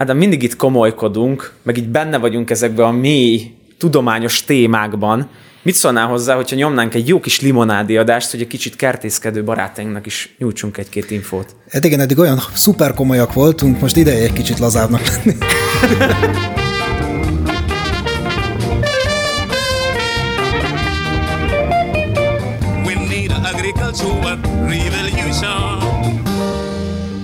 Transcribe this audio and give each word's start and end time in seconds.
Ádám, 0.00 0.16
mindig 0.16 0.42
itt 0.42 0.56
komolykodunk, 0.56 1.52
meg 1.62 1.76
így 1.76 1.88
benne 1.88 2.18
vagyunk 2.18 2.50
ezekben 2.50 2.86
a 2.86 2.90
mély 2.90 3.54
tudományos 3.78 4.44
témákban. 4.44 5.28
Mit 5.62 5.74
szólnál 5.74 6.06
hozzá, 6.06 6.34
hogyha 6.34 6.56
nyomnánk 6.56 6.94
egy 6.94 7.08
jó 7.08 7.20
kis 7.20 7.40
limonádi 7.40 7.96
adást, 7.96 8.30
hogy 8.30 8.40
egy 8.40 8.46
kicsit 8.46 8.76
kertészkedő 8.76 9.44
barátainknak 9.44 10.06
is 10.06 10.34
nyújtsunk 10.38 10.78
egy-két 10.78 11.10
infót? 11.10 11.56
Hát 11.70 11.84
igen, 11.84 12.00
eddig 12.00 12.18
olyan 12.18 12.38
szuper 12.54 12.94
komolyak 12.94 13.32
voltunk, 13.32 13.80
most 13.80 13.96
ideje 13.96 14.22
egy 14.22 14.32
kicsit 14.32 14.58
lazábbnak 14.58 15.02
lenni. 15.06 15.36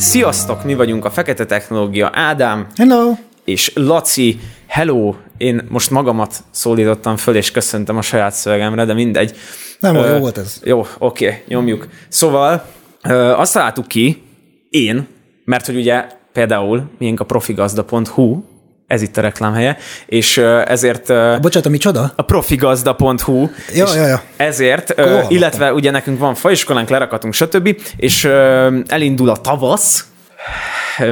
Sziasztok, 0.07 0.64
mi 0.64 0.75
vagyunk 0.75 1.04
a 1.04 1.11
Fekete 1.11 1.45
Technológia 1.45 2.11
Ádám. 2.12 2.66
Hello! 2.77 3.12
És 3.45 3.73
Laci, 3.74 4.38
hello! 4.66 5.14
Én 5.37 5.66
most 5.69 5.91
magamat 5.91 6.45
szólítottam 6.51 7.16
föl, 7.16 7.37
és 7.37 7.51
köszöntem 7.51 7.97
a 7.97 8.02
saját 8.02 8.33
szövegemre, 8.33 8.84
de 8.84 8.95
mindegy. 8.95 9.37
Nem, 9.80 9.97
uh, 9.97 10.11
jó 10.11 10.19
volt 10.19 10.38
ez. 10.38 10.61
Jó, 10.64 10.87
oké, 10.98 11.27
okay, 11.27 11.38
nyomjuk. 11.48 11.88
Szóval 12.09 12.64
uh, 13.05 13.41
azt 13.41 13.52
találtuk 13.52 13.87
ki, 13.87 14.23
én, 14.70 15.06
mert 15.45 15.66
hogy 15.66 15.77
ugye 15.77 16.05
például 16.33 16.91
miénk 16.98 17.20
a 17.20 17.25
profigazda.hu, 17.25 18.42
ez 18.86 19.02
itt 19.02 19.16
a 19.16 19.20
reklámhelye, 19.20 19.76
és 20.06 20.36
ezért... 20.66 21.06
Bocsánat, 21.40 21.68
micsoda? 21.68 22.12
A 22.16 22.22
profigazda.hu. 22.22 23.48
Ja, 23.74 23.94
ja, 23.94 24.06
ja. 24.06 24.22
Ezért, 24.36 25.00
Hol 25.00 25.24
illetve 25.28 25.72
ugye 25.72 25.90
nekünk 25.90 26.18
van 26.18 26.34
faiskolánk, 26.34 26.88
lerakatunk, 26.88 27.34
stb. 27.34 27.80
És 27.96 28.24
elindul 28.86 29.28
a 29.28 29.36
tavasz, 29.36 30.06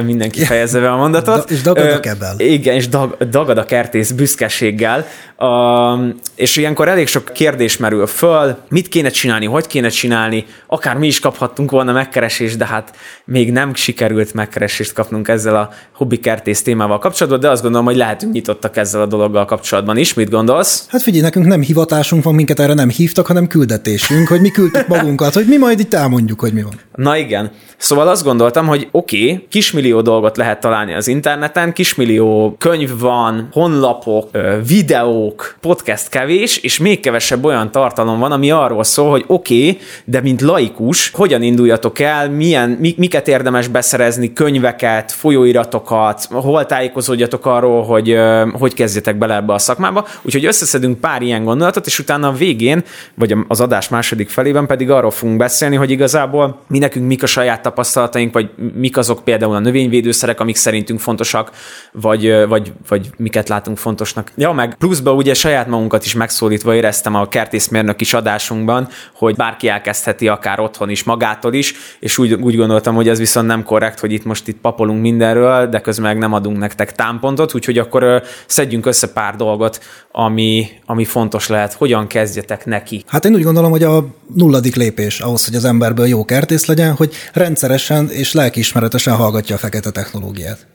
mindenki 0.05 0.43
fejezze 0.43 0.79
be 0.79 0.91
a 0.91 0.95
mondatot. 0.95 1.47
Da, 1.47 1.53
és 1.53 1.61
dagad 1.61 1.91
a 1.91 1.99
kebel. 1.99 2.35
Igen, 2.37 2.75
és 2.75 2.87
dag, 2.87 3.17
dagad 3.29 3.57
a 3.57 3.65
kertész 3.65 4.11
büszkeséggel. 4.11 5.05
Uh, 5.37 6.15
és 6.35 6.55
ilyenkor 6.55 6.87
elég 6.87 7.07
sok 7.07 7.29
kérdés 7.33 7.77
merül 7.77 8.07
föl, 8.07 8.57
mit 8.69 8.87
kéne 8.87 9.09
csinálni, 9.09 9.45
hogy 9.45 9.67
kéne 9.67 9.89
csinálni, 9.89 10.45
akár 10.67 10.97
mi 10.97 11.07
is 11.07 11.19
kaphattunk 11.19 11.71
volna 11.71 11.91
megkeresést, 11.91 12.57
de 12.57 12.65
hát 12.65 12.95
még 13.25 13.51
nem 13.51 13.73
sikerült 13.73 14.33
megkeresést 14.33 14.93
kapnunk 14.93 15.27
ezzel 15.27 15.55
a 15.55 15.69
hobbi 15.91 16.19
kertész 16.19 16.61
témával 16.61 16.99
kapcsolatban, 16.99 17.41
de 17.41 17.49
azt 17.49 17.61
gondolom, 17.61 17.85
hogy 17.85 17.95
lehetünk 17.95 18.33
nyitottak 18.33 18.77
ezzel 18.77 19.01
a 19.01 19.05
dologgal 19.05 19.45
kapcsolatban 19.45 19.97
is. 19.97 20.13
Mit 20.13 20.29
gondolsz? 20.29 20.85
Hát 20.89 21.01
figyelj, 21.01 21.23
nekünk 21.23 21.45
nem 21.45 21.61
hivatásunk 21.61 22.23
van, 22.23 22.35
minket 22.35 22.59
erre 22.59 22.73
nem 22.73 22.89
hívtak, 22.89 23.27
hanem 23.27 23.47
küldetésünk, 23.47 24.27
hogy 24.27 24.41
mi 24.41 24.49
küldtük 24.49 24.87
magunkat, 24.87 25.33
hogy 25.33 25.45
mi 25.47 25.57
majd 25.57 25.79
itt 25.79 25.93
elmondjuk, 25.93 26.39
hogy 26.39 26.53
mi 26.53 26.61
van. 26.61 26.79
Na 26.95 27.17
igen. 27.17 27.51
Szóval 27.77 28.07
azt 28.07 28.23
gondoltam, 28.23 28.67
hogy 28.67 28.87
oké, 28.91 29.31
okay, 29.31 29.45
kismillió 29.75 30.01
dolgot 30.01 30.37
lehet 30.37 30.59
találni 30.59 30.93
az 30.93 31.07
interneten, 31.07 31.73
kismillió 31.73 32.55
könyv 32.59 32.99
van, 32.99 33.47
honlapok, 33.51 34.29
videók, 34.67 35.57
podcast 35.61 36.09
kevés, 36.09 36.57
és 36.57 36.77
még 36.77 36.99
kevesebb 36.99 37.45
olyan 37.45 37.71
tartalom 37.71 38.19
van, 38.19 38.31
ami 38.31 38.51
arról 38.51 38.83
szól, 38.83 39.09
hogy 39.09 39.23
oké, 39.27 39.69
okay, 39.69 39.77
de 40.05 40.21
mint 40.21 40.41
laikus, 40.41 41.11
hogyan 41.13 41.41
induljatok 41.41 41.99
el, 41.99 42.29
milyen, 42.29 42.69
miket 42.97 43.27
érdemes 43.27 43.67
beszerezni, 43.67 44.33
könyveket, 44.33 45.11
folyóiratokat, 45.11 46.27
hol 46.31 46.65
tájékozódjatok 46.65 47.45
arról, 47.45 47.83
hogy 47.83 48.17
hogy 48.59 48.73
kezdjetek 48.73 49.17
bele 49.17 49.35
ebbe 49.35 49.53
a 49.53 49.57
szakmába. 49.57 50.07
Úgyhogy 50.21 50.45
összeszedünk 50.45 50.99
pár 50.99 51.21
ilyen 51.21 51.43
gondolatot, 51.43 51.85
és 51.85 51.99
utána 51.99 52.27
a 52.27 52.31
végén, 52.31 52.83
vagy 53.15 53.35
az 53.47 53.61
adás 53.61 53.89
második 53.89 54.29
felében 54.29 54.65
pedig 54.65 54.89
arról 54.89 55.11
fogunk 55.11 55.37
beszélni, 55.37 55.75
hogy 55.75 55.91
igazából 55.91 56.59
mi 56.67 56.77
nekünk 56.77 57.07
mik 57.07 57.23
a 57.23 57.25
saját 57.25 57.61
tapasztalataink, 57.61 58.33
vagy 58.33 58.49
mik 58.75 58.97
azok 58.97 59.23
például 59.23 59.55
a 59.55 59.59
növényvédőszerek, 59.65 60.39
amik 60.39 60.55
szerintünk 60.55 60.99
fontosak, 60.99 61.51
vagy, 61.91 62.47
vagy, 62.47 62.73
vagy 62.87 63.09
miket 63.17 63.49
látunk 63.49 63.77
fontosnak. 63.77 64.31
Ja, 64.35 64.51
meg 64.51 64.75
pluszba 64.75 65.13
ugye 65.13 65.33
saját 65.33 65.67
magunkat 65.67 66.05
is 66.05 66.13
megszólítva 66.13 66.75
éreztem 66.75 67.15
a 67.15 67.27
kertészmérnök 67.27 68.01
is 68.01 68.13
adásunkban, 68.13 68.87
hogy 69.13 69.35
bárki 69.35 69.67
elkezdheti 69.67 70.27
akár 70.27 70.59
otthon 70.59 70.89
is 70.89 71.03
magától 71.03 71.53
is, 71.53 71.73
és 71.99 72.17
úgy, 72.17 72.33
úgy 72.33 72.55
gondoltam, 72.55 72.95
hogy 72.95 73.09
ez 73.09 73.19
viszont 73.19 73.47
nem 73.47 73.63
korrekt, 73.63 73.99
hogy 73.99 74.11
itt 74.11 74.25
most 74.25 74.47
itt 74.47 74.59
papolunk 74.61 75.01
mindenről, 75.01 75.67
de 75.67 75.79
közben 75.79 76.05
meg 76.05 76.17
nem 76.17 76.33
adunk 76.33 76.57
nektek 76.57 76.91
támpontot, 76.91 77.53
úgyhogy 77.55 77.77
akkor 77.77 78.23
szedjünk 78.45 78.85
össze 78.85 79.07
pár 79.07 79.35
dolgot, 79.35 79.79
ami, 80.17 80.67
ami 80.85 81.05
fontos 81.05 81.47
lehet. 81.47 81.73
Hogyan 81.73 82.07
kezdjetek 82.07 82.65
neki? 82.65 83.03
Hát 83.07 83.25
én 83.25 83.33
úgy 83.33 83.43
gondolom, 83.43 83.71
hogy 83.71 83.83
a 83.83 84.05
nulladik 84.33 84.75
lépés 84.75 85.19
ahhoz, 85.19 85.45
hogy 85.45 85.55
az 85.55 85.65
emberből 85.65 86.07
jó 86.07 86.25
kertész 86.25 86.65
legyen, 86.65 86.93
hogy 86.93 87.13
rendszeresen 87.33 88.09
és 88.09 88.33
lelkiismeretesen 88.33 89.15
hallgatja 89.15 89.55
a 89.55 89.57
fekete 89.57 89.91
technológiát. 89.91 90.67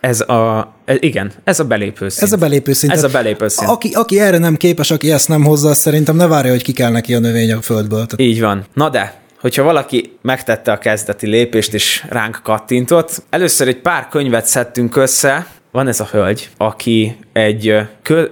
Ez 0.00 0.20
a, 0.20 0.72
ez, 0.84 0.96
igen, 1.00 1.32
ez 1.44 1.60
a 1.60 1.64
belépő 1.64 2.08
szint. 2.08 2.22
Ez 2.22 2.32
a 2.32 2.36
belépő 2.36 2.72
szint. 2.72 2.92
Ez 2.92 3.02
a 3.02 3.08
belépő 3.08 3.48
szint. 3.48 3.70
Aki, 3.70 3.90
aki 3.94 4.20
erre 4.20 4.38
nem 4.38 4.56
képes, 4.56 4.90
aki 4.90 5.12
ezt 5.12 5.28
nem 5.28 5.44
hozza, 5.44 5.74
szerintem 5.74 6.16
ne 6.16 6.26
várja, 6.26 6.50
hogy 6.50 6.62
ki 6.62 6.72
kell 6.72 6.90
neki 6.90 7.14
a 7.14 7.18
növény 7.18 7.52
a 7.52 7.62
földből. 7.62 8.06
Tehát... 8.06 8.20
Így 8.20 8.40
van. 8.40 8.64
Na 8.74 8.88
de, 8.88 9.20
hogyha 9.40 9.62
valaki 9.62 10.18
megtette 10.22 10.72
a 10.72 10.78
kezdeti 10.78 11.26
lépést 11.26 11.74
és 11.74 12.04
ránk 12.08 12.40
kattintott, 12.42 13.22
először 13.30 13.68
egy 13.68 13.80
pár 13.80 14.08
könyvet 14.08 14.46
szedtünk 14.46 14.96
össze, 14.96 15.46
van 15.78 15.88
ez 15.88 16.00
a 16.00 16.08
hölgy, 16.10 16.50
aki 16.56 17.16
egy 17.32 17.74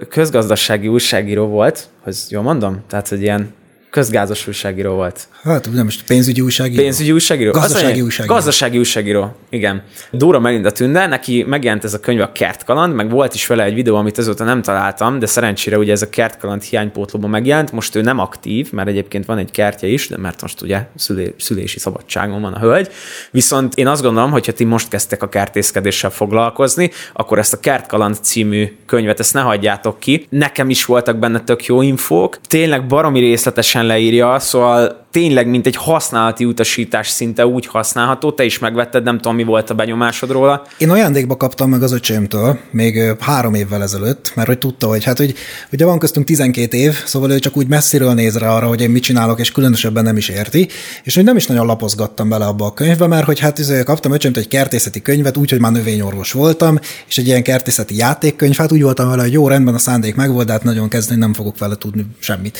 közgazdasági 0.09 0.87
újságíró 0.87 1.45
volt, 1.45 1.89
hogy 2.03 2.15
jól 2.29 2.43
mondom? 2.43 2.83
Tehát, 2.87 3.07
hogy 3.07 3.21
ilyen 3.21 3.53
közgázos 3.97 4.47
újságíró 4.47 4.93
volt. 4.93 5.27
Hát 5.43 5.69
nem 5.73 5.83
most 5.83 6.03
pénzügyi 6.03 6.41
újságíró. 6.41 6.81
Pénzügyi 6.81 7.11
újságíró? 7.11 7.51
Gazdasági 7.51 8.01
újságíró. 8.01 8.33
Gazdasági 8.33 8.77
újságíró, 8.77 9.35
igen. 9.49 9.83
Dóra 10.11 10.39
Melinda 10.39 10.71
Tünde, 10.71 11.07
neki 11.07 11.43
megjelent 11.47 11.83
ez 11.83 11.93
a 11.93 11.99
könyv 11.99 12.21
a 12.21 12.31
Kertkaland, 12.31 12.93
meg 12.93 13.09
volt 13.09 13.33
is 13.33 13.47
vele 13.47 13.63
egy 13.63 13.73
videó, 13.73 13.95
amit 13.95 14.17
azóta 14.17 14.43
nem 14.43 14.61
találtam, 14.61 15.19
de 15.19 15.25
szerencsére 15.25 15.77
ugye 15.77 15.91
ez 15.91 16.01
a 16.01 16.09
Kertkaland 16.09 16.61
hiánypótlóban 16.61 17.29
megjelent. 17.29 17.71
Most 17.71 17.95
ő 17.95 18.01
nem 18.01 18.19
aktív, 18.19 18.71
mert 18.71 18.87
egyébként 18.87 19.25
van 19.25 19.37
egy 19.37 19.51
kertje 19.51 19.87
is, 19.87 20.07
de 20.07 20.17
mert 20.17 20.41
most 20.41 20.61
ugye 20.61 20.85
szülé, 20.95 21.33
szülési 21.37 21.79
szabadságon 21.79 22.41
van 22.41 22.53
a 22.53 22.59
hölgy. 22.59 22.89
Viszont 23.31 23.75
én 23.75 23.87
azt 23.87 24.01
gondolom, 24.01 24.31
hogy 24.31 24.45
ha 24.45 24.51
ti 24.51 24.63
most 24.63 24.87
kezdtek 24.87 25.23
a 25.23 25.29
kertészkedéssel 25.29 26.09
foglalkozni, 26.09 26.91
akkor 27.13 27.39
ezt 27.39 27.53
a 27.53 27.59
Kertkaland 27.59 28.15
című 28.21 28.77
könyvet, 28.85 29.19
ezt 29.19 29.33
ne 29.33 29.41
hagyjátok 29.41 29.99
ki. 29.99 30.27
Nekem 30.29 30.69
is 30.69 30.85
voltak 30.85 31.17
benne 31.17 31.39
tök 31.39 31.65
jó 31.65 31.81
infók. 31.81 32.37
Tényleg 32.47 32.87
baromi 32.87 33.19
részletesen 33.19 33.85
leírja, 33.87 34.39
szóval 34.39 35.06
tényleg, 35.17 35.47
mint 35.47 35.65
egy 35.67 35.75
használati 35.75 36.45
utasítás 36.45 37.09
szinte 37.09 37.47
úgy 37.47 37.65
használható. 37.65 38.31
Te 38.31 38.43
is 38.43 38.59
megvetted, 38.59 39.03
nem 39.03 39.15
tudom, 39.15 39.35
mi 39.35 39.43
volt 39.43 39.69
a 39.69 39.73
benyomásod 39.73 40.31
róla. 40.31 40.65
Én 40.77 40.89
ajándékba 40.89 41.37
kaptam 41.37 41.69
meg 41.69 41.83
az 41.83 41.91
öcsémtől, 41.91 42.59
még 42.71 43.15
három 43.19 43.53
évvel 43.53 43.81
ezelőtt, 43.81 44.31
mert 44.35 44.47
hogy 44.47 44.57
tudta, 44.57 44.87
hogy 44.87 45.03
hát, 45.03 45.17
hogy 45.17 45.33
ugye 45.71 45.85
van 45.85 45.99
köztünk 45.99 46.25
12 46.25 46.77
év, 46.77 47.03
szóval 47.05 47.31
ő 47.31 47.39
csak 47.39 47.57
úgy 47.57 47.67
messziről 47.67 48.13
néz 48.13 48.37
rá 48.37 48.55
arra, 48.55 48.67
hogy 48.67 48.81
én 48.81 48.89
mit 48.89 49.03
csinálok, 49.03 49.39
és 49.39 49.51
különösebben 49.51 50.03
nem 50.03 50.17
is 50.17 50.29
érti, 50.29 50.67
és 51.03 51.15
hogy 51.15 51.23
nem 51.23 51.35
is 51.35 51.47
nagyon 51.47 51.65
lapozgattam 51.65 52.29
bele 52.29 52.45
abba 52.45 52.65
a 52.65 52.73
könyvbe, 52.73 53.07
mert 53.07 53.25
hogy 53.25 53.39
hát 53.39 53.59
izé, 53.59 53.83
kaptam 53.83 54.11
öcsémtől 54.11 54.43
egy 54.43 54.49
kertészeti 54.49 55.01
könyvet, 55.01 55.37
úgy, 55.37 55.49
hogy 55.49 55.59
már 55.59 55.71
növényorvos 55.71 56.31
voltam, 56.31 56.79
és 57.07 57.17
egy 57.17 57.27
ilyen 57.27 57.43
kertészeti 57.43 57.95
játékkönyv, 57.97 58.55
hát 58.55 58.71
úgy 58.71 58.81
voltam 58.81 59.09
vele, 59.09 59.21
hogy 59.21 59.33
jó, 59.33 59.47
rendben 59.47 59.73
a 59.73 59.77
szándék 59.77 60.15
megvolt, 60.15 60.45
de 60.45 60.51
hát 60.51 60.63
nagyon 60.63 60.89
kezdeni 60.89 61.19
nem 61.19 61.33
fogok 61.33 61.57
vele 61.57 61.75
tudni 61.75 62.05
semmit. 62.19 62.57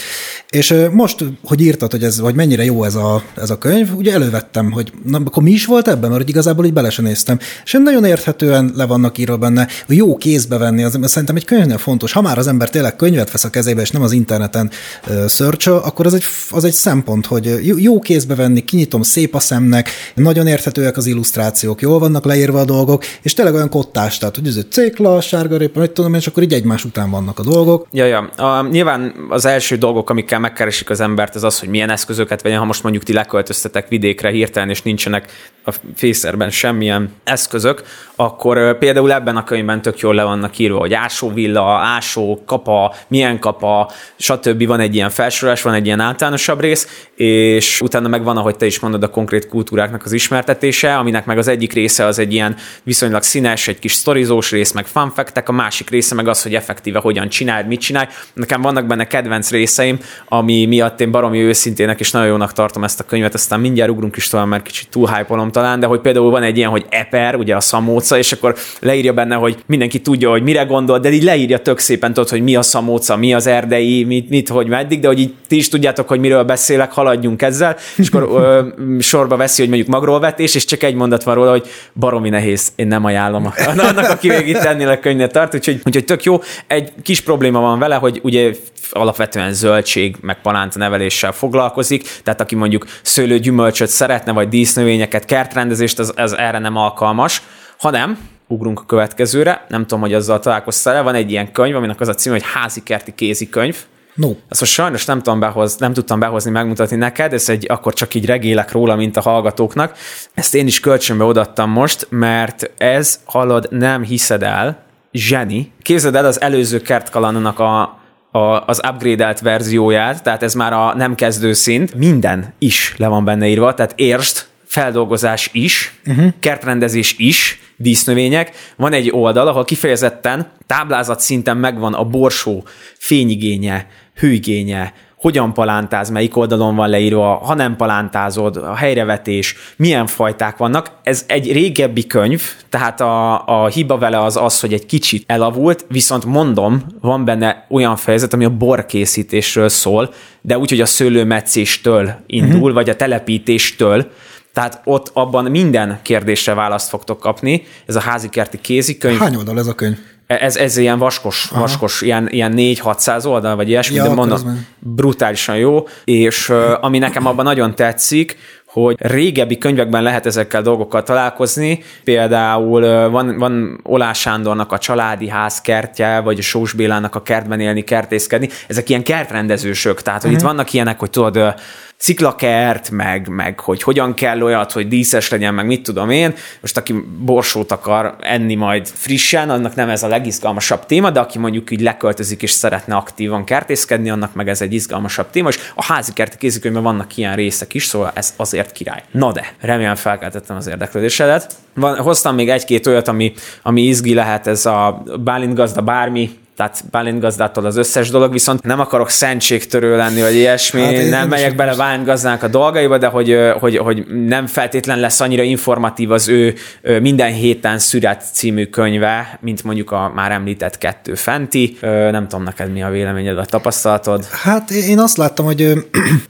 És 0.50 0.74
most, 0.90 1.24
hogy 1.44 1.60
írtad, 1.60 1.90
hogy 1.90 2.04
ez, 2.04 2.18
hogy 2.18 2.34
mennyire 2.48 2.64
jó 2.64 2.84
ez 2.84 2.94
a, 2.94 3.22
ez 3.36 3.50
a 3.50 3.58
könyv, 3.58 3.94
ugye 3.94 4.12
elővettem, 4.12 4.70
hogy 4.72 4.92
na, 5.04 5.20
akkor 5.24 5.42
mi 5.42 5.50
is 5.50 5.66
volt 5.66 5.88
ebben, 5.88 6.10
mert 6.10 6.28
igazából 6.28 6.64
így 6.64 6.72
bele 6.72 6.90
sem 6.90 7.04
néztem. 7.04 7.38
És 7.64 7.72
nagyon 7.72 8.04
érthetően 8.04 8.72
le 8.74 8.86
vannak 8.86 9.18
írva 9.18 9.36
benne, 9.36 9.68
hogy 9.86 9.96
jó 9.96 10.16
kézbe 10.16 10.58
venni, 10.58 10.82
az, 10.82 10.98
szerintem 11.02 11.36
egy 11.36 11.44
könyvnél 11.44 11.78
fontos. 11.78 12.12
Ha 12.12 12.20
már 12.20 12.38
az 12.38 12.46
ember 12.46 12.70
tényleg 12.70 12.96
könyvet 12.96 13.30
vesz 13.30 13.44
a 13.44 13.50
kezébe, 13.50 13.80
és 13.80 13.90
nem 13.90 14.02
az 14.02 14.12
interneten 14.12 14.70
uh, 15.08 15.86
akkor 15.86 16.06
az 16.06 16.14
egy, 16.14 16.24
az 16.50 16.64
egy 16.64 16.72
szempont, 16.72 17.26
hogy 17.26 17.60
jó 17.76 17.98
kézbe 17.98 18.34
venni, 18.34 18.64
kinyitom 18.64 19.02
szép 19.02 19.34
a 19.34 19.40
szemnek, 19.40 19.90
nagyon 20.14 20.46
érthetőek 20.46 20.96
az 20.96 21.06
illusztrációk, 21.06 21.80
jól 21.80 21.98
vannak 21.98 22.24
leírva 22.24 22.60
a 22.60 22.64
dolgok, 22.64 23.04
és 23.22 23.34
tényleg 23.34 23.54
olyan 23.54 23.70
kottás, 23.70 24.18
tehát 24.18 24.34
hogy 24.34 24.46
ez 24.46 24.56
egy 24.56 24.70
cékla, 24.70 25.20
sárgarépa, 25.20 25.80
mit 25.80 25.90
tudom, 25.90 26.14
és 26.14 26.26
akkor 26.26 26.42
így 26.42 26.52
egymás 26.52 26.84
után 26.84 27.10
vannak 27.10 27.38
a 27.38 27.42
dolgok. 27.42 27.86
Ja, 27.90 28.04
ja. 28.04 28.18
A, 28.18 28.68
nyilván 28.68 29.14
az 29.28 29.44
első 29.44 29.76
dolgok, 29.76 30.10
amikkel 30.10 30.38
megkeresik 30.38 30.90
az 30.90 31.00
embert, 31.00 31.34
az 31.34 31.44
az, 31.44 31.58
hogy 31.58 31.68
milyen 31.68 31.90
eszközöket 32.28 32.42
vegyen, 32.42 32.58
ha 32.58 32.64
most 32.64 32.82
mondjuk 32.82 33.04
ti 33.04 33.12
leköltöztetek 33.12 33.88
vidékre 33.88 34.30
hirtelen, 34.30 34.70
és 34.70 34.82
nincsenek 34.82 35.32
a 35.64 35.74
fészerben 35.94 36.50
semmilyen 36.50 37.12
eszközök, 37.24 37.82
akkor 38.16 38.78
például 38.78 39.12
ebben 39.12 39.36
a 39.36 39.44
könyvben 39.44 39.82
tök 39.82 39.98
jól 39.98 40.14
le 40.14 40.22
vannak 40.22 40.58
írva, 40.58 40.78
hogy 40.78 40.94
ásóvilla, 40.94 41.78
ásó, 41.78 42.42
kapa, 42.46 42.94
milyen 43.08 43.38
kapa, 43.38 43.90
stb. 44.16 44.66
Van 44.66 44.80
egy 44.80 44.94
ilyen 44.94 45.10
felsorolás, 45.10 45.62
van 45.62 45.74
egy 45.74 45.86
ilyen 45.86 46.00
általánosabb 46.00 46.60
rész, 46.60 47.06
és 47.14 47.80
utána 47.80 48.08
meg 48.08 48.24
van, 48.24 48.36
ahogy 48.36 48.56
te 48.56 48.66
is 48.66 48.78
mondod, 48.78 49.02
a 49.02 49.08
konkrét 49.08 49.48
kultúráknak 49.48 50.04
az 50.04 50.12
ismertetése, 50.12 50.96
aminek 50.96 51.24
meg 51.24 51.38
az 51.38 51.48
egyik 51.48 51.72
része 51.72 52.04
az 52.04 52.18
egy 52.18 52.32
ilyen 52.32 52.56
viszonylag 52.82 53.22
színes, 53.22 53.68
egy 53.68 53.78
kis 53.78 53.92
sztorizós 53.92 54.50
rész, 54.50 54.72
meg 54.72 54.86
fanfektek, 54.86 55.48
a 55.48 55.52
másik 55.52 55.90
része 55.90 56.14
meg 56.14 56.28
az, 56.28 56.42
hogy 56.42 56.54
effektíve 56.54 56.98
hogyan 56.98 57.28
csinál, 57.28 57.64
mit 57.64 57.80
csinál. 57.80 58.08
Nekem 58.32 58.62
vannak 58.62 58.86
benne 58.86 59.06
kedvenc 59.06 59.50
részeim, 59.50 59.98
ami 60.28 60.66
miatt 60.66 61.00
én 61.00 61.10
baromi 61.10 61.40
őszintének 61.40 62.00
és 62.00 62.10
nagyon 62.18 62.32
jónak 62.32 62.52
tartom 62.52 62.84
ezt 62.84 63.00
a 63.00 63.04
könyvet, 63.04 63.34
aztán 63.34 63.60
mindjárt 63.60 63.90
ugrunk 63.90 64.16
is 64.16 64.28
tovább, 64.28 64.46
mert 64.46 64.62
kicsit 64.62 64.88
túl 64.88 65.08
hype 65.08 65.48
talán, 65.50 65.80
de 65.80 65.86
hogy 65.86 66.00
például 66.00 66.30
van 66.30 66.42
egy 66.42 66.56
ilyen, 66.56 66.70
hogy 66.70 66.86
Eper, 66.88 67.34
ugye 67.34 67.56
a 67.56 67.60
szamóca, 67.60 68.18
és 68.18 68.32
akkor 68.32 68.56
leírja 68.80 69.12
benne, 69.12 69.34
hogy 69.34 69.56
mindenki 69.66 70.00
tudja, 70.00 70.30
hogy 70.30 70.42
mire 70.42 70.62
gondol, 70.62 70.98
de 70.98 71.10
így 71.10 71.22
leírja 71.22 71.58
tök 71.58 71.78
szépen, 71.78 72.12
tudod, 72.12 72.28
hogy 72.28 72.42
mi 72.42 72.56
a 72.56 72.62
szamóca, 72.62 73.16
mi 73.16 73.34
az 73.34 73.46
erdei, 73.46 74.04
mit, 74.04 74.28
mit 74.28 74.48
hogy 74.48 74.68
meddig, 74.68 75.00
de 75.00 75.06
hogy 75.06 75.20
így 75.20 75.34
ti 75.46 75.56
is 75.56 75.68
tudjátok, 75.68 76.08
hogy 76.08 76.20
miről 76.20 76.42
beszélek, 76.42 76.92
haladjunk 76.92 77.42
ezzel, 77.42 77.76
és 77.96 78.08
akkor 78.08 78.42
ö, 78.42 78.66
sorba 79.00 79.36
veszi, 79.36 79.60
hogy 79.60 79.68
mondjuk 79.70 79.90
magról 79.90 80.34
és 80.36 80.64
csak 80.64 80.82
egy 80.82 80.94
mondat 80.94 81.22
van 81.22 81.34
róla, 81.34 81.50
hogy 81.50 81.66
baromi 81.94 82.28
nehéz, 82.28 82.72
én 82.76 82.86
nem 82.86 83.04
ajánlom 83.04 83.52
annak, 83.78 84.10
aki 84.10 84.28
végig 84.28 84.56
a 84.88 84.98
könyvet 85.00 85.32
tart, 85.32 85.54
úgyhogy, 85.54 85.80
úgyhogy 85.84 86.04
tök 86.04 86.22
jó. 86.24 86.40
Egy 86.66 86.92
kis 87.02 87.20
probléma 87.20 87.60
van 87.60 87.78
vele, 87.78 87.94
hogy 87.94 88.20
ugye 88.22 88.52
alapvetően 88.90 89.52
zöldség, 89.52 90.16
meg 90.20 90.40
palánta 90.40 90.78
neveléssel 90.78 91.32
foglalkozik, 91.32 92.07
tehát 92.22 92.40
aki 92.40 92.54
mondjuk 92.54 92.86
szőlő 93.02 93.38
gyümölcsöt 93.38 93.88
szeretne, 93.88 94.32
vagy 94.32 94.48
dísznövényeket, 94.48 95.24
kertrendezést, 95.24 95.98
az, 95.98 96.12
az 96.16 96.36
erre 96.36 96.58
nem 96.58 96.76
alkalmas, 96.76 97.42
hanem 97.78 98.18
ugrunk 98.46 98.80
a 98.80 98.84
következőre, 98.86 99.66
nem 99.68 99.80
tudom, 99.80 100.00
hogy 100.00 100.14
azzal 100.14 100.38
találkoztál 100.38 101.02
van 101.02 101.14
egy 101.14 101.30
ilyen 101.30 101.52
könyv, 101.52 101.76
aminek 101.76 102.00
az 102.00 102.08
a 102.08 102.14
cím, 102.14 102.32
hogy 102.32 102.44
házi 102.54 102.82
kerti 102.82 103.14
kézikönyv, 103.14 103.76
No. 104.18 104.34
Ezt 104.48 104.60
most 104.60 104.72
sajnos 104.72 105.04
nem, 105.04 105.22
tudom 105.22 105.40
behoz, 105.40 105.76
nem 105.76 105.92
tudtam 105.92 106.18
behozni, 106.20 106.50
megmutatni 106.50 106.96
neked, 106.96 107.32
ez 107.32 107.48
egy, 107.48 107.66
akkor 107.68 107.92
csak 107.92 108.14
így 108.14 108.26
regélek 108.26 108.72
róla, 108.72 108.96
mint 108.96 109.16
a 109.16 109.20
hallgatóknak. 109.20 109.96
Ezt 110.34 110.54
én 110.54 110.66
is 110.66 110.80
kölcsönbe 110.80 111.24
odattam 111.24 111.70
most, 111.70 112.06
mert 112.10 112.70
ez, 112.78 113.20
hallod, 113.24 113.66
nem 113.70 114.02
hiszed 114.02 114.42
el, 114.42 114.82
zseni. 115.12 115.72
Képzeld 115.82 116.14
el 116.14 116.24
az 116.24 116.40
előző 116.40 116.80
kertkalannak 116.80 117.58
a, 117.58 117.98
a, 118.38 118.64
az 118.66 118.80
upgrade 118.92 119.36
verzióját, 119.42 120.22
tehát 120.22 120.42
ez 120.42 120.54
már 120.54 120.72
a 120.72 120.94
nem 120.96 121.14
kezdő 121.14 121.52
szint, 121.52 121.94
minden 121.94 122.54
is 122.58 122.94
le 122.96 123.06
van 123.06 123.24
benne 123.24 123.46
írva, 123.46 123.74
tehát 123.74 123.92
érst, 123.96 124.48
feldolgozás 124.64 125.50
is, 125.52 126.00
uh-huh. 126.06 126.32
kertrendezés 126.40 127.14
is, 127.18 127.60
dísznövények. 127.76 128.52
Van 128.76 128.92
egy 128.92 129.10
oldal, 129.10 129.48
ahol 129.48 129.64
kifejezetten 129.64 130.46
táblázat 130.66 131.20
szinten 131.20 131.56
megvan 131.56 131.94
a 131.94 132.04
borsó 132.04 132.64
fényigénye, 132.98 133.86
hőigénye, 134.14 134.92
hogyan 135.18 135.52
palántáz, 135.52 136.10
melyik 136.10 136.36
oldalon 136.36 136.76
van 136.76 136.88
leírva, 136.88 137.34
ha 137.34 137.54
nem 137.54 137.76
palántázod, 137.76 138.56
a 138.56 138.74
helyrevetés, 138.74 139.54
milyen 139.76 140.06
fajták 140.06 140.56
vannak. 140.56 140.90
Ez 141.02 141.24
egy 141.28 141.52
régebbi 141.52 142.06
könyv, 142.06 142.42
tehát 142.68 143.00
a, 143.00 143.46
a 143.46 143.66
hiba 143.66 143.98
vele 143.98 144.22
az 144.22 144.36
az, 144.36 144.60
hogy 144.60 144.72
egy 144.72 144.86
kicsit 144.86 145.24
elavult, 145.26 145.84
viszont 145.88 146.24
mondom, 146.24 146.82
van 147.00 147.24
benne 147.24 147.66
olyan 147.68 147.96
fejezet, 147.96 148.32
ami 148.32 148.44
a 148.44 148.50
borkészítésről 148.50 149.68
szól, 149.68 150.14
de 150.40 150.58
úgy, 150.58 150.68
hogy 150.68 150.80
a 150.80 150.86
szőlőmetszéstől 150.86 152.14
indul, 152.26 152.54
uh-huh. 152.54 152.72
vagy 152.72 152.88
a 152.88 152.96
telepítéstől, 152.96 154.10
tehát 154.52 154.80
ott 154.84 155.10
abban 155.12 155.50
minden 155.50 155.98
kérdésre 156.02 156.54
választ 156.54 156.88
fogtok 156.88 157.20
kapni. 157.20 157.62
Ez 157.86 157.96
a 157.96 158.00
házi 158.00 158.28
kerti 158.28 158.60
kézikönyv. 158.60 159.18
Hány 159.18 159.36
oldal 159.36 159.58
ez 159.58 159.66
a 159.66 159.74
könyv? 159.74 159.96
Ez, 160.28 160.56
ez 160.56 160.76
ilyen 160.76 160.98
vaskos, 160.98 161.48
Aha. 161.50 161.60
vaskos 161.60 162.02
ilyen, 162.02 162.28
ilyen 162.30 162.52
4-600 162.56 163.26
oldal, 163.26 163.56
vagy 163.56 163.68
ilyesmi, 163.68 163.96
ja, 163.96 164.02
de 164.02 164.14
mondom, 164.14 164.66
brutálisan 164.78 165.56
jó, 165.56 165.86
és 166.04 166.52
ami 166.80 166.98
nekem 166.98 167.26
abban 167.26 167.44
nagyon 167.44 167.74
tetszik, 167.74 168.36
hogy 168.66 168.96
régebbi 168.98 169.58
könyvekben 169.58 170.02
lehet 170.02 170.26
ezekkel 170.26 170.62
dolgokkal 170.62 171.02
találkozni, 171.02 171.82
például 172.04 173.10
van, 173.10 173.38
van 173.38 173.80
Olá 173.82 174.12
Sándornak 174.12 174.72
a 174.72 174.78
családi 174.78 175.28
ház 175.28 175.60
kertje, 175.60 176.20
vagy 176.20 176.38
a 176.38 176.42
Sós 176.42 176.72
Bélának 176.72 177.14
a 177.14 177.22
kertben 177.22 177.60
élni, 177.60 177.84
kertészkedni, 177.84 178.48
ezek 178.66 178.88
ilyen 178.88 179.02
kertrendezősök, 179.02 180.02
tehát 180.02 180.22
hogy 180.22 180.30
uh-huh. 180.30 180.42
itt 180.42 180.48
mhm. 180.48 180.56
vannak 180.56 180.72
ilyenek, 180.72 180.98
hogy 180.98 181.10
tudod, 181.10 181.54
sziklakert, 181.98 182.90
meg, 182.90 183.28
meg 183.28 183.60
hogy 183.60 183.82
hogyan 183.82 184.14
kell 184.14 184.42
olyat, 184.42 184.72
hogy 184.72 184.88
díszes 184.88 185.28
legyen, 185.28 185.54
meg 185.54 185.66
mit 185.66 185.82
tudom 185.82 186.10
én. 186.10 186.34
Most 186.60 186.76
aki 186.76 186.94
borsót 187.18 187.72
akar 187.72 188.16
enni 188.20 188.54
majd 188.54 188.86
frissen, 188.86 189.50
annak 189.50 189.74
nem 189.74 189.88
ez 189.88 190.02
a 190.02 190.08
legizgalmasabb 190.08 190.86
téma, 190.86 191.10
de 191.10 191.20
aki 191.20 191.38
mondjuk 191.38 191.70
így 191.70 191.80
leköltözik 191.80 192.42
és 192.42 192.50
szeretne 192.50 192.94
aktívan 192.96 193.44
kertészkedni, 193.44 194.10
annak 194.10 194.34
meg 194.34 194.48
ez 194.48 194.60
egy 194.60 194.72
izgalmasabb 194.72 195.30
téma, 195.30 195.48
és 195.48 195.58
a 195.74 195.84
házi 195.84 196.12
kerti 196.12 196.36
kézikönyvben 196.36 196.82
vannak 196.82 197.16
ilyen 197.16 197.34
részek 197.34 197.74
is, 197.74 197.84
szóval 197.84 198.10
ez 198.14 198.34
azért 198.36 198.72
király. 198.72 199.02
Na 199.10 199.32
de, 199.32 199.52
remélem 199.60 199.94
felkeltettem 199.94 200.56
az 200.56 200.66
érdeklődésedet. 200.66 201.54
Van, 201.74 201.96
hoztam 201.96 202.34
még 202.34 202.50
egy-két 202.50 202.86
olyat, 202.86 203.08
ami, 203.08 203.32
ami 203.62 203.82
izgi 203.82 204.14
lehet, 204.14 204.46
ez 204.46 204.66
a 204.66 205.02
Bálint 205.20 205.54
gazda 205.54 205.82
bármi, 205.82 206.30
tehát 206.58 206.84
Bálint 206.90 207.20
gazdától 207.20 207.64
az 207.64 207.76
összes 207.76 208.10
dolog, 208.10 208.32
viszont 208.32 208.62
nem 208.62 208.80
akarok 208.80 209.10
szentségtörő 209.10 209.96
lenni, 209.96 210.20
vagy 210.20 210.34
ilyesmi, 210.34 210.80
hát 210.80 211.10
nem 211.10 211.28
megyek 211.28 211.56
bele 211.56 211.76
Bálint 211.76 212.04
gazdának 212.04 212.42
a 212.42 212.48
dolgaiba, 212.48 212.98
de 212.98 213.06
hogy, 213.06 213.36
hogy, 213.60 213.76
hogy 213.76 214.06
nem 214.06 214.46
feltétlen 214.46 215.00
lesz 215.00 215.20
annyira 215.20 215.42
informatív 215.42 216.10
az 216.10 216.28
ő 216.28 216.54
minden 217.00 217.32
héten 217.32 217.78
szüret 217.78 218.24
című 218.32 218.66
könyve, 218.66 219.38
mint 219.40 219.64
mondjuk 219.64 219.90
a 219.90 220.12
már 220.14 220.32
említett 220.32 220.78
kettő 220.78 221.14
fenti. 221.14 221.76
Nem 221.80 222.28
tudom 222.28 222.44
neked 222.44 222.72
mi 222.72 222.82
a 222.82 222.90
véleményed, 222.90 223.38
a 223.38 223.44
tapasztalatod. 223.44 224.24
Hát 224.30 224.70
én 224.70 224.98
azt 224.98 225.16
láttam, 225.16 225.44
hogy 225.44 225.62
ö, 225.62 225.78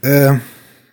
ö, 0.01 0.31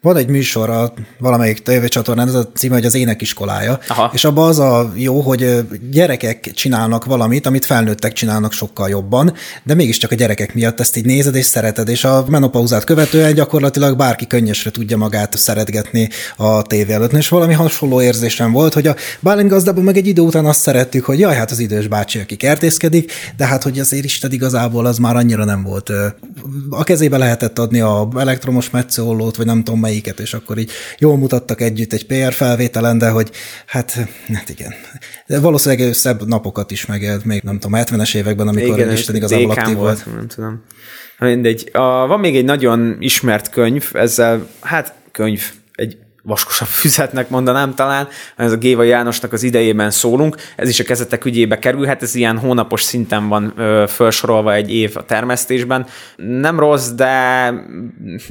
van 0.06 0.18
egy 0.18 0.28
műsor 0.28 0.70
a 0.70 0.94
valamelyik 1.20 1.64
tévécsatornán, 1.64 2.28
ez 2.28 2.34
a 2.34 2.48
címe, 2.54 2.74
hogy 2.76 2.86
az 2.86 2.96
énekiskolája, 2.96 3.80
Aha. 3.88 4.12
és 4.14 4.24
abban 4.26 4.48
az 4.48 4.60
a 4.60 4.92
jó, 4.96 5.20
hogy 5.20 5.66
gyerekek 5.92 6.52
csinálnak 6.54 7.06
valamit, 7.06 7.46
amit 7.46 7.66
felnőttek 7.66 8.14
csinálnak 8.14 8.52
sokkal 8.52 8.90
jobban, 8.90 9.34
de 9.64 9.74
mégiscsak 9.74 10.12
a 10.12 10.16
gyerekek 10.16 10.54
miatt 10.54 10.80
ezt 10.80 10.98
így 10.98 11.06
nézed 11.06 11.36
és 11.36 11.46
szereted, 11.46 11.90
és 11.90 12.04
a 12.04 12.26
menopauzát 12.28 12.84
követően 12.84 13.34
gyakorlatilag 13.34 13.98
bárki 13.98 14.28
könnyesre 14.28 14.72
tudja 14.72 14.98
magát 14.98 15.38
szeretgetni 15.38 16.10
a 16.36 16.62
tévé 16.62 16.94
előtt. 16.94 17.14
És 17.14 17.30
valami 17.30 17.54
hasonló 17.54 18.02
érzésem 18.02 18.52
volt, 18.52 18.74
hogy 18.74 18.88
a 18.88 18.96
Bálint 19.20 19.50
gazdában 19.50 19.84
meg 19.84 19.98
egy 19.98 20.08
idő 20.08 20.22
után 20.22 20.46
azt 20.46 20.62
szerettük, 20.62 21.06
hogy 21.06 21.20
jaj, 21.20 21.36
hát 21.36 21.52
az 21.52 21.60
idős 21.60 21.88
bácsi, 21.88 22.20
aki 22.20 22.36
kertészkedik, 22.36 23.12
de 23.38 23.46
hát 23.46 23.64
hogy 23.64 23.80
azért 23.80 24.04
Isten 24.06 24.32
igazából 24.32 24.86
az 24.86 24.98
már 24.98 25.16
annyira 25.16 25.46
nem 25.46 25.64
volt. 25.64 25.92
A 26.70 26.84
kezébe 26.84 27.18
lehetett 27.18 27.60
adni 27.60 27.80
a 27.80 28.08
elektromos 28.18 28.70
metszőollót, 28.70 29.36
vagy 29.36 29.46
nem 29.46 29.64
tudom 29.64 29.80
melyik 29.80 29.95
melyiket, 29.96 30.20
és 30.20 30.34
akkor 30.34 30.58
így 30.58 30.72
jól 30.98 31.18
mutattak 31.18 31.62
együtt 31.62 31.94
egy 31.94 32.06
PR 32.06 32.34
felvételen, 32.34 32.98
de 32.98 33.10
hogy 33.10 33.32
hát, 33.66 33.92
hát 34.34 34.50
igen. 34.50 34.74
De 35.28 35.40
valószínűleg 35.40 35.94
szebb 35.94 36.28
napokat 36.28 36.72
is 36.72 36.86
megélt, 36.86 37.26
még 37.26 37.42
nem 37.42 37.60
tudom, 37.60 37.80
70-es 37.84 38.16
években, 38.16 38.48
amikor 38.48 38.80
igen, 38.80 38.92
Isten 38.92 39.16
igazából 39.16 39.52
aktív 39.52 39.76
volt. 39.76 40.04
volt. 40.04 40.18
Nem 40.18 40.28
tudom. 40.28 40.64
Mindegy. 41.20 41.70
A, 41.74 42.08
van 42.08 42.20
még 42.20 42.36
egy 42.36 42.46
nagyon 42.46 42.98
ismert 43.00 43.50
könyv, 43.50 43.90
ezzel, 43.94 44.48
hát 44.62 44.94
könyv, 45.12 45.52
egy 45.72 45.98
vaskosabb 46.26 46.68
füzetnek 46.82 47.30
mondanám 47.30 47.74
talán, 47.74 48.08
ez 48.36 48.52
a 48.52 48.56
Géva 48.56 48.84
Jánosnak 48.84 49.34
az 49.34 49.44
idejében 49.44 49.92
szólunk, 49.92 50.36
ez 50.56 50.70
is 50.70 50.80
a 50.80 50.84
kezetek 50.84 51.26
ügyébe 51.26 51.60
kerülhet, 51.60 52.02
ez 52.02 52.16
ilyen 52.16 52.38
hónapos 52.38 52.82
szinten 52.82 53.28
van 53.28 53.54
ö, 53.58 53.84
felsorolva 53.88 54.54
egy 54.54 54.74
év 54.74 54.92
a 54.94 55.06
termesztésben. 55.06 55.86
Nem 56.16 56.60
rossz, 56.60 56.90
de 56.90 57.54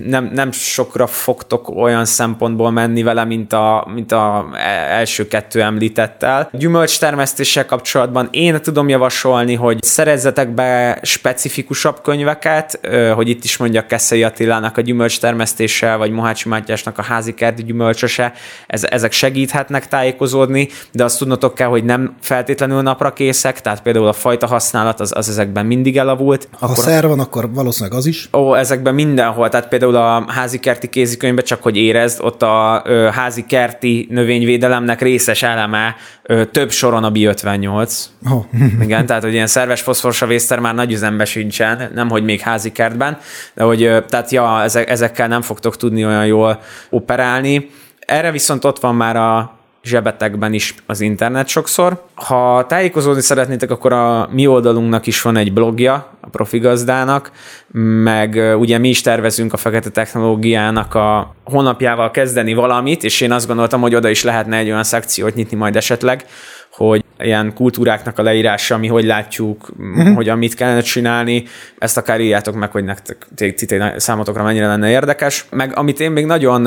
nem, 0.04 0.30
nem 0.32 0.52
sokra 0.52 1.06
fogtok 1.06 1.68
olyan 1.68 2.04
szempontból 2.04 2.70
menni 2.70 3.02
vele, 3.02 3.24
mint 3.24 3.52
a, 3.52 3.86
mint 3.94 4.12
a 4.12 4.48
első 4.88 5.28
kettő 5.28 5.62
említettel. 5.62 6.48
Gyümölcs 6.52 6.98
termesztéssel 6.98 7.66
kapcsolatban 7.66 8.28
én 8.30 8.62
tudom 8.62 8.88
javasolni, 8.88 9.54
hogy 9.54 9.82
szerezzetek 9.82 10.54
be 10.54 10.98
specifikusabb 11.02 12.02
könyveket, 12.02 12.78
ö, 12.80 13.08
hogy 13.14 13.28
itt 13.28 13.44
is 13.44 13.56
mondjak 13.56 13.86
Keszei 13.86 14.22
Attilának 14.22 14.76
a 14.76 14.80
gyümölcs 14.80 15.20
termesztéssel, 15.20 15.98
vagy 15.98 16.10
Mohácsi 16.10 16.48
Mátyásnak 16.48 16.98
a 16.98 17.02
házi 17.02 17.34
kerti 17.34 17.62
gyümölcs 17.64 17.83
gyümölcsöse, 17.84 18.32
ez, 18.66 18.84
ezek 18.84 19.12
segíthetnek 19.12 19.88
tájékozódni, 19.88 20.68
de 20.92 21.04
azt 21.04 21.18
tudnotok 21.18 21.54
kell, 21.54 21.68
hogy 21.68 21.84
nem 21.84 22.14
feltétlenül 22.20 22.82
napra 22.82 23.12
készek, 23.12 23.60
tehát 23.60 23.82
például 23.82 24.06
a 24.06 24.12
fajta 24.12 24.46
használat 24.46 25.00
az, 25.00 25.12
az 25.16 25.28
ezekben 25.28 25.66
mindig 25.66 25.96
elavult. 25.96 26.48
Ha 26.50 26.66
akkor, 26.66 26.84
szer 26.84 27.06
van, 27.06 27.20
akkor 27.20 27.52
valószínűleg 27.52 27.98
az 27.98 28.06
is. 28.06 28.28
Ó, 28.32 28.54
ezekben 28.54 28.94
mindenhol, 28.94 29.48
tehát 29.48 29.68
például 29.68 29.96
a 29.96 30.24
házi 30.28 30.58
kerti 30.58 30.88
kézikönyvben 30.88 31.44
csak 31.44 31.62
hogy 31.62 31.76
érezd, 31.76 32.20
ott 32.22 32.42
a 32.42 32.82
ö, 32.84 33.08
házi 33.12 33.44
kerti 33.46 34.06
növényvédelemnek 34.10 35.00
részes 35.00 35.42
eleme 35.42 35.96
ö, 36.22 36.44
több 36.44 36.70
soron 36.70 37.04
a 37.04 37.10
bi-58. 37.10 38.04
Oh. 38.30 38.44
Igen, 38.84 39.06
tehát 39.06 39.22
hogy 39.22 39.32
ilyen 39.32 39.46
szerves 39.46 39.80
foszforsavészter 39.80 40.58
már 40.58 40.74
nagy 40.74 40.92
üzembe 40.92 41.24
sincsen, 41.24 41.90
nem 41.94 42.08
hogy 42.08 42.24
még 42.24 42.40
házi 42.40 42.72
kertben, 42.72 43.18
de 43.54 43.62
hogy 43.62 44.04
tehát 44.08 44.30
ja, 44.30 44.62
ezek, 44.62 44.90
ezekkel 44.90 45.28
nem 45.28 45.42
fogtok 45.42 45.76
tudni 45.76 46.04
olyan 46.06 46.26
jól 46.26 46.60
operálni. 46.90 47.70
Erre 48.06 48.30
viszont 48.30 48.64
ott 48.64 48.80
van 48.80 48.94
már 48.94 49.16
a 49.16 49.52
zsebetekben 49.84 50.52
is 50.52 50.74
az 50.86 51.00
internet 51.00 51.48
sokszor. 51.48 52.04
Ha 52.14 52.66
tájékozódni 52.66 53.20
szeretnétek, 53.20 53.70
akkor 53.70 53.92
a 53.92 54.28
mi 54.32 54.46
oldalunknak 54.46 55.06
is 55.06 55.22
van 55.22 55.36
egy 55.36 55.52
blogja, 55.52 56.12
a 56.20 56.28
profi 56.28 56.58
gazdának, 56.58 57.30
meg 58.02 58.56
ugye 58.58 58.78
mi 58.78 58.88
is 58.88 59.00
tervezünk 59.00 59.52
a 59.52 59.56
fekete 59.56 59.90
technológiának 59.90 60.94
a 60.94 61.34
honlapjával 61.44 62.10
kezdeni 62.10 62.54
valamit, 62.54 63.04
és 63.04 63.20
én 63.20 63.32
azt 63.32 63.46
gondoltam, 63.46 63.80
hogy 63.80 63.94
oda 63.94 64.08
is 64.08 64.22
lehetne 64.22 64.56
egy 64.56 64.68
olyan 64.68 64.84
szekciót 64.84 65.34
nyitni 65.34 65.56
majd 65.56 65.76
esetleg, 65.76 66.24
hogy 66.76 67.04
ilyen 67.18 67.54
kultúráknak 67.54 68.18
a 68.18 68.22
leírása, 68.22 68.78
mi 68.78 68.86
hogy 68.86 69.04
látjuk, 69.04 69.68
uh-huh. 69.78 70.14
hogyan 70.14 70.38
mit 70.38 70.54
kellene 70.54 70.80
csinálni, 70.80 71.44
ezt 71.78 71.96
akár 71.96 72.20
írjátok 72.20 72.54
meg, 72.54 72.70
hogy 72.70 72.84
nektek 72.84 73.26
számotokra 73.96 74.42
mennyire 74.42 74.66
lenne 74.66 74.90
érdekes. 74.90 75.46
Meg 75.50 75.76
amit 75.76 76.00
én 76.00 76.10
még 76.10 76.24
nagyon, 76.26 76.62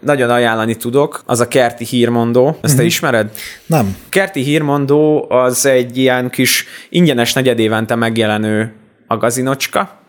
nagyon 0.00 0.30
ajánlani 0.30 0.74
tudok, 0.74 1.22
az 1.26 1.40
a 1.40 1.48
kerti 1.48 1.84
hírmondó. 1.84 2.46
Ezt 2.48 2.58
uh-huh. 2.62 2.78
te 2.78 2.84
ismered? 2.84 3.30
Nem. 3.66 3.96
Kerti 4.08 4.42
hírmondó 4.42 5.30
az 5.30 5.66
egy 5.66 5.96
ilyen 5.96 6.30
kis 6.30 6.66
ingyenes 6.88 7.32
negyedévente 7.32 7.94
megjelenő 7.94 8.72
magazinocska, 9.06 10.03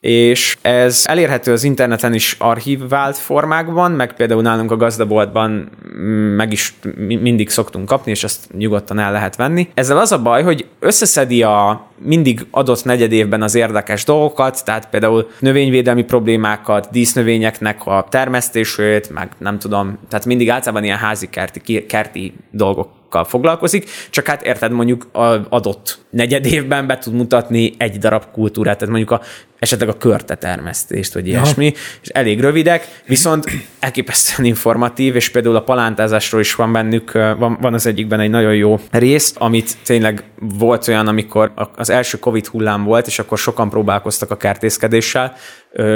és 0.00 0.58
ez 0.62 1.04
elérhető 1.06 1.52
az 1.52 1.64
interneten 1.64 2.14
is 2.14 2.36
archívált 2.38 3.16
formákban, 3.16 3.92
meg 3.92 4.14
például 4.14 4.42
nálunk 4.42 4.70
a 4.70 4.76
gazdaboltban 4.76 5.70
meg 6.36 6.52
is 6.52 6.74
mindig 6.96 7.50
szoktunk 7.50 7.86
kapni, 7.86 8.10
és 8.10 8.24
ezt 8.24 8.52
nyugodtan 8.52 8.98
el 8.98 9.12
lehet 9.12 9.36
venni. 9.36 9.68
Ezzel 9.74 9.98
az 9.98 10.12
a 10.12 10.22
baj, 10.22 10.42
hogy 10.42 10.66
összeszedi 10.78 11.42
a 11.42 11.89
mindig 12.02 12.46
adott 12.50 12.84
negyed 12.84 13.12
évben 13.12 13.42
az 13.42 13.54
érdekes 13.54 14.04
dolgokat, 14.04 14.64
tehát 14.64 14.88
például 14.88 15.30
növényvédelmi 15.38 16.02
problémákat, 16.02 16.88
dísznövényeknek 16.90 17.86
a 17.86 18.06
termesztését, 18.10 19.10
meg 19.10 19.28
nem 19.38 19.58
tudom, 19.58 19.98
tehát 20.08 20.26
mindig 20.26 20.50
általában 20.50 20.84
ilyen 20.84 20.98
házi 20.98 21.28
kerti, 21.28 21.86
kerti 21.86 22.34
dolgok 22.50 22.98
foglalkozik, 23.24 23.88
csak 24.10 24.26
hát 24.26 24.42
érted, 24.42 24.72
mondjuk 24.72 25.08
adott 25.48 25.98
negyed 26.10 26.46
évben 26.46 26.86
be 26.86 26.98
tud 26.98 27.14
mutatni 27.14 27.72
egy 27.78 27.98
darab 27.98 28.24
kultúrát, 28.32 28.78
tehát 28.78 28.94
mondjuk 28.94 29.10
a 29.10 29.20
esetleg 29.60 29.88
a 29.88 29.96
körte 29.96 30.34
termesztést, 30.34 31.14
vagy 31.14 31.26
ilyesmi, 31.26 31.64
ja. 31.64 31.72
és 32.02 32.08
elég 32.08 32.40
rövidek, 32.40 33.02
viszont 33.06 33.44
elképesztően 33.78 34.48
informatív, 34.48 35.16
és 35.16 35.28
például 35.28 35.56
a 35.56 35.62
palántázásról 35.62 36.40
is 36.40 36.54
van 36.54 36.72
bennük, 36.72 37.12
van, 37.12 37.58
van 37.60 37.74
az 37.74 37.86
egyikben 37.86 38.20
egy 38.20 38.30
nagyon 38.30 38.54
jó 38.54 38.80
rész, 38.90 39.34
amit 39.38 39.76
tényleg 39.84 40.24
volt 40.40 40.88
olyan, 40.88 41.06
amikor 41.06 41.52
az 41.76 41.90
első 41.90 42.18
Covid 42.18 42.46
hullám 42.46 42.84
volt, 42.84 43.06
és 43.06 43.18
akkor 43.18 43.38
sokan 43.38 43.70
próbálkoztak 43.70 44.30
a 44.30 44.36
kertészkedéssel, 44.36 45.34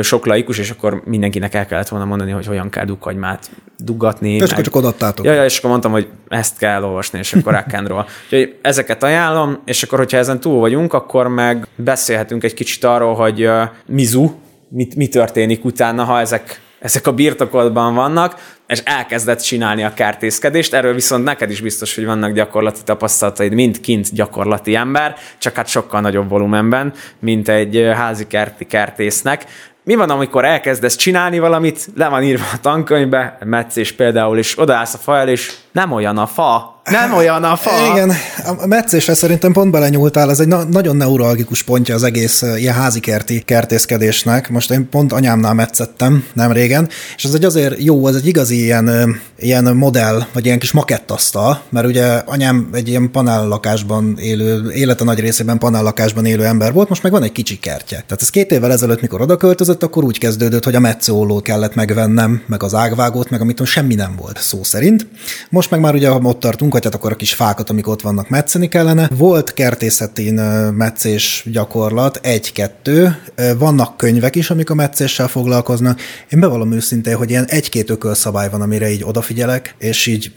sok 0.02 0.26
laikus, 0.26 0.58
és 0.58 0.70
akkor 0.70 1.02
mindenkinek 1.04 1.54
el 1.54 1.66
kellett 1.66 1.88
volna 1.88 2.04
mondani, 2.04 2.30
hogy 2.30 2.46
hogyan 2.46 2.70
kell 2.70 2.84
dukagymát 2.84 3.50
dugatni. 3.78 4.32
És 4.32 4.40
meg... 4.40 4.50
akkor 4.50 4.64
csak 4.64 4.76
odaadtátok. 4.76 5.24
Ja, 5.24 5.32
ja, 5.32 5.44
és 5.44 5.58
akkor 5.58 5.70
mondtam, 5.70 5.92
hogy 5.92 6.08
ezt 6.28 6.58
kell 6.58 6.82
olvasni, 6.82 7.18
és 7.18 7.32
akkor 7.32 7.52
rákánról. 7.52 8.06
Úgyhogy 8.24 8.58
ezeket 8.62 9.02
ajánlom, 9.02 9.58
és 9.64 9.82
akkor, 9.82 9.98
hogyha 9.98 10.18
ezen 10.18 10.40
túl 10.40 10.60
vagyunk, 10.60 10.92
akkor 10.92 11.28
meg 11.28 11.66
beszélhetünk 11.76 12.44
egy 12.44 12.54
kicsit 12.54 12.84
arról, 12.84 13.14
hogy 13.14 13.46
uh, 13.46 13.62
Mizu, 13.86 14.30
mit, 14.68 14.94
mi 14.96 15.08
történik 15.08 15.64
utána, 15.64 16.04
ha 16.04 16.20
ezek 16.20 16.60
ezek 16.84 17.06
a 17.06 17.12
birtokodban 17.12 17.94
vannak, 17.94 18.56
és 18.66 18.80
elkezdett 18.84 19.40
csinálni 19.40 19.84
a 19.84 19.94
kertészkedést, 19.94 20.74
erről 20.74 20.94
viszont 20.94 21.24
neked 21.24 21.50
is 21.50 21.60
biztos, 21.60 21.94
hogy 21.94 22.04
vannak 22.04 22.32
gyakorlati 22.32 22.80
tapasztalataid, 22.84 23.52
mint 23.52 23.80
kint 23.80 24.14
gyakorlati 24.14 24.74
ember, 24.74 25.16
csak 25.38 25.54
hát 25.54 25.66
sokkal 25.66 26.00
nagyobb 26.00 26.28
volumenben, 26.28 26.92
mint 27.18 27.48
egy 27.48 27.90
házi 27.94 28.26
kerti 28.26 28.66
kertésznek. 28.66 29.44
Mi 29.84 29.94
van, 29.94 30.10
amikor 30.10 30.44
elkezdesz 30.44 30.96
csinálni 30.96 31.38
valamit, 31.38 31.88
le 31.96 32.08
van 32.08 32.22
írva 32.22 32.44
a 32.52 32.60
tankönyvbe, 32.60 33.38
meccés 33.44 33.92
például, 33.92 34.38
és 34.38 34.58
odaállsz 34.58 34.94
a 34.94 34.98
fa 34.98 35.16
el, 35.16 35.28
és 35.28 35.52
nem 35.72 35.92
olyan 35.92 36.18
a 36.18 36.26
fa, 36.26 36.73
nem 36.90 37.14
olyan 37.14 37.44
a 37.44 37.56
fa. 37.56 37.70
Igen, 37.92 38.12
a 38.60 38.66
meccésre 38.66 39.14
szerintem 39.14 39.52
pont 39.52 39.70
belenyúltál, 39.70 40.30
ez 40.30 40.40
egy 40.40 40.48
na- 40.48 40.64
nagyon 40.64 40.96
neuralgikus 40.96 41.62
pontja 41.62 41.94
az 41.94 42.02
egész 42.02 42.42
ilyen 42.56 42.74
házi 42.74 43.00
kerti 43.00 43.42
kertészkedésnek. 43.42 44.48
Most 44.48 44.70
én 44.70 44.88
pont 44.88 45.12
anyámnál 45.12 45.54
metszettem 45.54 46.24
nem 46.32 46.52
régen, 46.52 46.88
és 47.16 47.24
ez 47.24 47.34
egy 47.34 47.44
azért 47.44 47.82
jó, 47.82 48.08
ez 48.08 48.14
egy 48.14 48.26
igazi 48.26 48.62
ilyen, 48.62 49.16
ilyen 49.38 49.76
modell, 49.76 50.24
vagy 50.32 50.44
ilyen 50.44 50.58
kis 50.58 50.72
makettasztal, 50.72 51.62
mert 51.68 51.86
ugye 51.86 52.06
anyám 52.06 52.68
egy 52.72 52.88
ilyen 52.88 53.10
panellakásban 53.10 54.18
élő, 54.18 54.70
élete 54.70 55.04
nagy 55.04 55.20
részében 55.20 55.58
panellakásban 55.58 56.24
élő 56.24 56.44
ember 56.44 56.72
volt, 56.72 56.88
most 56.88 57.02
meg 57.02 57.12
van 57.12 57.22
egy 57.22 57.32
kicsi 57.32 57.58
kertje. 57.58 57.96
Tehát 57.96 58.22
ez 58.22 58.30
két 58.30 58.50
évvel 58.50 58.72
ezelőtt, 58.72 59.00
mikor 59.00 59.20
oda 59.20 59.36
költözött, 59.36 59.82
akkor 59.82 60.04
úgy 60.04 60.18
kezdődött, 60.18 60.64
hogy 60.64 60.74
a 60.74 60.80
metszólót 60.80 61.42
kellett 61.42 61.74
megvennem, 61.74 62.42
meg 62.46 62.62
az 62.62 62.74
ágvágót, 62.74 63.30
meg 63.30 63.40
amit 63.40 63.66
semmi 63.66 63.94
nem 63.94 64.14
volt 64.16 64.38
szó 64.42 64.62
szerint. 64.62 65.06
Most 65.50 65.70
meg 65.70 65.80
már 65.80 65.94
ugye 65.94 66.10
ott 66.10 66.40
tartunk, 66.40 66.73
hát 66.82 66.94
akkor 66.94 67.12
a 67.12 67.16
kis 67.16 67.34
fákat, 67.34 67.70
amik 67.70 67.88
ott 67.88 68.00
vannak 68.00 68.28
metszeni 68.28 68.68
kellene. 68.68 69.08
Volt 69.16 69.54
kertészetén 69.54 70.34
meccés 70.72 71.46
gyakorlat, 71.52 72.18
egy-kettő, 72.22 73.16
vannak 73.58 73.96
könyvek 73.96 74.36
is, 74.36 74.50
amik 74.50 74.70
a 74.70 74.74
meccéssel 74.74 75.28
foglalkoznak. 75.28 76.00
Én 76.30 76.40
bevallom 76.40 76.72
őszintén, 76.72 77.16
hogy 77.16 77.30
ilyen 77.30 77.44
egy-két 77.44 77.90
ökölszabály 77.90 78.50
van, 78.50 78.62
amire 78.62 78.90
így 78.90 79.04
odafigyelek, 79.04 79.74
és 79.78 80.06
így 80.06 80.32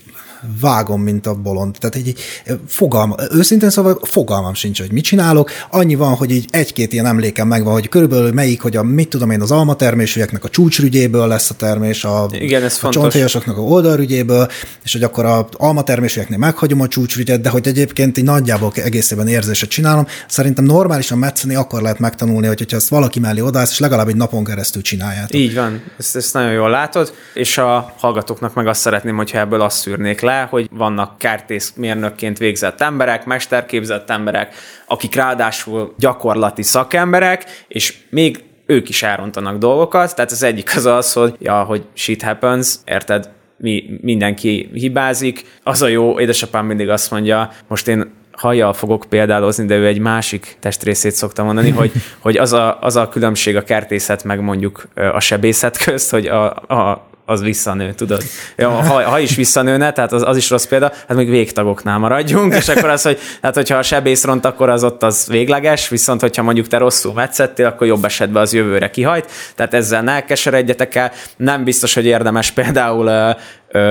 vágom, 0.62 1.01
mint 1.01 1.27
a 1.27 1.34
bolond. 1.34 1.75
Tehát 1.79 1.98
így 1.98 2.20
fogalma, 2.67 3.15
őszintén 3.32 3.70
szóval 3.70 4.00
fogalmam 4.03 4.53
sincs, 4.53 4.79
hogy 4.79 4.91
mit 4.91 5.03
csinálok. 5.03 5.51
Annyi 5.70 5.96
van, 5.96 6.15
hogy 6.15 6.32
így 6.32 6.46
egy-két 6.50 6.94
ilyen 6.94 7.06
emlékem 7.06 7.48
megvan, 7.48 7.74
hogy 7.74 7.89
körülbelül 7.89 8.32
melyik, 8.32 8.62
hogy 8.62 8.75
a, 8.75 8.84
mit 8.84 9.10
tudom 9.10 9.32
én, 9.32 9.41
az 9.41 9.51
almatermésűeknek 9.51 10.44
a 10.44 10.50
csúcsrügyéből 10.50 11.27
lesz 11.27 11.50
a 11.50 11.53
termés, 11.53 12.03
a, 12.03 12.27
Igen, 12.32 12.63
ez 12.63 12.79
a 12.82 12.89
csontélyosoknak 12.89 13.58
a 13.58 13.62
oldalrügyéből, 13.62 14.48
és 14.84 14.91
hogy 14.91 15.03
akkor 15.03 15.25
a 15.25 15.48
almatermésűeknél 15.51 16.38
meghagyom 16.38 16.82
a 16.82 16.88
csúcsrügyet, 16.88 17.41
de 17.41 17.50
hogy 17.50 17.67
egyébként 17.67 18.17
így 18.17 18.24
nagyjából 18.24 18.72
egészében 18.75 19.27
érzéset 19.27 19.70
csinálom. 19.70 20.08
Szerintem 20.27 20.65
normálisan 20.65 21.17
metszeni 21.17 21.56
akkor 21.56 21.82
lehet 21.82 22.00
megtanulni, 22.00 22.48
hogy, 22.48 22.58
hogyha 22.58 22.77
ezt 22.77 22.89
valaki 22.89 23.20
mellé 23.20 23.39
odász, 23.39 23.72
és 23.72 23.79
legalább 23.79 24.08
egy 24.08 24.15
napon 24.15 24.44
keresztül 24.44 24.82
csináljátok. 24.82 25.36
Így 25.36 25.56
van, 25.56 25.84
ezt, 25.98 26.15
ezt 26.15 26.34
nagyon 26.34 26.51
jól 26.51 26.70
látod, 26.70 27.13
és 27.34 27.58
a 27.58 27.94
hallgatóknak 27.98 28.53
meg 28.53 28.67
azt 28.67 28.82
szeretném, 28.82 29.15
hogyha 29.15 29.38
ebből 29.38 29.62
azt 29.62 29.77
szűrnék 29.77 30.22
le, 30.28 30.48
hogy 30.50 30.68
vannak 30.72 31.18
kártészmérnökként 31.18 32.38
végzett 32.38 32.82
emberek, 32.82 33.26
mesterképzett 33.26 34.10
emberek, 34.10 34.56
akik 34.88 35.16
ráadásul 35.16 35.94
gyakorlati 35.98 36.64
szakemberek, 36.64 37.66
és 37.68 37.98
még 38.10 38.44
ők 38.66 38.90
is 38.90 39.04
elrontanak 39.04 39.58
dolgokat, 39.58 40.16
tehát 40.16 40.32
az 40.32 40.44
egyik 40.44 40.76
az 40.76 40.86
az, 40.86 41.14
hogy 41.14 41.36
ja, 41.40 41.64
hogy 41.64 41.86
shit 41.94 42.22
happens, 42.22 42.76
érted, 42.86 43.30
mi, 43.58 44.00
mindenki 44.02 44.70
hibázik. 44.74 45.46
Az 45.64 45.82
a 45.82 45.88
jó, 45.88 46.20
édesapám 46.20 46.66
mindig 46.66 46.90
azt 46.90 47.12
mondja, 47.12 47.52
most 47.68 47.88
én 47.88 48.12
hajjal 48.32 48.74
fogok 48.74 49.06
példálozni, 49.10 49.66
de 49.66 49.76
ő 49.76 49.86
egy 49.86 50.00
másik 50.00 50.58
testrészét 50.60 51.12
szokta 51.12 51.44
mondani, 51.44 51.70
hogy, 51.70 51.92
hogy 52.26 52.38
az, 52.38 52.54
a, 52.54 52.78
az 52.82 52.96
a 52.96 53.10
különbség 53.10 53.56
a 53.56 53.64
kertészet 53.64 54.24
meg 54.24 54.42
mondjuk 54.42 54.88
a 54.94 55.20
sebészet 55.20 55.78
közt, 55.78 56.10
hogy 56.12 56.26
a, 56.26 56.56
a, 56.56 57.08
az 57.30 57.42
visszanő, 57.42 57.94
tudod? 57.94 58.24
Ja, 58.56 58.70
ha, 58.70 59.04
ha 59.10 59.20
is 59.20 59.36
visszanőne, 59.36 59.92
tehát 59.92 60.12
az, 60.12 60.24
az 60.26 60.38
is 60.38 60.50
rossz 60.50 60.66
példa, 60.66 60.92
hát 61.08 61.18
még 61.18 61.30
végtagoknál 61.30 61.98
maradjunk, 61.98 62.54
és 62.54 62.68
akkor 62.68 62.90
az, 62.90 63.02
hogy 63.02 63.20
hát 63.42 63.56
hogyha 63.56 63.78
a 63.78 63.82
sebész 63.82 64.24
ront, 64.24 64.46
akkor 64.46 64.70
az 64.70 64.84
ott 64.84 65.04
az 65.04 65.28
végleges, 65.28 65.90
viszont 65.90 66.22
hogyha 66.22 66.44
mondjuk 66.44 66.68
te 66.68 66.78
rosszul 66.78 67.14
metszettél, 67.14 67.66
akkor 67.66 67.88
jobb 67.88 68.06
esetben 68.06 68.42
az 68.42 68.54
jövőre 68.54 68.90
kihajt, 68.90 69.32
tehát 69.56 69.74
ezzel 69.74 70.02
ne 70.02 70.26
keseredjetek 70.26 70.96
el. 70.96 71.12
Nem 71.38 71.64
biztos, 71.64 71.94
hogy 71.94 72.06
érdemes 72.06 72.52
például 72.52 73.36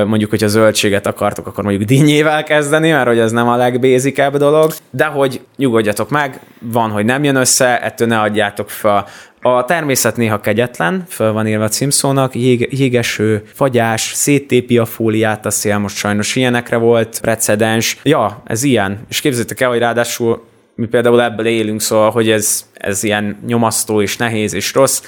mondjuk, 0.06 0.30
hogy 0.30 0.44
a 0.44 0.48
zöldséget 0.48 1.06
akartok, 1.06 1.46
akkor 1.46 1.64
mondjuk 1.64 1.88
dinnyével 1.88 2.44
kezdeni, 2.44 2.90
mert 2.90 3.06
hogy 3.06 3.18
ez 3.18 3.32
nem 3.32 3.48
a 3.48 3.56
legbézikebb 3.56 4.36
dolog, 4.36 4.72
de 4.90 5.04
hogy 5.04 5.40
nyugodjatok 5.56 6.10
meg, 6.10 6.40
van, 6.60 6.90
hogy 6.90 7.04
nem 7.04 7.24
jön 7.24 7.36
össze, 7.36 7.82
ettől 7.82 8.08
ne 8.08 8.20
adjátok 8.20 8.70
fel 8.70 9.06
a 9.46 9.64
természet 9.64 10.16
néha 10.16 10.40
kegyetlen, 10.40 11.04
föl 11.08 11.32
van 11.32 11.46
írva 11.46 11.64
a 11.64 11.68
címszónak, 11.68 12.34
jég, 12.34 12.68
jégeső, 12.78 13.42
fagyás, 13.54 14.12
széttépi 14.14 14.78
a 14.78 14.84
fóliát, 14.84 15.46
a 15.46 15.50
szél 15.50 15.78
most 15.78 15.96
sajnos 15.96 16.36
ilyenekre 16.36 16.76
volt, 16.76 17.20
precedens. 17.20 17.98
Ja, 18.02 18.42
ez 18.44 18.62
ilyen. 18.62 19.00
És 19.08 19.20
képzeljétek 19.20 19.60
el, 19.60 19.68
hogy 19.68 19.78
ráadásul 19.78 20.44
mi 20.74 20.86
például 20.86 21.22
ebből 21.22 21.46
élünk, 21.46 21.80
szóval, 21.80 22.10
hogy 22.10 22.30
ez, 22.30 22.66
ez 22.74 23.02
ilyen 23.02 23.38
nyomasztó 23.46 24.02
és 24.02 24.16
nehéz 24.16 24.54
és 24.54 24.74
rossz. 24.74 25.02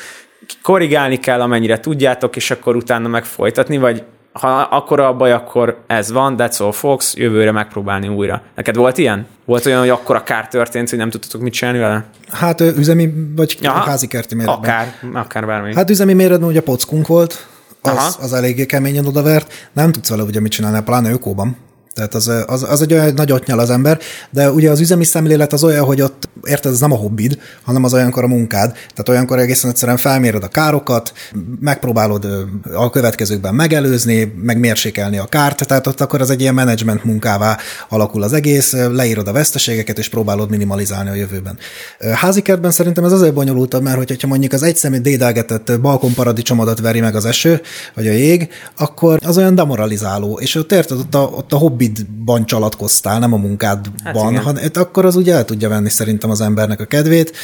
Korrigálni 0.63 1.17
kell, 1.17 1.41
amennyire 1.41 1.81
tudjátok, 1.81 2.37
és 2.37 2.51
akkor 2.51 2.77
utána 2.77 3.09
megfolytatni, 3.09 3.79
vagy 3.79 4.03
ha 4.40 4.61
akkor 4.61 5.00
a 5.00 5.14
baj, 5.14 5.33
akkor 5.33 5.78
ez 5.87 6.12
van, 6.12 6.35
that's 6.38 6.61
all 6.61 6.73
Fox, 6.73 7.14
jövőre 7.16 7.52
megpróbálni 7.52 8.09
újra. 8.09 8.42
Neked 8.54 8.76
volt 8.76 8.99
ilyen? 8.99 9.26
Volt 9.45 9.66
olyan, 9.66 9.80
hogy 9.80 9.88
akkor 9.88 10.16
a 10.16 10.23
kár 10.23 10.49
történt, 10.49 10.90
hogy 10.90 10.99
nem 10.99 11.11
tudtatok 11.11 11.40
mit 11.40 11.52
csinálni 11.52 11.78
vele? 11.78 12.04
Hát 12.30 12.61
üzemi, 12.61 13.12
vagy 13.37 13.59
Aha, 13.62 13.78
házi 13.78 14.07
kerti 14.07 14.35
méretben. 14.35 14.59
Akár, 14.59 14.95
akár 15.12 15.47
bármi. 15.47 15.75
Hát 15.75 15.90
üzemi 15.90 16.12
méretben 16.12 16.49
ugye 16.49 16.61
pockunk 16.61 17.07
volt, 17.07 17.47
az, 17.80 18.18
az 18.21 18.33
eléggé 18.33 18.66
keményen 18.66 19.07
odavert, 19.07 19.52
nem 19.73 19.92
tudsz 19.92 20.09
vele 20.09 20.23
ugye 20.23 20.40
mit 20.40 20.52
csinálni, 20.52 20.83
pláne 20.83 21.11
ökóban. 21.11 21.57
Tehát 21.99 22.14
az, 22.14 22.31
az, 22.47 22.67
az 22.69 22.83
egy 22.83 22.93
olyan 22.93 23.12
nagyot 23.14 23.47
nyal 23.47 23.59
az 23.59 23.71
ember, 23.71 23.99
de 24.31 24.50
ugye 24.50 24.71
az 24.71 24.81
üzemi 24.81 25.05
szemlélet 25.05 25.52
az 25.52 25.64
olyan, 25.64 25.85
hogy 25.85 26.00
ott 26.00 26.28
érted, 26.43 26.73
ez 26.73 26.81
nem 26.81 26.93
a 26.93 26.97
hobbid, 26.97 27.38
hanem 27.62 27.85
az 27.85 27.95
olyankor 27.95 28.25
a 28.25 28.26
munkád. 28.26 28.73
Tehát 28.73 29.09
olyankor 29.09 29.38
egészen 29.38 29.71
egyszerűen 29.71 29.97
felméred 29.97 30.43
a 30.43 30.49
károkat, 30.49 31.12
megpróbálod 31.61 32.26
a 32.75 32.90
következőkben 32.90 33.55
megelőzni, 33.55 34.35
meg 34.43 34.59
mérsékelni 34.59 35.19
a 35.19 35.25
kárt, 35.25 35.67
tehát 35.67 35.87
ott 35.87 36.00
akkor 36.00 36.21
az 36.21 36.31
egy 36.31 36.40
ilyen 36.40 36.55
menedzsment 36.55 37.05
munkává 37.05 37.59
alakul 37.88 38.23
az 38.23 38.33
egész, 38.33 38.73
leírod 38.73 39.28
a 39.28 39.33
veszteségeket, 39.33 39.99
és 39.99 40.09
próbálod 40.09 40.50
minimalizálni 40.50 41.11
a 41.11 41.14
jövőben. 41.14 41.59
Házi 42.14 42.43
kertben 42.43 42.71
szerintem 42.71 43.05
ez 43.05 43.12
azért 43.12 43.35
bonyolultabb, 43.35 43.83
mert 43.83 43.97
hogyha 43.97 44.28
mondjuk 44.28 44.52
az 44.52 44.62
egyszemű 44.62 44.99
dédelgetett 44.99 45.81
balkonparadicsomodat 45.81 46.81
veri 46.81 47.00
meg 47.00 47.14
az 47.14 47.25
eső, 47.25 47.61
vagy 47.95 48.07
a 48.07 48.12
jég, 48.12 48.49
akkor 48.76 49.19
az 49.25 49.37
olyan 49.38 49.55
demoralizáló, 49.55 50.38
és 50.40 50.55
ott 50.55 50.73
érted, 50.73 50.99
ott 50.99 51.14
a, 51.14 51.23
ott 51.23 51.52
a 51.52 51.57
hobbi 51.57 51.88
Covid-ban 51.95 52.47
csalatkoztál, 52.47 53.18
nem 53.18 53.33
a 53.33 53.37
munkádban, 53.37 54.35
hát 54.35 54.45
hanem 54.45 54.71
akkor 54.75 55.04
az 55.04 55.16
ugye 55.16 55.35
el 55.35 55.45
tudja 55.45 55.68
venni 55.68 55.88
szerintem 55.88 56.30
az 56.30 56.40
embernek 56.40 56.80
a 56.80 56.85
kedvét. 56.85 57.37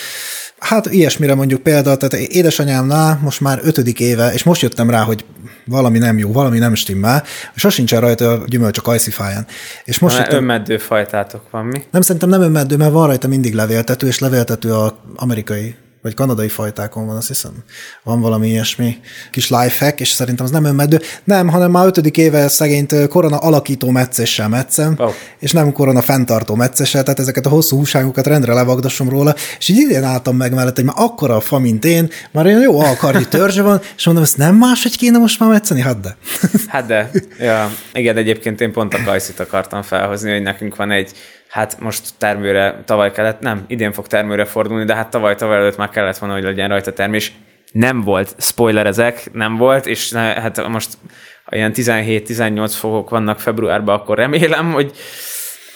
Hát 0.58 0.86
ilyesmire 0.86 1.34
mondjuk 1.34 1.62
példa, 1.62 1.96
tehát 1.96 2.26
édesanyámnál 2.26 3.18
most 3.22 3.40
már 3.40 3.60
ötödik 3.62 4.00
éve, 4.00 4.32
és 4.32 4.42
most 4.42 4.62
jöttem 4.62 4.90
rá, 4.90 5.02
hogy 5.02 5.24
valami 5.66 5.98
nem 5.98 6.18
jó, 6.18 6.32
valami 6.32 6.58
nem 6.58 6.74
stimmel, 6.74 7.22
és 7.54 7.60
sosincsen 7.60 8.00
rajta 8.00 8.30
a 8.30 8.42
gyümölcs 8.46 8.78
a 8.78 8.82
kajszifáján. 8.82 9.46
És 9.84 9.98
most 9.98 10.18
jöttem, 10.18 10.36
önmeddő 10.36 10.78
fajtátok 10.78 11.50
van 11.50 11.64
mi? 11.64 11.82
Nem, 11.90 12.02
szerintem 12.02 12.28
nem 12.28 12.42
önmeddő, 12.42 12.76
mert 12.76 12.92
van 12.92 13.06
rajta 13.06 13.28
mindig 13.28 13.54
levéltető, 13.54 14.06
és 14.06 14.18
levéltető 14.18 14.72
a 14.72 14.98
amerikai 15.16 15.74
vagy 16.04 16.14
kanadai 16.14 16.49
fajtákon 16.49 17.06
van, 17.06 17.16
azt 17.16 17.28
hiszem. 17.28 17.52
Van 18.02 18.20
valami 18.20 18.49
ilyesmi 18.49 18.96
kis 19.30 19.50
lifehack, 19.50 20.00
és 20.00 20.08
szerintem 20.08 20.44
az 20.44 20.50
nem 20.50 20.64
önmeddő. 20.64 21.00
Nem, 21.25 21.49
hanem 21.49 21.70
már 21.70 21.87
ötödik 21.87 22.16
éve 22.16 22.49
szegényt 22.49 23.08
korona 23.08 23.37
alakító 23.37 23.90
meccéssel 23.90 24.49
meccem, 24.49 24.94
oh. 24.99 25.12
és 25.38 25.52
nem 25.52 25.73
korona 25.73 26.02
fenntartó 26.02 26.54
meccéssel, 26.54 27.02
tehát 27.02 27.18
ezeket 27.20 27.46
a 27.46 27.49
hosszú 27.49 27.76
húságokat 27.76 28.26
rendre 28.26 28.52
levagdasom 28.52 29.08
róla, 29.08 29.34
és 29.58 29.68
így 29.68 29.76
idén 29.76 30.02
álltam 30.02 30.37
meg 30.37 30.54
mellett, 30.54 30.75
hogy 30.75 30.84
már 30.84 30.94
akkora 30.99 31.37
a 31.37 31.40
fa, 31.40 31.58
mint 31.58 31.84
én, 31.84 32.11
már 32.30 32.46
olyan 32.46 32.61
jó 32.61 32.80
alkardi 32.80 33.28
törzse 33.28 33.62
van, 33.62 33.80
és 33.96 34.04
mondom, 34.06 34.25
ezt 34.25 34.37
nem 34.37 34.56
máshogy 34.56 34.96
kéne 34.96 35.18
most 35.18 35.40
már 35.40 35.49
metszeni? 35.49 35.80
Hát 35.80 36.00
de. 36.00 36.16
Hát 36.66 36.87
de. 36.87 37.11
Ja, 37.38 37.70
igen, 37.92 38.16
egyébként 38.16 38.61
én 38.61 38.73
pont 38.73 38.94
a 38.94 39.02
kajszit 39.04 39.40
akartam 39.40 39.82
felhozni, 39.82 40.32
hogy 40.32 40.42
nekünk 40.42 40.76
van 40.76 40.90
egy 40.90 41.12
hát 41.54 41.80
most 41.80 42.08
termőre 42.18 42.82
tavaly 42.84 43.12
kellett, 43.12 43.40
nem, 43.40 43.64
idén 43.66 43.92
fog 43.92 44.06
termőre 44.06 44.44
fordulni, 44.44 44.84
de 44.84 44.94
hát 44.94 45.11
tavaly, 45.11 45.34
tavaly 45.34 45.56
előtt 45.56 45.76
már 45.76 45.88
kellett 45.88 46.18
volna, 46.18 46.34
hogy 46.34 46.42
legyen 46.42 46.68
rajta 46.68 46.92
termés. 46.92 47.32
Nem 47.73 48.00
volt, 48.00 48.34
spoiler 48.38 48.87
ezek, 48.87 49.28
nem 49.32 49.56
volt, 49.56 49.87
és 49.87 50.11
ne, 50.11 50.20
hát 50.20 50.68
most 50.68 50.88
ilyen 51.50 51.73
17-18 51.75 52.73
fokok 52.75 53.11
vannak 53.11 53.40
februárban, 53.40 53.94
akkor 53.94 54.16
remélem, 54.16 54.73
hogy 54.73 54.92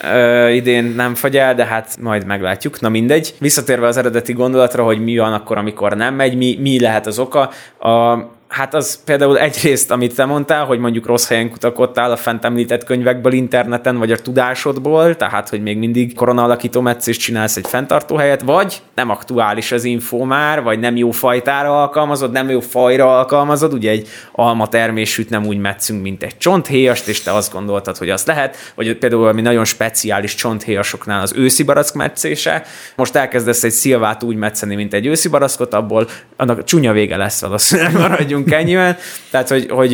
ö, 0.02 0.49
idén 0.49 0.85
nem 0.85 1.14
fagy 1.14 1.37
el, 1.37 1.54
de 1.54 1.64
hát 1.64 1.97
majd 2.00 2.26
meglátjuk. 2.26 2.80
Na 2.80 2.88
mindegy. 2.88 3.35
Visszatérve 3.40 3.87
az 3.87 3.97
eredeti 3.97 4.32
gondolatra, 4.32 4.85
hogy 4.85 5.04
mi 5.04 5.18
van 5.18 5.32
akkor, 5.32 5.58
amikor 5.58 5.97
nem 5.97 6.14
megy, 6.14 6.37
mi, 6.37 6.56
mi 6.61 6.80
lehet 6.80 7.06
az 7.06 7.18
oka. 7.18 7.50
A, 7.78 8.18
Hát 8.49 8.75
az 8.75 9.02
például 9.05 9.38
egyrészt, 9.38 9.90
amit 9.90 10.14
te 10.14 10.25
mondtál, 10.25 10.64
hogy 10.64 10.78
mondjuk 10.78 11.07
rossz 11.07 11.28
helyen 11.28 11.50
kutakodtál 11.50 12.11
a 12.11 12.17
fent 12.17 12.45
említett 12.45 12.85
könyvekből, 12.85 13.33
interneten, 13.33 13.99
vagy 13.99 14.12
a 14.12 14.17
tudásodból, 14.17 15.17
tehát, 15.17 15.49
hogy 15.49 15.62
még 15.62 15.78
mindig 15.78 16.14
korona 16.14 16.43
alakító 16.43 16.88
és 17.05 17.17
csinálsz 17.17 17.57
egy 17.57 17.67
fenntartó 17.67 18.17
helyet, 18.17 18.43
vagy 18.43 18.83
nem 18.95 19.11
aktuális 19.11 19.73
az 19.73 19.85
info 19.85 20.25
már, 20.25 20.62
vagy 20.62 20.78
nem 20.78 20.97
jó 20.97 21.11
fajtára 21.11 21.83
alkalmazod, 21.83 22.33
nem 22.33 22.50
jó 22.50 22.61
fajra 22.61 23.19
alkalmazod, 23.19 23.73
ugye 23.73 23.90
egy 23.90 24.09
alma 24.33 24.69
termésűt 24.69 25.31
nem 25.31 25.47
úgy 25.47 25.59
metszünk, 25.59 26.02
mint 26.02 26.23
egy 26.23 26.38
csonthéjast, 26.38 27.09
és 27.09 27.23
te 27.23 27.33
azt 27.33 27.52
gondoltad, 27.52 27.97
hogy 27.97 28.11
az 28.11 28.26
lehet, 28.26 28.57
vagy 28.75 28.97
például 28.97 29.21
valami 29.21 29.40
nagyon 29.40 29.64
speciális 29.64 30.35
csonthéjasoknál 30.35 31.23
az 31.23 31.33
őszi 31.37 31.62
barack 31.62 31.95
metszése, 31.95 32.64
most 32.97 33.17
elkezdesz 33.17 33.64
egy 33.64 33.71
szilvát 33.71 34.23
úgy 34.23 34.37
metszeni, 34.37 34.75
mint 34.75 34.95
egy 34.95 35.07
őszi 35.07 35.28
barackot, 35.28 35.75
abból 35.75 36.09
annak 36.38 36.64
csúnya 36.64 36.92
vége 36.92 37.16
lesz 37.16 37.40
valószínűleg, 37.40 37.92
maradjunk 38.09 38.52
ennyivel. 38.52 38.97
Tehát, 39.30 39.49
hogy, 39.49 39.71
hogy 39.71 39.92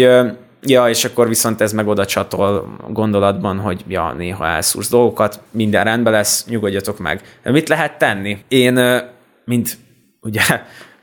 ja, 0.63 0.89
és 0.89 1.05
akkor 1.05 1.29
viszont 1.29 1.61
ez 1.61 1.73
meg 1.73 1.89
oda 1.89 2.07
csatol 2.07 2.77
gondolatban, 2.89 3.59
hogy 3.59 3.85
ja, 3.89 4.13
néha 4.13 4.47
elszúrsz 4.47 4.89
dolgokat, 4.89 5.41
minden 5.51 5.85
rendben 5.85 6.13
lesz, 6.13 6.47
nyugodjatok 6.47 6.99
meg. 6.99 7.21
Mit 7.43 7.69
lehet 7.69 7.99
tenni? 7.99 8.39
Én, 8.49 9.01
mint 9.45 9.79
ugye 10.21 10.43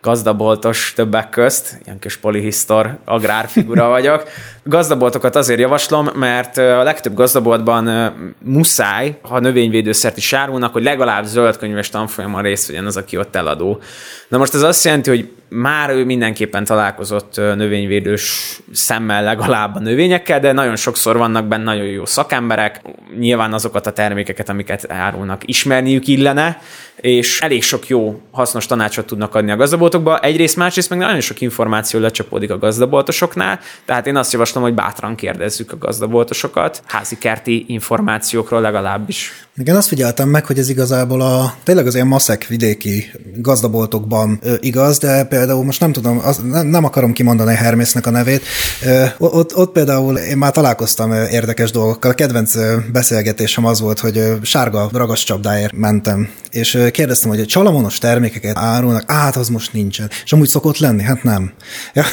gazdaboltos 0.02 0.94
többek 0.96 1.30
közt, 1.30 1.80
ilyen 1.86 2.00
kis 2.00 2.18
polihisztor 2.18 2.98
agrárfigura 3.06 3.90
vagyok. 3.98 4.24
Gazdaboltokat 4.64 5.36
azért 5.36 5.60
javaslom, 5.60 6.10
mert 6.16 6.58
a 6.58 6.84
legtöbb 6.84 7.14
gazdaboltban 7.14 8.14
muszáj, 8.44 9.20
ha 9.22 9.40
növényvédőszert 9.40 10.18
is 10.18 10.34
árulnak, 10.34 10.74
hogy 10.74 10.84
legalább 10.84 11.26
zöldkönyves 11.26 11.90
tanfolyamon 11.90 12.42
részt 12.42 12.68
vegyen 12.68 12.86
az, 12.86 12.98
aki 12.98 13.18
ott 13.18 13.36
eladó. 13.36 13.82
Na 14.28 14.38
most 14.38 14.54
ez 14.54 14.62
azt 14.62 14.86
jelenti, 14.86 15.10
hogy 15.10 15.32
már 15.54 15.90
ő 15.90 16.06
mindenképpen 16.06 16.66
találkozott 16.66 17.36
növényvédős 17.36 18.60
szemmel 18.72 19.24
legalább 19.24 19.76
a 19.76 19.80
növényekkel, 19.80 20.40
de 20.40 20.52
nagyon 20.52 20.76
sokszor 20.76 21.18
vannak 21.18 21.48
benne 21.48 21.64
nagyon 21.64 21.86
jó 21.86 22.06
szakemberek, 22.06 22.82
nyilván 23.20 23.54
azokat 23.54 23.88
a 23.88 23.92
termékeket, 23.92 24.50
amiket 24.50 24.92
árulnak, 24.92 25.42
ismerniük 25.48 26.08
illene, 26.08 26.62
és 26.96 27.42
elég 27.42 27.64
sok 27.64 27.88
jó, 27.88 28.22
hasznos 28.32 28.66
tanácsot 28.66 29.06
tudnak 29.06 29.36
adni 29.36 29.52
a 29.52 29.56
gazdaboltokba. 29.56 30.20
Egyrészt, 30.20 30.56
másrészt 30.56 30.90
meg 30.90 31.00
nagyon 31.00 31.20
sok 31.20 31.42
információ 31.42 32.00
lecsapódik 32.00 32.52
a 32.52 32.58
gazdaboltosoknál, 32.58 33.60
tehát 33.86 34.08
én 34.08 34.16
azt 34.16 34.32
javaslom, 34.32 34.64
hogy 34.64 34.74
bátran 34.74 35.16
kérdezzük 35.16 35.72
a 35.72 35.78
gazdaboltosokat, 35.78 36.84
házi 36.88 37.18
kerti 37.18 37.66
információkról 37.68 38.62
legalábbis. 38.62 39.46
Igen, 39.58 39.76
azt 39.76 39.88
figyeltem 39.88 40.30
meg, 40.30 40.46
hogy 40.46 40.60
ez 40.60 40.70
igazából 40.70 41.22
a 41.22 41.56
tényleg 41.64 41.88
az 41.88 41.96
ilyen 41.96 42.08
maszek 42.08 42.48
vidéki 42.48 43.12
gazdaboltokban 43.36 44.40
ö, 44.42 44.54
igaz, 44.60 44.98
de 44.98 45.24
például 45.24 45.64
most 45.64 45.80
nem 45.80 45.92
tudom, 45.92 46.20
az, 46.24 46.38
nem, 46.44 46.68
nem 46.68 46.84
akarom 46.84 47.14
kimondani 47.14 47.56
Hermésznek 47.56 48.06
a 48.06 48.10
nevét, 48.10 48.44
ö, 48.86 49.06
ott, 49.18 49.56
ott 49.56 49.72
például 49.72 50.18
én 50.18 50.38
már 50.38 50.52
találkoztam 50.52 51.12
érdekes 51.12 51.72
dolgokkal. 51.72 52.12
A 52.12 52.14
kedvenc 52.14 52.54
beszélgetésem 52.92 53.66
az 53.66 53.80
volt, 53.80 54.00
hogy 54.00 54.24
sárga 54.42 54.90
ragaszcsapdáért 54.94 55.74
mentem, 55.74 56.30
és 56.52 56.78
kérdeztem, 56.92 57.30
hogy 57.30 57.40
a 57.40 57.46
csalamonos 57.46 57.98
termékeket 57.98 58.58
árulnak, 58.58 59.12
hát 59.12 59.36
az 59.36 59.50
most 59.50 59.74
nincsen. 59.74 60.10
És 60.24 60.34
amúgy 60.34 60.48
szokott 60.48 60.78
lenni? 60.78 61.04
Hát 61.04 61.24
nem. 61.24 61.52
Ja. 61.94 62.04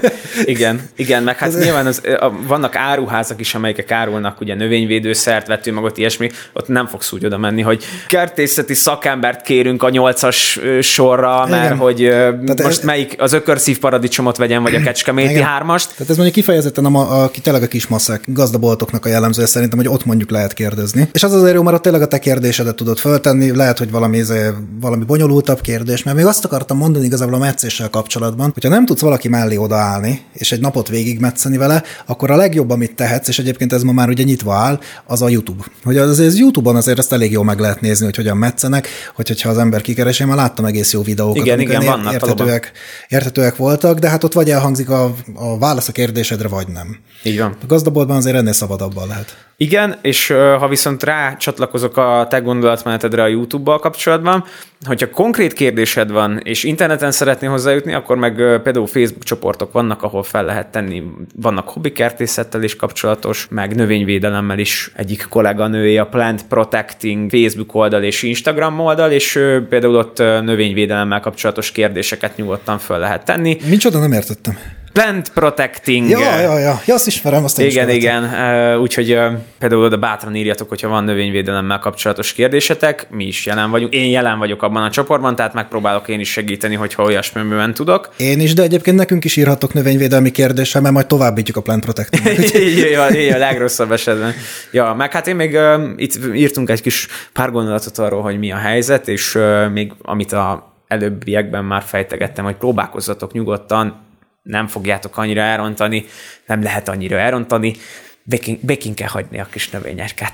igen, 0.44 0.80
igen, 0.96 1.22
meg 1.22 1.36
hát 1.36 1.58
nyilván 1.58 1.86
az, 1.86 2.00
vannak 2.46 2.76
áruházak 2.76 3.40
is, 3.40 3.54
amelyek 3.54 3.90
árulnak 3.90 4.40
ugye 4.40 4.54
növényvédőszert, 4.54 5.46
vetőmagot, 5.46 5.98
ilyesmi, 5.98 6.30
ott 6.52 6.68
nem 6.68 6.86
fogsz 6.86 7.12
úgy 7.12 7.24
oda 7.24 7.38
menni, 7.38 7.62
hogy 7.62 7.84
kertészeti 8.06 8.74
szakembert 8.74 9.42
kérünk 9.42 9.82
a 9.82 9.90
nyolcas 9.90 10.58
sorra, 10.80 11.46
mert 11.46 11.64
igen. 11.64 11.76
hogy 11.76 11.96
Tehát 11.96 12.62
most 12.62 12.78
ez... 12.78 12.84
melyik 12.84 13.14
az 13.18 13.32
ökörszív 13.32 13.78
paradicsomot 13.78 14.36
vegyen, 14.36 14.62
vagy 14.62 14.74
a 14.74 14.80
kecskeméti 14.80 15.30
igen. 15.30 15.44
hármast. 15.44 15.90
Tehát 15.90 16.10
ez 16.10 16.16
mondjuk 16.16 16.34
kifejezetten 16.34 16.84
a, 16.84 16.98
a, 16.98 17.22
a, 17.22 17.30
tényleg 17.42 17.62
a 17.62 17.68
kismaszek 17.68 18.22
gazdaboltoknak 18.26 19.04
a 19.04 19.08
jellemzője 19.08 19.46
szerintem, 19.46 19.78
hogy 19.78 19.88
ott 19.88 20.04
mondjuk 20.04 20.30
lehet 20.30 20.52
kérdezni. 20.52 21.08
És 21.12 21.22
az 21.22 21.32
azért 21.32 21.54
jó, 21.54 21.62
mert 21.62 21.76
ott 21.76 21.82
tényleg 21.82 22.02
a 22.02 22.06
te 22.06 22.18
kérdésedet 22.18 22.74
tudod 22.74 22.98
föltenni, 22.98 23.56
lehet, 23.56 23.78
hogy 23.80 23.90
valami, 23.90 24.16
izé, 24.16 24.48
valami 24.80 25.04
bonyolultabb 25.04 25.60
kérdés, 25.60 26.02
mert 26.02 26.16
még 26.16 26.26
azt 26.26 26.44
akartam 26.44 26.76
mondani 26.76 27.04
igazából 27.04 27.34
a 27.34 27.38
meccéssel 27.38 27.90
kapcsolatban, 27.90 28.50
hogyha 28.52 28.68
nem 28.68 28.86
tudsz 28.86 29.00
valaki 29.00 29.28
mellé 29.28 29.56
odaállni, 29.56 30.20
és 30.32 30.52
egy 30.52 30.60
napot 30.60 30.88
végig 30.88 31.20
metszeni 31.20 31.56
vele, 31.56 31.82
akkor 32.06 32.30
a 32.30 32.36
legjobb, 32.36 32.70
amit 32.70 32.94
tehetsz, 32.94 33.28
és 33.28 33.38
egyébként 33.38 33.72
ez 33.72 33.82
ma 33.82 33.92
már 33.92 34.08
ugye 34.08 34.22
nyitva 34.22 34.54
áll, 34.54 34.80
az 35.06 35.22
a 35.22 35.28
YouTube. 35.28 35.64
Hogy 35.84 35.96
az, 35.96 36.18
az 36.18 36.38
YouTube-on 36.38 36.76
azért 36.76 36.98
ezt 36.98 37.12
elég 37.12 37.30
jól 37.30 37.44
meg 37.44 37.58
lehet 37.58 37.80
nézni, 37.80 38.04
hogy 38.04 38.16
hogyan 38.16 38.36
metszenek, 38.36 38.88
hogy, 39.14 39.28
hogyha 39.28 39.48
az 39.48 39.58
ember 39.58 39.80
kikeresi, 39.80 40.24
már 40.24 40.36
láttam 40.36 40.64
egész 40.64 40.92
jó 40.92 41.02
videókat, 41.02 41.44
igen, 41.44 41.60
igen, 41.60 41.84
vannak 41.84 42.12
értetőek, 42.12 42.72
értetőek 43.08 43.56
voltak, 43.56 43.98
de 43.98 44.08
hát 44.08 44.24
ott 44.24 44.32
vagy 44.32 44.50
elhangzik 44.50 44.90
a, 44.90 45.14
a 45.34 45.58
válasz 45.58 45.88
a 45.88 45.92
kérdésedre, 45.92 46.48
vagy 46.48 46.68
nem. 46.68 46.96
Így 47.22 47.38
van. 47.38 47.56
A 47.62 47.66
gazdaboltban 47.66 48.16
azért 48.16 48.36
ennél 48.36 48.52
szabadabban 48.52 49.08
lehet. 49.08 49.49
Igen, 49.62 49.98
és 50.02 50.26
ha 50.58 50.68
viszont 50.68 51.02
rá 51.02 51.36
csatlakozok 51.36 51.96
a 51.96 52.26
te 52.30 52.38
gondolatmenetedre 52.38 53.22
a 53.22 53.26
YouTube-bal 53.26 53.78
kapcsolatban, 53.78 54.44
hogyha 54.86 55.10
konkrét 55.10 55.52
kérdésed 55.52 56.10
van, 56.10 56.40
és 56.44 56.64
interneten 56.64 57.10
szeretnél 57.10 57.50
hozzájutni, 57.50 57.94
akkor 57.94 58.16
meg 58.16 58.34
például 58.34 58.86
Facebook 58.86 59.22
csoportok 59.22 59.72
vannak, 59.72 60.02
ahol 60.02 60.22
fel 60.22 60.44
lehet 60.44 60.70
tenni, 60.70 61.02
vannak 61.36 61.68
hobbikertészettel 61.68 62.62
is 62.62 62.76
kapcsolatos, 62.76 63.46
meg 63.50 63.74
növényvédelemmel 63.74 64.58
is 64.58 64.92
egyik 64.96 65.26
kolléganője, 65.28 66.00
a 66.00 66.06
Plant 66.06 66.46
Protecting 66.46 67.30
Facebook 67.30 67.74
oldal 67.74 68.02
és 68.02 68.22
Instagram 68.22 68.80
oldal, 68.80 69.10
és 69.10 69.32
például 69.68 69.96
ott 69.96 70.18
növényvédelemmel 70.18 71.20
kapcsolatos 71.20 71.72
kérdéseket 71.72 72.36
nyugodtan 72.36 72.78
fel 72.78 72.98
lehet 72.98 73.24
tenni. 73.24 73.56
Micsoda, 73.68 73.98
nem 73.98 74.12
értettem. 74.12 74.58
Plant 74.92 75.30
Protecting. 75.34 76.08
Ja, 76.08 76.18
ja, 76.18 76.58
ja, 76.58 76.80
ja 76.86 76.94
azt 76.94 77.06
ismerem, 77.06 77.44
azt 77.44 77.60
Igen, 77.60 77.88
igen, 77.88 78.30
úgyhogy 78.78 79.18
például 79.58 79.84
oda 79.84 79.96
bátran 79.96 80.34
írjatok, 80.34 80.68
hogyha 80.68 80.88
van 80.88 81.04
növényvédelemmel 81.04 81.78
kapcsolatos 81.78 82.32
kérdésetek, 82.32 83.06
mi 83.10 83.24
is 83.24 83.46
jelen 83.46 83.70
vagyunk. 83.70 83.92
Én 83.92 84.10
jelen 84.10 84.38
vagyok 84.38 84.62
abban 84.62 84.82
a 84.82 84.90
csoportban, 84.90 85.36
tehát 85.36 85.54
megpróbálok 85.54 86.08
én 86.08 86.20
is 86.20 86.30
segíteni, 86.30 86.74
hogyha 86.74 87.02
olyasmilyen 87.02 87.74
tudok. 87.74 88.08
Én 88.16 88.40
is, 88.40 88.54
de 88.54 88.62
egyébként 88.62 88.96
nekünk 88.96 89.24
is 89.24 89.36
írhatok 89.36 89.72
növényvédelmi 89.72 90.30
kérdéssel, 90.30 90.80
mert 90.80 90.94
majd 90.94 91.06
továbbítjuk 91.06 91.56
a 91.56 91.60
Plant 91.60 91.84
Protecting. 91.84 92.38
így, 92.38 92.78
így, 93.14 93.32
a 93.32 93.38
legrosszabb 93.38 93.92
esetben. 93.92 94.32
Ja, 94.70 94.94
meg 94.94 95.12
hát 95.12 95.26
én 95.26 95.36
még 95.36 95.54
uh, 95.54 95.82
itt 95.96 96.18
írtunk 96.34 96.70
egy 96.70 96.82
kis 96.82 97.08
pár 97.32 97.50
gondolatot 97.50 97.98
arról, 97.98 98.22
hogy 98.22 98.38
mi 98.38 98.52
a 98.52 98.56
helyzet, 98.56 99.08
és 99.08 99.34
uh, 99.34 99.68
még 99.68 99.92
amit 100.02 100.32
a 100.32 100.74
előbbiekben 100.88 101.64
már 101.64 101.82
fejtegettem, 101.82 102.44
hogy 102.44 102.54
próbálkozzatok 102.54 103.32
nyugodtan, 103.32 104.08
nem 104.42 104.66
fogjátok 104.66 105.16
annyira 105.16 105.40
elrontani, 105.40 106.04
nem 106.46 106.62
lehet 106.62 106.88
annyira 106.88 107.18
elrontani, 107.18 107.74
békén, 108.22 108.58
békén 108.62 108.94
kell 108.94 109.08
hagyni 109.08 109.40
a 109.40 109.48
kis 109.50 109.70
növényeket. 109.70 110.32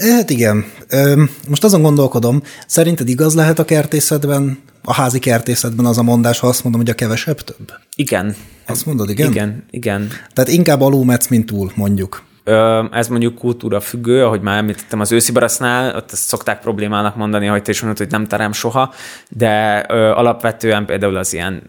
Hát 0.00 0.30
igen. 0.30 0.64
Most 1.48 1.64
azon 1.64 1.82
gondolkodom, 1.82 2.42
szerinted 2.66 3.08
igaz 3.08 3.34
lehet 3.34 3.58
a 3.58 3.64
kertészetben, 3.64 4.62
a 4.82 4.94
házi 4.94 5.18
kertészetben 5.18 5.86
az 5.86 5.98
a 5.98 6.02
mondás, 6.02 6.38
ha 6.38 6.46
azt 6.46 6.62
mondom, 6.62 6.80
hogy 6.80 6.90
a 6.90 6.94
kevesebb 6.94 7.40
több? 7.40 7.72
Igen. 7.96 8.36
Azt 8.66 8.86
mondod, 8.86 9.10
igen? 9.10 9.30
Igen, 9.30 9.64
igen. 9.70 10.10
Tehát 10.32 10.50
inkább 10.50 10.80
alulmetsz, 10.80 11.28
mint 11.28 11.46
túl, 11.46 11.72
mondjuk. 11.74 12.22
Ez 12.90 13.08
mondjuk 13.08 13.34
kultúra 13.34 13.80
függő, 13.80 14.24
ahogy 14.24 14.40
már 14.40 14.58
említettem 14.58 15.00
az 15.00 15.12
őszi 15.12 15.32
barasznál, 15.32 15.96
ott 15.96 16.12
ezt 16.12 16.22
szokták 16.22 16.60
problémának 16.60 17.16
mondani, 17.16 17.46
hogy 17.46 17.62
te 17.62 17.70
is 17.70 17.80
mondod, 17.80 17.98
hogy 17.98 18.10
nem 18.10 18.26
terem 18.26 18.52
soha, 18.52 18.94
de 19.28 19.76
alapvetően 20.14 20.86
például 20.86 21.16
az 21.16 21.32
ilyen 21.32 21.62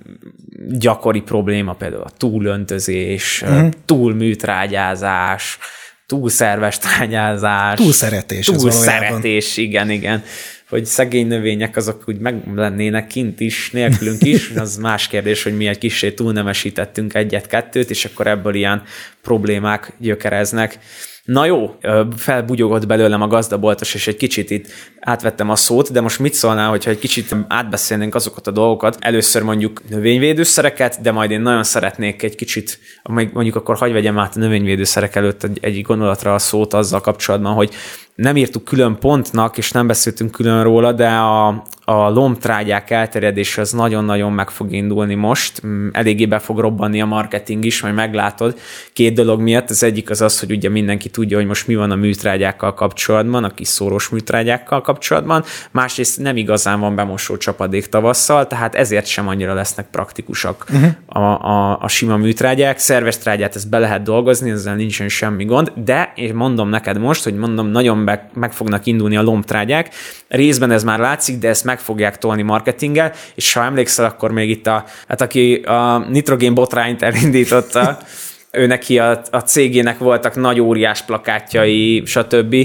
gyakori 0.69 1.21
probléma, 1.21 1.73
például 1.73 2.03
a 2.03 2.09
túlöntözés, 2.17 3.41
uh-huh. 3.41 3.69
túlműtrágyázás, 3.85 5.57
túlszerves 6.05 6.77
trágyázás. 6.77 7.77
Túlszeretés. 7.77 8.45
Túlszeretés, 8.45 9.57
igen, 9.57 9.89
igen 9.89 10.23
hogy 10.69 10.85
szegény 10.85 11.27
növények 11.27 11.75
azok 11.75 12.03
úgy 12.07 12.17
meg 12.17 12.43
lennének 12.55 13.07
kint 13.07 13.39
is, 13.39 13.71
nélkülünk 13.71 14.23
is, 14.23 14.49
az 14.55 14.77
más 14.77 15.07
kérdés, 15.07 15.43
hogy 15.43 15.57
mi 15.57 15.67
egy 15.67 15.77
kicsit 15.77 16.15
túlnemesítettünk 16.15 17.13
egyet-kettőt, 17.13 17.89
és 17.89 18.05
akkor 18.05 18.27
ebből 18.27 18.55
ilyen 18.55 18.83
problémák 19.21 19.93
gyökereznek. 19.99 20.79
Na 21.25 21.45
jó, 21.45 21.75
felbugyogott 22.15 22.85
belőlem 22.85 23.21
a 23.21 23.27
gazdaboltos, 23.27 23.93
és 23.93 24.07
egy 24.07 24.17
kicsit 24.17 24.49
itt 24.49 24.67
átvettem 24.99 25.49
a 25.49 25.55
szót, 25.55 25.91
de 25.91 26.01
most 26.01 26.19
mit 26.19 26.33
szólnál, 26.33 26.69
hogyha 26.69 26.89
egy 26.89 26.99
kicsit 26.99 27.35
átbeszélnénk 27.47 28.15
azokat 28.15 28.47
a 28.47 28.51
dolgokat? 28.51 28.97
Először 28.99 29.41
mondjuk 29.41 29.89
növényvédőszereket, 29.89 31.01
de 31.01 31.11
majd 31.11 31.31
én 31.31 31.41
nagyon 31.41 31.63
szeretnék 31.63 32.23
egy 32.23 32.35
kicsit, 32.35 32.79
mondjuk 33.03 33.55
akkor 33.55 33.75
hagyj 33.75 33.93
vegyem 33.93 34.19
át 34.19 34.35
a 34.35 34.39
növényvédőszerek 34.39 35.15
előtt 35.15 35.43
egy, 35.43 35.57
egy 35.61 35.81
gondolatra 35.81 36.33
a 36.33 36.39
szót 36.39 36.73
azzal 36.73 37.01
kapcsolatban, 37.01 37.53
hogy 37.53 37.73
nem 38.15 38.35
írtuk 38.35 38.63
külön 38.63 38.95
pontnak, 38.99 39.57
és 39.57 39.71
nem 39.71 39.87
beszéltünk 39.87 40.31
külön 40.31 40.63
róla, 40.63 40.91
de 40.91 41.07
a, 41.07 41.47
a 41.85 42.09
lombtrágyák 42.09 42.89
elterjedése 42.89 43.61
az 43.61 43.71
nagyon-nagyon 43.71 44.31
meg 44.31 44.49
fog 44.49 44.71
indulni 44.71 45.15
most. 45.15 45.65
Mm, 45.65 45.87
eléggé 45.91 46.25
be 46.25 46.39
fog 46.39 46.59
robbanni 46.59 47.01
a 47.01 47.05
marketing 47.05 47.65
is, 47.65 47.81
majd 47.81 47.93
meglátod. 47.93 48.59
Két 48.93 49.13
dolog 49.13 49.41
miatt. 49.41 49.69
Az 49.69 49.83
egyik 49.83 50.09
az 50.09 50.21
az, 50.21 50.39
hogy 50.39 50.51
ugye 50.51 50.69
mindenki 50.69 51.09
tudja, 51.09 51.37
hogy 51.37 51.45
most 51.45 51.67
mi 51.67 51.75
van 51.75 51.91
a 51.91 51.95
műtrágyákkal 51.95 52.73
kapcsolatban, 52.73 53.43
a 53.43 53.49
kis 53.49 53.67
szórós 53.67 54.09
műtrágyákkal 54.09 54.81
kapcsolatban. 54.81 55.43
Másrészt 55.71 56.19
nem 56.19 56.37
igazán 56.37 56.79
van 56.79 56.95
bemosó 56.95 57.37
csapadék 57.37 57.85
tavasszal, 57.85 58.47
tehát 58.47 58.75
ezért 58.75 59.05
sem 59.05 59.27
annyira 59.27 59.53
lesznek 59.53 59.89
praktikusak 59.91 60.65
uh-huh. 60.69 60.91
a, 61.05 61.49
a, 61.49 61.79
a 61.81 61.87
sima 61.87 62.17
műtrágyák. 62.17 62.77
Szerves 62.77 63.17
trágyát 63.17 63.55
ezt 63.55 63.69
be 63.69 63.79
lehet 63.79 64.03
dolgozni, 64.03 64.49
ezzel 64.49 64.75
nincsen 64.75 65.09
semmi 65.09 65.45
gond, 65.45 65.71
de 65.75 66.11
én 66.15 66.35
mondom 66.35 66.69
neked 66.69 66.99
most, 66.99 67.23
hogy 67.23 67.35
mondom, 67.35 67.67
nagyon 67.67 68.04
meg, 68.05 68.29
meg 68.33 68.53
fognak 68.53 68.85
indulni 68.85 69.17
a 69.17 69.21
lombtrágyák. 69.21 69.93
Részben 70.27 70.71
ez 70.71 70.83
már 70.83 70.99
látszik, 70.99 71.37
de 71.37 71.47
ezt 71.47 71.63
meg 71.63 71.79
fogják 71.79 72.17
tolni 72.17 72.41
marketinggel, 72.41 73.13
és 73.35 73.53
ha 73.53 73.63
emlékszel, 73.63 74.05
akkor 74.05 74.31
még 74.31 74.49
itt 74.49 74.67
a, 74.67 74.85
hát 75.07 75.21
aki 75.21 75.55
a 75.55 75.97
nitrogén 75.97 76.53
botrányt 76.53 77.01
elindította, 77.01 77.97
ő 78.51 78.65
neki 78.65 78.99
a, 78.99 79.21
a 79.31 79.39
cégének 79.39 79.97
voltak 79.97 80.35
nagy 80.35 80.59
óriás 80.59 81.01
plakátjai, 81.01 82.03
stb. 82.05 82.55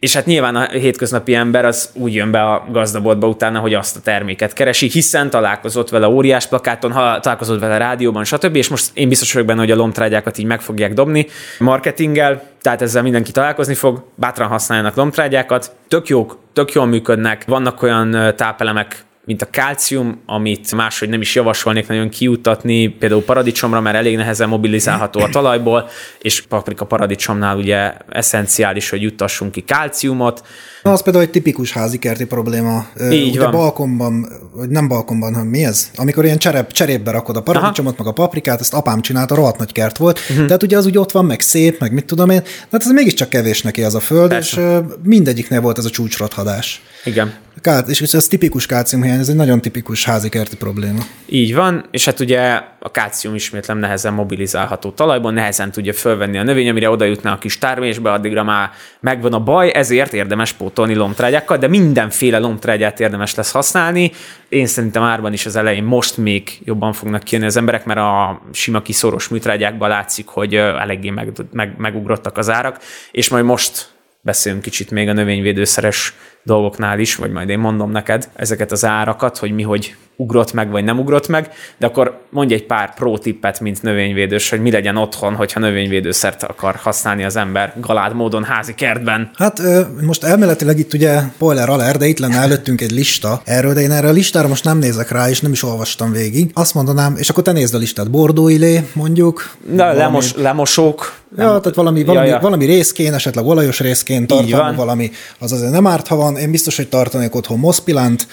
És 0.00 0.14
hát 0.14 0.26
nyilván 0.26 0.56
a 0.56 0.68
hétköznapi 0.68 1.34
ember 1.34 1.64
az 1.64 1.90
úgy 1.92 2.14
jön 2.14 2.30
be 2.30 2.42
a 2.42 2.66
gazdaboltba 2.70 3.28
utána, 3.28 3.58
hogy 3.58 3.74
azt 3.74 3.96
a 3.96 4.00
terméket 4.00 4.52
keresi, 4.52 4.88
hiszen 4.88 5.30
találkozott 5.30 5.88
vele 5.88 6.08
óriás 6.08 6.46
plakáton, 6.46 6.92
ha 6.92 7.20
találkozott 7.20 7.60
vele 7.60 7.78
rádióban, 7.78 8.24
stb. 8.24 8.56
És 8.56 8.68
most 8.68 8.90
én 8.94 9.08
biztos 9.08 9.32
vagyok 9.32 9.48
benne, 9.48 9.60
hogy 9.60 9.70
a 9.70 9.76
lomtrágyákat 9.76 10.38
így 10.38 10.46
meg 10.46 10.60
fogják 10.60 10.92
dobni 10.92 11.26
marketinggel, 11.58 12.42
tehát 12.60 12.82
ezzel 12.82 13.02
mindenki 13.02 13.30
találkozni 13.30 13.74
fog, 13.74 14.04
bátran 14.14 14.48
használjanak 14.48 14.94
lomtrágyákat, 14.94 15.72
tök 15.88 16.08
jók, 16.08 16.38
tök 16.52 16.72
jól 16.72 16.86
működnek, 16.86 17.44
vannak 17.46 17.82
olyan 17.82 18.34
tápelemek, 18.36 19.04
mint 19.24 19.42
a 19.42 19.50
kálcium, 19.50 20.20
amit 20.26 20.74
máshogy 20.74 21.08
nem 21.08 21.20
is 21.20 21.34
javasolnék 21.34 21.88
nagyon 21.88 22.08
kiutatni, 22.08 22.88
például 22.88 23.22
paradicsomra, 23.22 23.80
mert 23.80 23.96
elég 23.96 24.16
nehezen 24.16 24.48
mobilizálható 24.48 25.20
a 25.20 25.28
talajból, 25.28 25.88
és 26.18 26.42
paprika 26.42 26.84
paradicsomnál 26.84 27.56
ugye 27.56 27.92
eszenciális, 28.08 28.90
hogy 28.90 29.02
juttassunk 29.02 29.52
ki 29.52 29.60
kálciumot. 29.60 30.46
Na, 30.82 30.92
az 30.92 31.02
például 31.02 31.24
egy 31.24 31.30
tipikus 31.30 31.72
házi 31.72 31.98
kerti 31.98 32.26
probléma. 32.26 32.86
Így 33.10 33.28
ugye 33.28 33.42
van. 33.42 33.50
balkonban, 33.50 34.26
vagy 34.54 34.68
nem 34.68 34.88
balkonban, 34.88 35.34
hanem 35.34 35.48
mi 35.48 35.64
ez? 35.64 35.90
Amikor 35.96 36.24
ilyen 36.24 36.38
cserep, 36.38 36.72
cserépbe 36.72 37.10
rakod 37.10 37.36
a 37.36 37.42
paradicsomot, 37.42 37.94
Aha. 37.94 38.02
meg 38.02 38.12
a 38.12 38.22
paprikát, 38.22 38.60
ezt 38.60 38.74
apám 38.74 39.00
csinálta, 39.00 39.34
rohadt 39.34 39.58
nagy 39.58 39.72
kert 39.72 39.96
volt. 39.96 40.18
Uh-huh. 40.18 40.46
Tehát 40.46 40.62
ugye 40.62 40.76
az 40.76 40.86
úgy 40.86 40.98
ott 40.98 41.12
van, 41.12 41.24
meg 41.24 41.40
szép, 41.40 41.80
meg 41.80 41.92
mit 41.92 42.04
tudom 42.04 42.30
én. 42.30 42.40
De 42.40 42.68
hát 42.70 42.80
ez 42.80 42.90
mégiscsak 42.90 43.28
kevés 43.28 43.62
neki 43.62 43.82
az 43.82 43.94
a 43.94 44.00
föld, 44.00 44.28
Persze. 44.28 44.60
és 44.60 44.78
mindegyiknél 45.02 45.60
volt 45.60 45.78
ez 45.78 45.84
a 45.84 45.90
csúcsrothadás. 45.90 46.82
Igen. 47.04 47.32
Kát, 47.60 47.88
és 47.88 48.00
ez 48.00 48.26
tipikus 48.26 48.66
kálciumhiány, 48.66 49.18
ez 49.18 49.28
egy 49.28 49.36
nagyon 49.36 49.60
tipikus 49.60 50.04
házi 50.04 50.28
kerti 50.28 50.56
probléma. 50.56 51.00
Így 51.26 51.54
van, 51.54 51.84
és 51.90 52.04
hát 52.04 52.20
ugye 52.20 52.60
a 52.78 52.90
kálcium 52.90 53.34
ismétlem 53.34 53.78
nehezen 53.78 54.12
mobilizálható 54.12 54.90
talajban, 54.90 55.34
nehezen 55.34 55.70
tudja 55.70 55.92
fölvenni 55.92 56.38
a 56.38 56.42
növény, 56.42 56.68
amire 56.68 56.90
oda 56.90 57.04
jutna 57.04 57.32
a 57.32 57.38
kis 57.38 57.58
tármésbe, 57.58 58.12
addigra 58.12 58.44
már 58.44 58.70
megvan 59.00 59.32
a 59.32 59.40
baj, 59.40 59.70
ezért 59.74 60.12
érdemes 60.12 60.52
pótolni 60.52 60.94
lomtrágyákkal, 60.94 61.56
de 61.56 61.68
mindenféle 61.68 62.38
lomtrágyát 62.38 63.00
érdemes 63.00 63.34
lesz 63.34 63.50
használni. 63.50 64.12
Én 64.48 64.66
szerintem 64.66 65.02
árban 65.02 65.32
is 65.32 65.46
az 65.46 65.56
elején 65.56 65.84
most 65.84 66.16
még 66.16 66.58
jobban 66.64 66.92
fognak 66.92 67.22
kijönni 67.22 67.46
az 67.46 67.56
emberek, 67.56 67.84
mert 67.84 67.98
a 67.98 68.42
sima 68.52 68.82
kiszoros 68.82 69.28
műtrágyákban 69.28 69.88
látszik, 69.88 70.26
hogy 70.26 70.54
eléggé 70.54 71.10
meg, 71.10 71.32
meg, 71.52 71.74
megugrottak 71.78 72.38
az 72.38 72.50
árak, 72.50 72.78
és 73.10 73.28
majd 73.28 73.44
most 73.44 73.88
beszélünk 74.22 74.62
kicsit 74.62 74.90
még 74.90 75.08
a 75.08 75.12
növényvédőszeres 75.12 76.14
dolgoknál 76.42 76.98
is, 76.98 77.16
vagy 77.16 77.30
majd 77.30 77.48
én 77.48 77.58
mondom 77.58 77.90
neked 77.90 78.30
ezeket 78.34 78.72
az 78.72 78.84
árakat, 78.84 79.38
hogy 79.38 79.52
mi 79.52 79.62
hogy 79.62 79.96
ugrott 80.20 80.52
meg, 80.52 80.70
vagy 80.70 80.84
nem 80.84 80.98
ugrott 80.98 81.28
meg, 81.28 81.50
de 81.78 81.86
akkor 81.86 82.20
mondj 82.30 82.54
egy 82.54 82.66
pár 82.66 82.94
pro 82.94 83.18
tippet, 83.18 83.60
mint 83.60 83.82
növényvédős, 83.82 84.50
hogy 84.50 84.60
mi 84.60 84.70
legyen 84.70 84.96
otthon, 84.96 85.34
hogyha 85.34 85.60
növényvédőszert 85.60 86.42
akar 86.42 86.74
használni 86.74 87.24
az 87.24 87.36
ember 87.36 87.74
galád 87.80 88.14
módon 88.14 88.44
házi 88.44 88.74
kertben. 88.74 89.30
Hát 89.34 89.62
most 90.00 90.24
elméletileg 90.24 90.78
itt 90.78 90.92
ugye 90.92 91.20
spoiler 91.34 91.68
alert, 91.68 91.98
de 91.98 92.06
itt 92.06 92.18
lenne 92.18 92.36
előttünk 92.36 92.80
egy 92.80 92.90
lista 92.90 93.40
erről, 93.44 93.74
de 93.74 93.80
én 93.80 93.90
erre 93.90 94.08
a 94.08 94.12
listára 94.12 94.48
most 94.48 94.64
nem 94.64 94.78
nézek 94.78 95.10
rá, 95.10 95.28
és 95.28 95.40
nem 95.40 95.52
is 95.52 95.62
olvastam 95.62 96.12
végig. 96.12 96.50
Azt 96.54 96.74
mondanám, 96.74 97.16
és 97.16 97.28
akkor 97.28 97.42
te 97.42 97.52
nézd 97.52 97.74
a 97.74 97.78
listát, 97.78 98.10
bordóilé 98.10 98.84
mondjuk. 98.92 99.56
Na, 99.68 99.76
valami... 99.76 99.98
lemos, 99.98 100.34
lemosók. 100.34 101.18
Ja, 101.36 101.50
nem... 101.50 101.60
tehát 101.60 101.74
valami, 101.74 102.04
valami, 102.04 102.26
ja, 102.26 102.34
ja. 102.34 102.40
valami 102.40 102.64
részkén, 102.64 103.14
esetleg 103.14 103.46
olajos 103.46 103.80
részkén 103.80 104.26
tartalmú 104.26 104.76
valami, 104.76 105.10
az 105.38 105.52
azért 105.52 105.70
nem 105.70 105.86
árt, 105.86 106.06
ha 106.06 106.16
van. 106.16 106.36
Én 106.36 106.50
biztos, 106.50 106.76
hogy 106.76 106.88
tartanék 106.88 107.34
otthon 107.34 107.58
moszpilánt, 107.58 108.26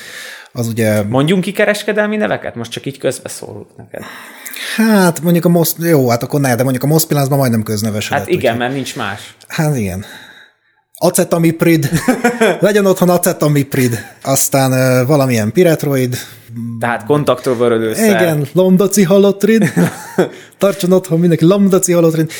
az 0.58 0.68
ugye... 0.68 1.04
Mondjunk 1.04 1.44
ki 1.44 1.52
kereskedelmi 1.52 2.16
neveket? 2.16 2.56
Most 2.56 2.72
csak 2.72 2.86
így 2.86 2.98
közbeszólunk 2.98 3.68
neked. 3.78 4.04
Hát 4.76 5.22
mondjuk 5.22 5.46
a 5.46 5.50
most, 5.50 5.76
jó, 5.80 6.10
hát 6.10 6.24
akkor 6.24 6.40
ne, 6.40 6.56
de 6.56 6.64
mondjuk 6.64 6.84
a 6.84 6.88
Moszpilánzban 6.88 7.38
majdnem 7.38 7.64
közneves. 7.64 8.10
Hát 8.10 8.28
igen, 8.28 8.54
úgy, 8.54 8.60
mert 8.60 8.74
nincs 8.74 8.96
más. 8.96 9.36
Hát 9.48 9.78
igen. 9.78 10.06
Acetamiprid, 11.00 11.90
legyen 12.60 12.86
otthon 12.86 13.10
acetamiprid, 13.10 14.06
aztán 14.24 14.72
uh, 14.72 15.08
valamilyen 15.08 15.52
piretroid. 15.52 16.18
Tehát 16.80 17.06
kontaktorvörödőszer. 17.06 18.22
Igen, 18.22 18.48
lambdaci 18.54 19.04
halotrid. 19.04 19.74
Tartson 20.60 20.92
otthon 20.92 21.20
mindenki 21.20 21.46
lambdaci 21.46 21.92
halotrid. 21.92 22.32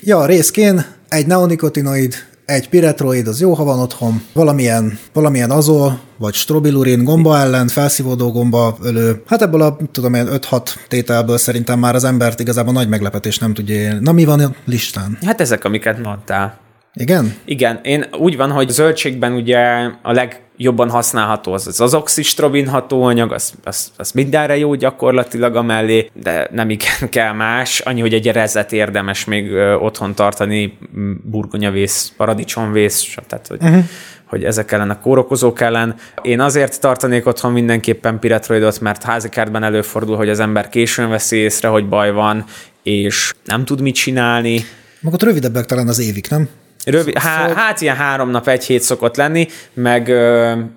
Ja, 0.00 0.26
részkén 0.26 0.84
egy 1.08 1.26
neonikotinoid, 1.26 2.14
egy 2.46 2.68
piretroid, 2.68 3.26
az 3.26 3.40
jó, 3.40 3.54
ha 3.54 3.64
van 3.64 3.78
otthon, 3.78 4.22
valamilyen, 4.32 4.98
valamilyen 5.12 5.50
azol, 5.50 6.00
vagy 6.18 6.34
strobilurin 6.34 7.04
gomba 7.04 7.38
ellen, 7.38 7.68
felszívódó 7.68 8.32
gomba 8.32 8.76
ölő. 8.82 9.22
Hát 9.26 9.42
ebből 9.42 9.62
a, 9.62 9.76
tudom 9.92 10.14
én, 10.14 10.26
5-6 10.30 10.60
tételből 10.88 11.38
szerintem 11.38 11.78
már 11.78 11.94
az 11.94 12.04
embert 12.04 12.40
igazából 12.40 12.72
nagy 12.72 12.88
meglepetés 12.88 13.38
nem 13.38 13.54
tudja 13.54 13.74
élni. 13.74 13.98
Na 14.00 14.12
mi 14.12 14.24
van 14.24 14.40
a 14.40 14.54
listán? 14.64 15.18
Hát 15.24 15.40
ezek, 15.40 15.64
amiket 15.64 16.02
mondtál. 16.02 16.58
Igen? 16.96 17.34
Igen, 17.44 17.80
én 17.82 18.04
úgy 18.18 18.36
van, 18.36 18.50
hogy 18.50 18.68
zöldségben 18.68 19.32
ugye 19.32 19.58
a 20.02 20.12
legjobban 20.12 20.90
használható 20.90 21.52
az 21.52 21.66
az 21.66 21.80
azoxistrobin 21.80 22.68
hatóanyag, 22.68 23.32
az, 23.32 23.52
az, 23.64 23.92
az 23.96 24.10
mindenre 24.10 24.56
jó 24.56 24.74
gyakorlatilag 24.74 25.56
a 25.56 25.62
mellé, 25.62 26.10
de 26.22 26.48
nem 26.52 26.70
igen 26.70 27.08
kell 27.10 27.32
más, 27.32 27.80
annyi, 27.80 28.00
hogy 28.00 28.14
egy 28.14 28.26
rezet 28.26 28.72
érdemes 28.72 29.24
még 29.24 29.52
otthon 29.80 30.14
tartani, 30.14 30.78
burgonyavész, 31.22 32.12
paradicsomvész, 32.16 33.14
tehát 33.26 33.46
hogy 33.46 33.62
uh-huh 33.62 33.84
hogy 34.26 34.44
ezek 34.44 34.72
ellen 34.72 34.90
a 34.90 35.00
kórokozók 35.00 35.60
ellen. 35.60 35.94
Én 36.22 36.40
azért 36.40 36.80
tartanék 36.80 37.26
otthon 37.26 37.52
mindenképpen 37.52 38.18
piretroidot, 38.18 38.80
mert 38.80 39.02
házikártban 39.02 39.62
előfordul, 39.62 40.16
hogy 40.16 40.28
az 40.28 40.40
ember 40.40 40.68
későn 40.68 41.08
veszi 41.08 41.36
észre, 41.36 41.68
hogy 41.68 41.88
baj 41.88 42.12
van, 42.12 42.44
és 42.82 43.34
nem 43.44 43.64
tud 43.64 43.80
mit 43.80 43.94
csinálni. 43.94 44.64
Maga 45.00 45.16
rövidebbek 45.20 45.64
talán 45.64 45.88
az 45.88 45.98
évik, 45.98 46.30
nem? 46.30 46.48
Rövid, 46.90 47.18
há, 47.18 47.38
szóval- 47.40 47.54
hát 47.54 47.80
ilyen 47.80 47.96
három 47.96 48.30
nap, 48.30 48.48
egy 48.48 48.64
hét 48.64 48.82
szokott 48.82 49.16
lenni, 49.16 49.46
meg 49.74 50.12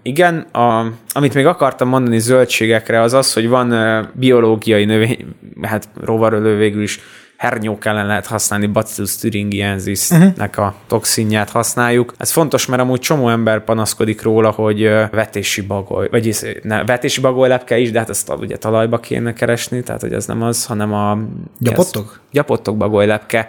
igen, 0.02 0.39
a, 0.39 0.91
amit 1.10 1.34
még 1.34 1.45
akartam 1.45 1.88
mondani 1.88 2.19
zöldségekre, 2.19 3.02
az 3.02 3.13
az, 3.13 3.34
hogy 3.34 3.48
van 3.48 4.10
biológiai 4.13 4.86
növény, 4.86 5.26
hát 5.62 5.89
rovarölő 6.04 6.58
végül 6.58 6.82
is 6.82 7.00
hernyók 7.39 7.86
ellen 7.86 8.06
lehet 8.06 8.25
használni, 8.25 8.67
Bacillus 8.67 9.15
thuringiensis-nek 9.15 10.58
a 10.58 10.75
toxinját 10.88 11.49
használjuk. 11.49 12.13
Ez 12.17 12.32
fontos, 12.32 12.65
mert 12.65 12.82
amúgy 12.82 12.99
csomó 12.99 13.30
ember 13.30 13.63
panaszkodik 13.63 14.21
róla, 14.21 14.49
hogy 14.49 14.82
vetési 15.12 15.62
bagoly, 15.62 16.08
vagy 16.12 16.38
ne, 16.63 16.84
vetési 16.84 17.21
bagolylepke 17.21 17.78
is, 17.78 17.91
de 17.91 17.99
hát 17.99 18.10
ezt 18.10 18.34
ugye 18.39 18.58
talajba 18.58 18.99
kéne 18.99 19.34
keresni, 19.34 19.84
tehát 19.84 20.02
hogy 20.02 20.13
ez 20.13 20.25
nem 20.25 20.41
az, 20.41 20.65
hanem 20.65 20.93
a... 20.93 21.17
Gyapottok? 21.60 22.19
Gyapottok 22.32 22.78
bagolylepke. 22.78 23.47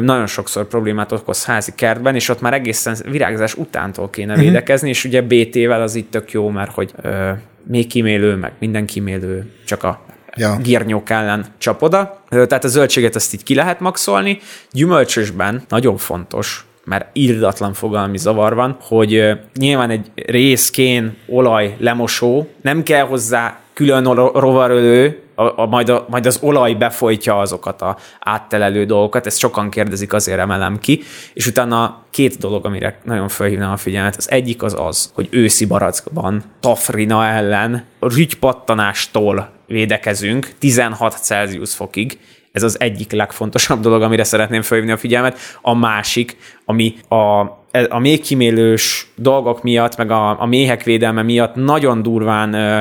Nagyon 0.00 0.26
sokszor 0.26 0.66
problémát 0.66 1.12
okoz 1.12 1.44
házi 1.44 1.72
kertben, 1.74 2.14
és 2.14 2.28
ott 2.28 2.40
már 2.40 2.54
egészen 2.54 2.96
virágzás 3.10 3.54
utántól 3.54 4.10
kéne 4.10 4.32
uh-huh. 4.32 4.46
védekezni, 4.46 4.88
és 4.88 5.04
ugye 5.04 5.22
BT-vel 5.22 5.82
az 5.82 5.94
itt 5.94 6.10
tök 6.10 6.32
jó, 6.32 6.48
mert 6.48 6.72
hogy 6.72 6.92
ö, 7.02 7.30
még 7.66 7.86
kimélő, 7.86 8.34
meg 8.34 8.52
minden 8.58 8.86
kimélő, 8.86 9.50
csak 9.64 9.82
a 9.82 10.03
ja. 10.36 10.56
gírnyók 10.62 11.10
ellen 11.10 11.44
csap 11.58 11.82
oda. 11.82 12.22
Tehát 12.28 12.64
a 12.64 12.68
zöldséget 12.68 13.16
ezt 13.16 13.34
így 13.34 13.42
ki 13.42 13.54
lehet 13.54 13.80
maxolni. 13.80 14.38
Gyümölcsösben 14.72 15.62
nagyon 15.68 15.96
fontos, 15.96 16.66
mert 16.84 17.08
irdatlan 17.12 17.72
fogalmi 17.72 18.18
zavar 18.18 18.54
van, 18.54 18.76
hogy 18.80 19.32
nyilván 19.54 19.90
egy 19.90 20.10
részkén, 20.14 21.16
olaj, 21.26 21.76
lemosó, 21.78 22.48
nem 22.62 22.82
kell 22.82 23.06
hozzá 23.06 23.58
külön 23.72 24.14
rovarölő, 24.14 25.18
a, 25.34 25.60
a, 25.60 25.66
majd, 25.66 25.88
a, 25.88 26.06
majd 26.08 26.26
az 26.26 26.38
olaj 26.42 26.74
befolytja 26.74 27.38
azokat 27.38 27.82
a 27.82 27.96
áttelelő 28.20 28.84
dolgokat, 28.84 29.26
ezt 29.26 29.38
sokan 29.38 29.70
kérdezik, 29.70 30.12
azért 30.12 30.38
emelem 30.38 30.78
ki, 30.78 31.02
és 31.32 31.46
utána 31.46 32.02
két 32.10 32.38
dolog, 32.38 32.66
amire 32.66 32.98
nagyon 33.04 33.28
felhívnám 33.28 33.72
a 33.72 33.76
figyelmet, 33.76 34.16
az 34.16 34.30
egyik 34.30 34.62
az 34.62 34.74
az, 34.78 35.10
hogy 35.14 35.28
őszi 35.30 35.66
barackban 35.66 36.42
tafrina 36.60 37.26
ellen 37.26 37.84
rügypattanástól 38.00 39.53
védekezünk 39.74 40.48
16 40.58 41.18
Celsius 41.22 41.74
fokig, 41.74 42.18
ez 42.52 42.62
az 42.62 42.80
egyik 42.80 43.12
legfontosabb 43.12 43.80
dolog, 43.80 44.02
amire 44.02 44.24
szeretném 44.24 44.62
felhívni 44.62 44.92
a 44.92 44.96
figyelmet. 44.96 45.38
A 45.62 45.74
másik, 45.74 46.36
ami 46.64 46.94
a, 47.08 47.40
a 47.88 47.98
méhkimélős 47.98 49.06
dolgok 49.16 49.62
miatt, 49.62 49.96
meg 49.96 50.10
a, 50.10 50.40
a 50.40 50.46
méhek 50.46 50.82
védelme 50.82 51.22
miatt 51.22 51.54
nagyon 51.54 52.02
durván 52.02 52.52
ö, 52.52 52.78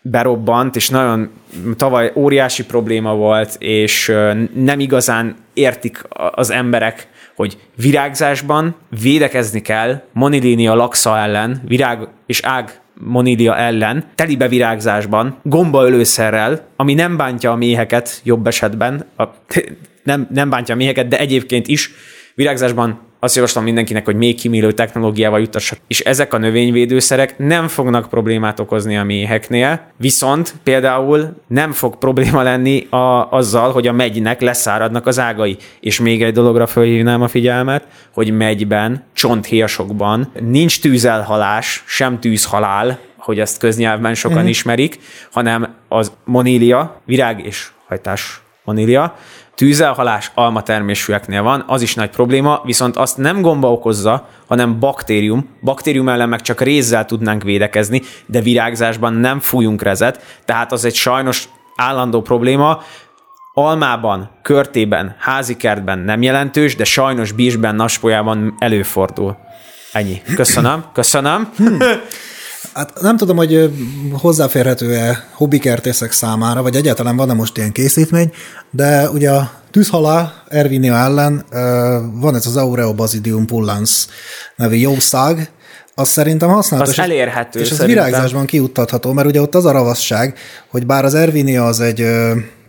berobbant, 0.00 0.76
és 0.76 0.88
nagyon 0.88 1.30
tavaly 1.76 2.12
óriási 2.14 2.64
probléma 2.64 3.14
volt, 3.14 3.56
és 3.58 4.08
ö, 4.08 4.42
nem 4.54 4.80
igazán 4.80 5.36
értik 5.54 6.02
az 6.30 6.50
emberek, 6.50 7.08
hogy 7.36 7.58
virágzásban 7.76 8.76
védekezni 9.02 9.60
kell 9.60 10.02
monilinia 10.12 10.74
laxa 10.74 11.18
ellen, 11.18 11.62
virág 11.66 12.08
és 12.26 12.40
ág 12.42 12.81
Monilia 12.94 13.56
ellen, 13.56 14.04
telibe 14.14 14.48
virágzásban, 14.48 15.38
gombaölőszerrel, 15.42 16.66
ami 16.76 16.94
nem 16.94 17.16
bántja 17.16 17.50
a 17.50 17.56
méheket 17.56 18.20
jobb 18.24 18.46
esetben, 18.46 19.06
a, 19.16 19.24
nem, 20.02 20.26
nem 20.30 20.50
bántja 20.50 20.74
a 20.74 20.76
méheket, 20.76 21.08
de 21.08 21.18
egyébként 21.18 21.66
is 21.66 21.90
virágzásban 22.34 23.00
azt 23.24 23.34
javaslom 23.34 23.64
mindenkinek, 23.64 24.04
hogy 24.04 24.16
még 24.16 24.40
kimélő 24.40 24.72
technológiával 24.72 25.40
jutassak. 25.40 25.78
És 25.86 26.00
ezek 26.00 26.34
a 26.34 26.38
növényvédőszerek 26.38 27.38
nem 27.38 27.68
fognak 27.68 28.08
problémát 28.08 28.60
okozni 28.60 28.96
a 28.96 29.04
méheknél, 29.04 29.80
viszont 29.96 30.54
például 30.62 31.42
nem 31.46 31.72
fog 31.72 31.96
probléma 31.98 32.42
lenni 32.42 32.86
a, 32.90 33.30
azzal, 33.30 33.72
hogy 33.72 33.86
a 33.86 33.92
megynek 33.92 34.40
leszáradnak 34.40 35.06
az 35.06 35.18
ágai. 35.18 35.56
És 35.80 36.00
még 36.00 36.22
egy 36.22 36.32
dologra 36.32 36.66
felhívnám 36.66 37.22
a 37.22 37.28
figyelmet, 37.28 37.86
hogy 38.12 38.32
megyben, 38.32 39.04
csonthéjasokban 39.12 40.32
nincs 40.40 40.80
tűzelhalás, 40.80 41.84
sem 41.86 42.20
tűzhalál, 42.20 42.98
hogy 43.16 43.38
ezt 43.38 43.58
köznyelvben 43.58 44.14
sokan 44.14 44.38
mm-hmm. 44.38 44.46
ismerik, 44.46 44.98
hanem 45.32 45.74
az 45.88 46.12
monília, 46.24 47.00
virág 47.04 47.46
és 47.46 47.70
hajtás 47.88 48.40
monília, 48.64 49.16
tűzelhalás 49.54 50.30
almatermésűeknél 50.34 51.42
van, 51.42 51.64
az 51.66 51.82
is 51.82 51.94
nagy 51.94 52.10
probléma, 52.10 52.60
viszont 52.64 52.96
azt 52.96 53.16
nem 53.16 53.40
gomba 53.40 53.72
okozza, 53.72 54.28
hanem 54.46 54.78
baktérium. 54.78 55.48
Baktérium 55.62 56.08
ellen 56.08 56.28
meg 56.28 56.40
csak 56.40 56.60
rézzel 56.60 57.04
tudnánk 57.04 57.42
védekezni, 57.42 58.02
de 58.26 58.40
virágzásban 58.40 59.12
nem 59.14 59.40
fújunk 59.40 59.82
rezet, 59.82 60.40
tehát 60.44 60.72
az 60.72 60.84
egy 60.84 60.94
sajnos 60.94 61.48
állandó 61.76 62.22
probléma. 62.22 62.82
Almában, 63.54 64.30
körtében, 64.42 65.16
házikertben 65.18 65.98
nem 65.98 66.22
jelentős, 66.22 66.76
de 66.76 66.84
sajnos 66.84 67.32
bízsben, 67.32 67.74
naspolyában 67.74 68.54
előfordul. 68.58 69.36
Ennyi. 69.92 70.22
Köszönöm, 70.34 70.84
köszönöm. 70.92 71.52
Hát 72.74 73.00
nem 73.00 73.16
tudom, 73.16 73.36
hogy 73.36 73.70
hozzáférhető-e 74.12 75.28
hobbikertészek 75.32 76.12
számára, 76.12 76.62
vagy 76.62 76.76
egyáltalán 76.76 77.16
van-e 77.16 77.32
most 77.32 77.56
ilyen 77.56 77.72
készítmény, 77.72 78.32
de 78.70 79.10
ugye 79.10 79.30
a 79.30 79.50
tűzhalá 79.70 80.32
Ervinia 80.48 80.94
ellen 80.94 81.44
van 82.14 82.34
ez 82.34 82.46
az 82.46 82.56
Aureobazidium 82.56 83.46
pullans 83.46 84.06
nevű 84.56 84.76
jószág, 84.76 85.50
az 85.94 86.08
szerintem 86.08 86.48
használatos. 86.48 86.98
Az 86.98 87.04
elérhető 87.04 87.60
És 87.60 87.70
ez 87.70 87.84
virágzásban 87.84 88.46
kiuttatható, 88.46 89.12
mert 89.12 89.28
ugye 89.28 89.40
ott 89.40 89.54
az 89.54 89.64
a 89.64 89.70
ravasság, 89.70 90.38
hogy 90.68 90.86
bár 90.86 91.04
az 91.04 91.14
Ervinia 91.14 91.66
az 91.66 91.80
egy 91.80 92.06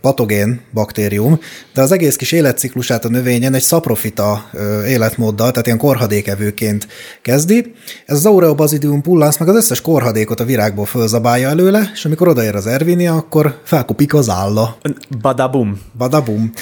patogén 0.04 0.60
baktérium, 0.72 1.40
de 1.74 1.82
az 1.82 1.92
egész 1.92 2.16
kis 2.16 2.32
életciklusát 2.32 3.04
a 3.04 3.08
növényen 3.08 3.54
egy 3.54 3.62
szaprofita 3.62 4.50
életmóddal, 4.86 5.50
tehát 5.50 5.66
ilyen 5.66 5.78
korhadékevőként 5.78 6.88
kezdi. 7.22 7.74
Ez 8.06 8.16
az 8.16 8.26
Aureobazidium 8.26 9.02
pullans 9.02 9.38
meg 9.38 9.48
az 9.48 9.56
összes 9.56 9.80
korhadékot 9.80 10.40
a 10.40 10.44
virágból 10.44 10.84
fölzabálja 10.84 11.48
előle, 11.48 11.90
és 11.92 12.04
amikor 12.04 12.28
odaér 12.28 12.54
az 12.54 12.66
Ervinia, 12.66 13.14
akkor 13.14 13.60
felkopik 13.64 14.14
az 14.14 14.28
álla. 14.28 14.76
Badabum. 15.20 15.80
Badabum 15.98 16.52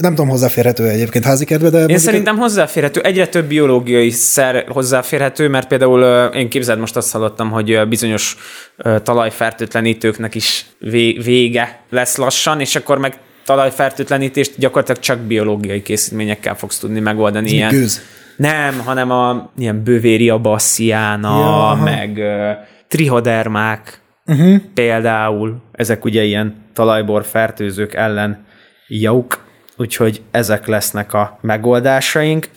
nem 0.00 0.14
tudom, 0.14 0.28
hozzáférhető 0.28 0.88
egyébként 0.88 1.24
házi 1.24 1.44
kedve, 1.44 1.70
de... 1.70 1.84
Én 1.84 1.98
szerintem 1.98 2.36
hozzáférhető, 2.36 3.00
egyre 3.00 3.26
több 3.26 3.44
biológiai 3.44 4.10
szer 4.10 4.64
hozzáférhető, 4.68 5.48
mert 5.48 5.68
például 5.68 6.02
én 6.34 6.48
képzeld 6.48 6.78
most 6.78 6.96
azt 6.96 7.12
hallottam, 7.12 7.50
hogy 7.50 7.88
bizonyos 7.88 8.36
talajfertőtlenítőknek 9.02 10.34
is 10.34 10.66
vége 11.24 11.80
lesz 11.90 12.16
lassan, 12.16 12.60
és 12.60 12.76
akkor 12.76 12.98
meg 12.98 13.18
talajfertőtlenítést 13.44 14.52
gyakorlatilag 14.58 15.00
csak 15.00 15.18
biológiai 15.18 15.82
készítményekkel 15.82 16.54
fogsz 16.54 16.78
tudni 16.78 17.00
megoldani. 17.00 17.46
Ez 17.46 17.52
ilyen, 17.52 17.70
gőz. 17.70 18.02
Nem, 18.36 18.78
hanem 18.78 19.10
a 19.10 19.50
ilyen 19.58 19.82
bövéria 19.84 20.38
bassziána, 20.38 21.38
ja, 21.38 21.82
meg 21.84 22.16
uh, 22.16 22.50
trihodermák 22.88 24.00
uh-huh. 24.26 24.56
például, 24.74 25.62
ezek 25.72 26.04
ugye 26.04 26.22
ilyen 26.22 26.54
talajbor 26.74 27.24
fertőzők 27.24 27.94
ellen 27.94 28.44
jók 28.88 29.48
úgyhogy 29.80 30.22
ezek 30.30 30.66
lesznek 30.66 31.12
a 31.12 31.38
megoldásaink. 31.40 32.48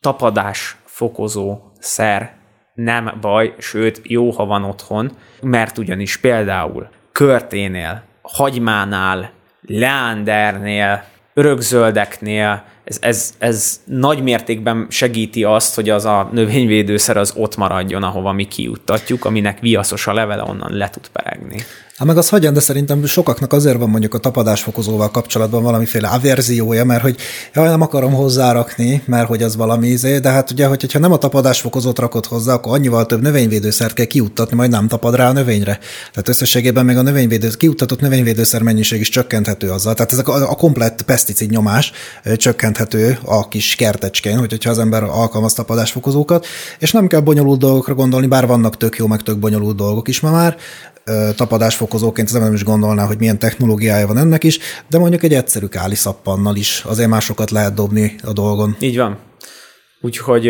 Tapadás 0.00 0.76
fokozó 0.84 1.58
szer 1.78 2.34
nem 2.74 3.18
baj, 3.20 3.54
sőt 3.58 4.00
jó, 4.02 4.30
ha 4.30 4.44
van 4.44 4.64
otthon, 4.64 5.10
mert 5.42 5.78
ugyanis 5.78 6.16
például 6.16 6.88
körténél, 7.12 8.02
hagymánál, 8.22 9.30
leándernél, 9.60 11.04
örökzöldeknél 11.34 12.64
ez, 12.90 12.98
ez, 13.00 13.34
ez 13.38 13.80
nagy 13.84 14.22
mértékben 14.22 14.86
segíti 14.88 15.44
azt, 15.44 15.74
hogy 15.74 15.88
az 15.88 16.04
a 16.04 16.28
növényvédőszer 16.32 17.16
az 17.16 17.32
ott 17.36 17.56
maradjon, 17.56 18.02
ahova 18.02 18.32
mi 18.32 18.44
kijuttatjuk, 18.44 19.24
aminek 19.24 19.60
viaszos 19.60 20.06
a 20.06 20.12
levele, 20.12 20.42
onnan 20.42 20.72
le 20.72 20.90
tud 20.90 21.08
peregni. 21.08 21.64
Hát 22.00 22.08
meg 22.08 22.18
az 22.18 22.28
hagyjan, 22.28 22.52
de 22.52 22.60
szerintem 22.60 23.06
sokaknak 23.06 23.52
azért 23.52 23.76
van 23.76 23.88
mondjuk 23.90 24.14
a 24.14 24.18
tapadásfokozóval 24.18 25.10
kapcsolatban 25.10 25.62
valamiféle 25.62 26.08
averziója, 26.08 26.84
mert 26.84 27.02
hogy 27.02 27.16
jaj, 27.54 27.68
nem 27.68 27.80
akarom 27.80 28.12
hozzárakni, 28.12 29.02
mert 29.06 29.28
hogy 29.28 29.42
az 29.42 29.56
valami 29.56 29.88
izé, 29.88 30.18
de 30.18 30.30
hát 30.30 30.50
ugye, 30.50 30.66
hogyha 30.66 30.98
nem 30.98 31.12
a 31.12 31.16
tapadásfokozót 31.16 31.98
rakod 31.98 32.26
hozzá, 32.26 32.52
akkor 32.52 32.72
annyival 32.72 33.06
több 33.06 33.22
növényvédőszert 33.22 33.94
kell 33.94 34.04
kiuttatni, 34.04 34.56
majd 34.56 34.70
nem 34.70 34.88
tapad 34.88 35.14
rá 35.14 35.28
a 35.28 35.32
növényre. 35.32 35.78
Tehát 36.10 36.28
összességében 36.28 36.84
még 36.84 36.96
a 36.96 37.02
növényvédő, 37.02 37.48
kiuttatott 37.58 38.00
növényvédőszer 38.00 38.62
mennyiség 38.62 39.00
is 39.00 39.08
csökkenthető 39.08 39.70
azzal. 39.70 39.94
Tehát 39.94 40.12
ezek 40.12 40.28
a, 40.28 40.50
a 40.50 40.54
komplett 40.54 41.02
peszticid 41.02 41.50
nyomás 41.50 41.92
csökkenthető 42.36 42.79
a 43.24 43.48
kis 43.48 43.74
kertecskén, 43.74 44.38
hogyha 44.38 44.70
az 44.70 44.78
ember 44.78 45.02
alkalmaz 45.02 45.52
tapadásfokozókat, 45.52 46.46
és 46.78 46.92
nem 46.92 47.06
kell 47.06 47.20
bonyolult 47.20 47.58
dolgokra 47.58 47.94
gondolni, 47.94 48.26
bár 48.26 48.46
vannak 48.46 48.76
tök 48.76 48.96
jó, 48.96 49.06
meg 49.06 49.22
tök 49.22 49.38
bonyolult 49.38 49.76
dolgok 49.76 50.08
is 50.08 50.20
ma 50.20 50.30
már, 50.30 50.56
tapadásfokozóként 51.36 52.28
az 52.28 52.34
nem 52.34 52.54
is 52.54 52.64
gondolná, 52.64 53.06
hogy 53.06 53.18
milyen 53.18 53.38
technológiája 53.38 54.06
van 54.06 54.18
ennek 54.18 54.44
is, 54.44 54.58
de 54.88 54.98
mondjuk 54.98 55.22
egy 55.22 55.34
egyszerű 55.34 55.66
káliszappannal 55.66 56.56
is 56.56 56.82
azért 56.86 57.08
másokat 57.08 57.50
lehet 57.50 57.74
dobni 57.74 58.14
a 58.24 58.32
dolgon. 58.32 58.76
Így 58.80 58.96
van. 58.96 59.18
Úgyhogy 60.00 60.46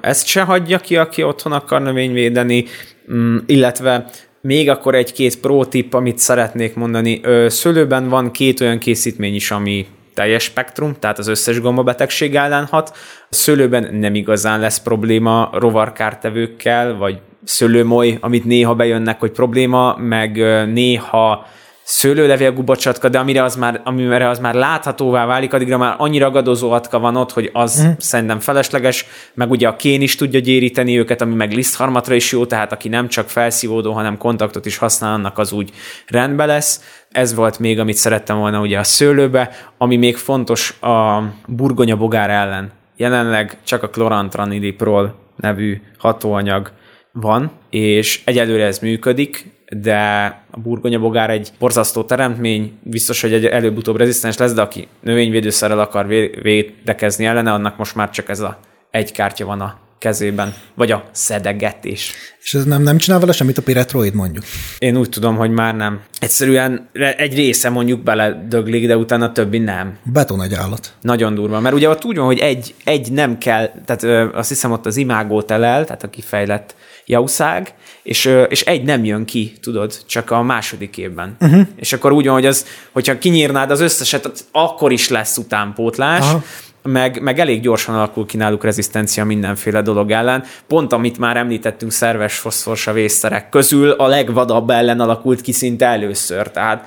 ezt 0.00 0.26
se 0.26 0.42
hagyja 0.42 0.78
ki, 0.78 0.96
aki 0.96 1.22
otthon 1.22 1.52
akar 1.52 1.82
növényvédeni, 1.82 2.64
mm, 3.12 3.36
illetve 3.46 4.10
még 4.40 4.68
akkor 4.68 4.94
egy-két 4.94 5.40
pro 5.40 5.64
tip, 5.64 5.94
amit 5.94 6.18
szeretnék 6.18 6.74
mondani. 6.74 7.20
Szőlőben 7.46 8.08
van 8.08 8.30
két 8.30 8.60
olyan 8.60 8.78
készítmény 8.78 9.34
is, 9.34 9.50
ami 9.50 9.86
teljes 10.14 10.42
spektrum, 10.42 10.96
tehát 10.98 11.18
az 11.18 11.26
összes 11.26 11.60
gombabetegség 11.60 12.34
ellen 12.36 12.64
hat. 12.64 12.96
A 13.30 13.34
szőlőben 13.34 13.94
nem 13.94 14.14
igazán 14.14 14.60
lesz 14.60 14.80
probléma 14.80 15.50
rovarkártevőkkel, 15.52 16.96
vagy 16.96 17.20
szőlőmoly, 17.44 18.18
amit 18.20 18.44
néha 18.44 18.74
bejönnek, 18.74 19.20
hogy 19.20 19.30
probléma, 19.30 19.96
meg 19.96 20.36
néha 20.72 21.46
szőlőlevél 21.84 22.52
gubacsatka, 22.52 23.08
de 23.08 23.18
amire 23.18 23.42
az 23.42 23.56
már, 23.56 23.80
amire 23.84 24.28
az 24.28 24.38
már 24.38 24.54
láthatóvá 24.54 25.26
válik, 25.26 25.52
addigra 25.52 25.78
már 25.78 25.94
annyi 25.98 26.18
ragadozó 26.18 26.70
atka 26.70 26.98
van 26.98 27.16
ott, 27.16 27.32
hogy 27.32 27.50
az 27.52 27.82
mm. 27.82 27.90
szerintem 27.98 28.38
felesleges, 28.38 29.06
meg 29.34 29.50
ugye 29.50 29.68
a 29.68 29.76
kén 29.76 30.00
is 30.00 30.16
tudja 30.16 30.40
gyéríteni 30.40 30.98
őket, 30.98 31.20
ami 31.20 31.34
meg 31.34 31.52
lisztharmatra 31.52 32.14
is 32.14 32.32
jó, 32.32 32.46
tehát 32.46 32.72
aki 32.72 32.88
nem 32.88 33.08
csak 33.08 33.28
felszívódó, 33.28 33.92
hanem 33.92 34.18
kontaktot 34.18 34.66
is 34.66 34.76
használ, 34.76 35.14
annak 35.14 35.38
az 35.38 35.52
úgy 35.52 35.70
rendbe 36.06 36.44
lesz. 36.44 36.80
Ez 37.10 37.34
volt 37.34 37.58
még, 37.58 37.78
amit 37.78 37.96
szerettem 37.96 38.38
volna 38.38 38.60
ugye 38.60 38.78
a 38.78 38.84
szőlőbe, 38.84 39.50
ami 39.78 39.96
még 39.96 40.16
fontos 40.16 40.80
a 40.80 41.22
burgonya 41.46 41.96
bogár 41.96 42.30
ellen. 42.30 42.72
Jelenleg 42.96 43.58
csak 43.64 43.82
a 43.82 43.88
klorantraniliprol 43.88 45.14
nevű 45.36 45.80
hatóanyag 45.98 46.72
van, 47.12 47.50
és 47.70 48.22
egyelőre 48.24 48.64
ez 48.64 48.78
működik, 48.78 49.52
de 49.80 50.24
a 50.50 50.60
burgonya 50.60 50.98
bogár 50.98 51.30
egy 51.30 51.52
borzasztó 51.58 52.02
teremtmény, 52.02 52.72
biztos, 52.82 53.20
hogy 53.20 53.32
egy 53.32 53.44
előbb-utóbb 53.44 53.96
rezisztens 53.96 54.36
lesz, 54.36 54.52
de 54.52 54.62
aki 54.62 54.88
növényvédőszerrel 55.00 55.80
akar 55.80 56.06
védekezni 56.42 57.24
ellene, 57.24 57.52
annak 57.52 57.76
most 57.76 57.94
már 57.94 58.10
csak 58.10 58.28
ez 58.28 58.40
a 58.40 58.58
egy 58.90 59.12
kártya 59.12 59.44
van 59.44 59.60
a 59.60 59.78
kezében, 59.98 60.54
vagy 60.74 60.90
a 60.90 61.04
szedegetés. 61.12 62.12
És 62.42 62.54
ez 62.54 62.64
nem, 62.64 62.82
nem 62.82 62.98
csinál 62.98 63.20
vele 63.20 63.32
semmit 63.32 63.58
a 63.58 63.62
Piretroid 63.62 64.14
mondjuk? 64.14 64.44
Én 64.78 64.96
úgy 64.96 65.08
tudom, 65.08 65.36
hogy 65.36 65.50
már 65.50 65.74
nem. 65.76 66.00
Egyszerűen 66.18 66.88
egy 67.16 67.34
része 67.34 67.68
mondjuk 67.68 68.02
beledöglik, 68.02 68.86
de 68.86 68.96
utána 68.96 69.32
többi 69.32 69.58
nem. 69.58 69.98
Beton 70.02 70.42
egy 70.42 70.54
állat. 70.54 70.92
Nagyon 71.00 71.34
durva, 71.34 71.60
mert 71.60 71.74
ugye 71.74 71.88
ott 71.88 72.04
úgy 72.04 72.16
van, 72.16 72.26
hogy 72.26 72.38
egy, 72.38 72.74
egy 72.84 73.12
nem 73.12 73.38
kell, 73.38 73.70
tehát 73.84 74.02
ö, 74.02 74.36
azt 74.38 74.48
hiszem 74.48 74.72
ott 74.72 74.86
az 74.86 74.96
imágót 74.96 75.50
elel, 75.50 75.84
tehát 75.84 76.02
a 76.02 76.10
kifejlett 76.10 76.74
jauszág, 77.06 77.74
és, 78.02 78.30
és 78.48 78.62
egy 78.62 78.82
nem 78.82 79.04
jön 79.04 79.24
ki, 79.24 79.52
tudod, 79.60 80.04
csak 80.06 80.30
a 80.30 80.42
második 80.42 80.98
évben. 80.98 81.36
Uh-huh. 81.40 81.66
És 81.76 81.92
akkor 81.92 82.12
úgy 82.12 82.24
van, 82.24 82.34
hogy 82.34 82.46
az, 82.46 82.66
hogyha 82.92 83.18
kinyírnád 83.18 83.70
az 83.70 83.80
összeset, 83.80 84.30
akkor 84.52 84.92
is 84.92 85.08
lesz 85.08 85.36
utánpótlás, 85.36 86.20
Aha 86.20 86.42
meg, 86.88 87.20
meg 87.22 87.38
elég 87.38 87.60
gyorsan 87.60 87.94
alakul 87.94 88.26
ki 88.26 88.36
náluk 88.36 88.64
rezisztencia 88.64 89.24
mindenféle 89.24 89.82
dolog 89.82 90.10
ellen. 90.10 90.44
Pont 90.66 90.92
amit 90.92 91.18
már 91.18 91.36
említettünk, 91.36 91.92
szerves 91.92 92.38
foszforsavészszerek 92.38 93.48
közül 93.48 93.90
a 93.90 94.06
legvadabb 94.06 94.70
ellen 94.70 95.00
alakult 95.00 95.40
ki 95.40 95.52
szinte 95.52 95.86
először. 95.86 96.50
Tehát 96.50 96.86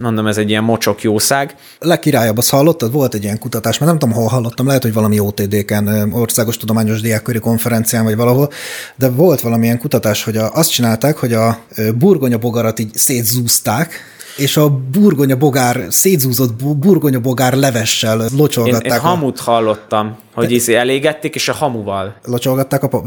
mondom, 0.00 0.26
ez 0.26 0.36
egy 0.36 0.50
ilyen 0.50 0.64
mocsok 0.64 1.02
jószág. 1.02 1.54
Legkirályabb, 1.78 2.38
azt 2.38 2.50
hallottad? 2.50 2.92
Volt 2.92 3.14
egy 3.14 3.22
ilyen 3.22 3.38
kutatás, 3.38 3.78
mert 3.78 3.90
nem 3.90 4.00
tudom, 4.00 4.14
hol 4.14 4.28
hallottam, 4.28 4.66
lehet, 4.66 4.82
hogy 4.82 4.92
valami 4.92 5.18
OTD-ken, 5.18 6.12
Országos 6.12 6.56
Tudományos 6.56 7.00
Diákköri 7.00 7.38
Konferencián, 7.38 8.04
vagy 8.04 8.16
valahol, 8.16 8.50
de 8.96 9.08
volt 9.08 9.40
valamilyen 9.40 9.78
kutatás, 9.78 10.24
hogy 10.24 10.36
a, 10.36 10.52
azt 10.52 10.70
csinálták, 10.70 11.16
hogy 11.16 11.32
a 11.32 11.58
burgonya 11.94 12.38
bogarat 12.38 12.78
így 12.78 12.94
szétzúzták, 12.94 14.13
és 14.36 14.56
a 14.56 14.68
burgonya 14.92 15.36
bogár, 15.36 15.86
szétzúzott 15.88 16.64
burgonya 16.76 17.20
bogár 17.20 17.52
levessel 17.52 18.28
locsolgatták. 18.36 18.84
Én, 18.84 18.92
én 18.92 18.98
hamut 18.98 19.40
hallottam, 19.40 20.16
hogy 20.34 20.50
is 20.52 20.66
elégették, 20.66 21.34
és 21.34 21.48
a 21.48 21.52
hamuval. 21.52 22.16
Locsolgatták 22.24 22.82
a 22.82 23.02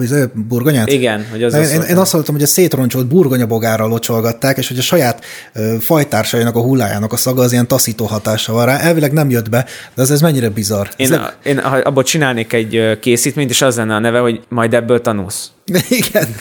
burgonyát? 0.48 0.92
Igen. 0.92 1.28
Hogy 1.32 1.44
az 1.44 1.54
én, 1.54 1.62
az 1.62 1.72
én, 1.72 1.82
én 1.82 1.98
azt 1.98 2.12
hallottam, 2.12 2.34
hogy 2.34 2.44
a 2.44 2.48
szétroncsolt 2.48 3.08
burgonyabogárral 3.08 3.90
locsolgatták, 3.90 4.58
és 4.58 4.68
hogy 4.68 4.78
a 4.78 4.82
saját 4.82 5.26
ö, 5.54 5.76
fajtársainak 5.80 6.56
a 6.56 6.62
hullájának 6.62 7.14
a 7.14 7.18
szaga 7.18 7.42
az 7.42 7.52
ilyen 7.52 7.68
taszító 7.68 8.06
hatása 8.06 8.54
van 8.54 8.66
rá. 8.66 8.78
Elvileg 8.78 9.14
nem 9.14 9.30
jött 9.30 9.50
be, 9.50 9.66
de 9.96 10.02
ez, 10.02 10.12
ez 10.12 10.22
mennyire 10.22 10.50
bizarr. 10.50 10.88
Én, 10.96 11.14
ez 11.14 11.20
a, 11.20 11.34
én 11.44 11.58
abból 11.58 12.04
csinálnék 12.04 12.54
egy 12.54 13.00
készítményt, 13.00 13.50
és 13.50 13.62
az 13.62 13.76
lenne 13.76 13.96
a 13.96 14.00
neve, 14.00 14.20
hogy 14.20 14.42
majd 14.50 14.74
ebből 14.74 15.02
tanulsz. 15.02 15.52
Igen. 15.90 16.36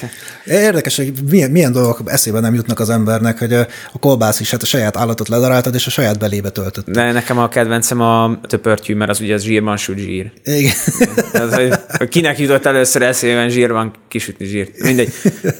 Érdekes, 0.45 0.97
hogy 0.97 1.13
milyen, 1.31 1.51
milyen 1.51 1.73
dolgok 1.73 2.01
eszébe 2.05 2.41
nem 2.41 2.55
jutnak 2.55 2.81
az 2.81 2.91
embernek, 2.91 3.39
hogy 3.39 3.53
a 3.53 3.99
kolbász 4.01 4.41
is 4.41 4.51
hát 4.51 4.63
a 4.63 4.67
saját 4.67 4.97
állatot 4.97 5.29
ledaráltad, 5.29 5.75
és 5.75 5.87
a 5.87 5.91
saját 5.91 6.19
belébe 6.19 6.51
töltött. 6.51 6.91
De 6.91 7.13
nekem 7.13 7.39
a 7.39 7.49
kedvencem 7.49 8.01
a 8.01 8.41
töpörtyű, 8.43 8.95
mert 8.95 9.11
az 9.11 9.21
ugye 9.21 9.35
az 9.35 9.43
zsírban 9.43 9.77
sült 9.77 9.99
zsír. 9.99 10.33
Igen. 10.45 10.73
Az, 11.43 11.55
hogy 11.55 12.09
kinek 12.09 12.39
jutott 12.39 12.65
először 12.65 13.03
eszébe 13.03 13.49
zsírban 13.49 13.93
kisütni 14.09 14.47
zsírt. 14.47 14.83
Mindegy. 14.83 15.13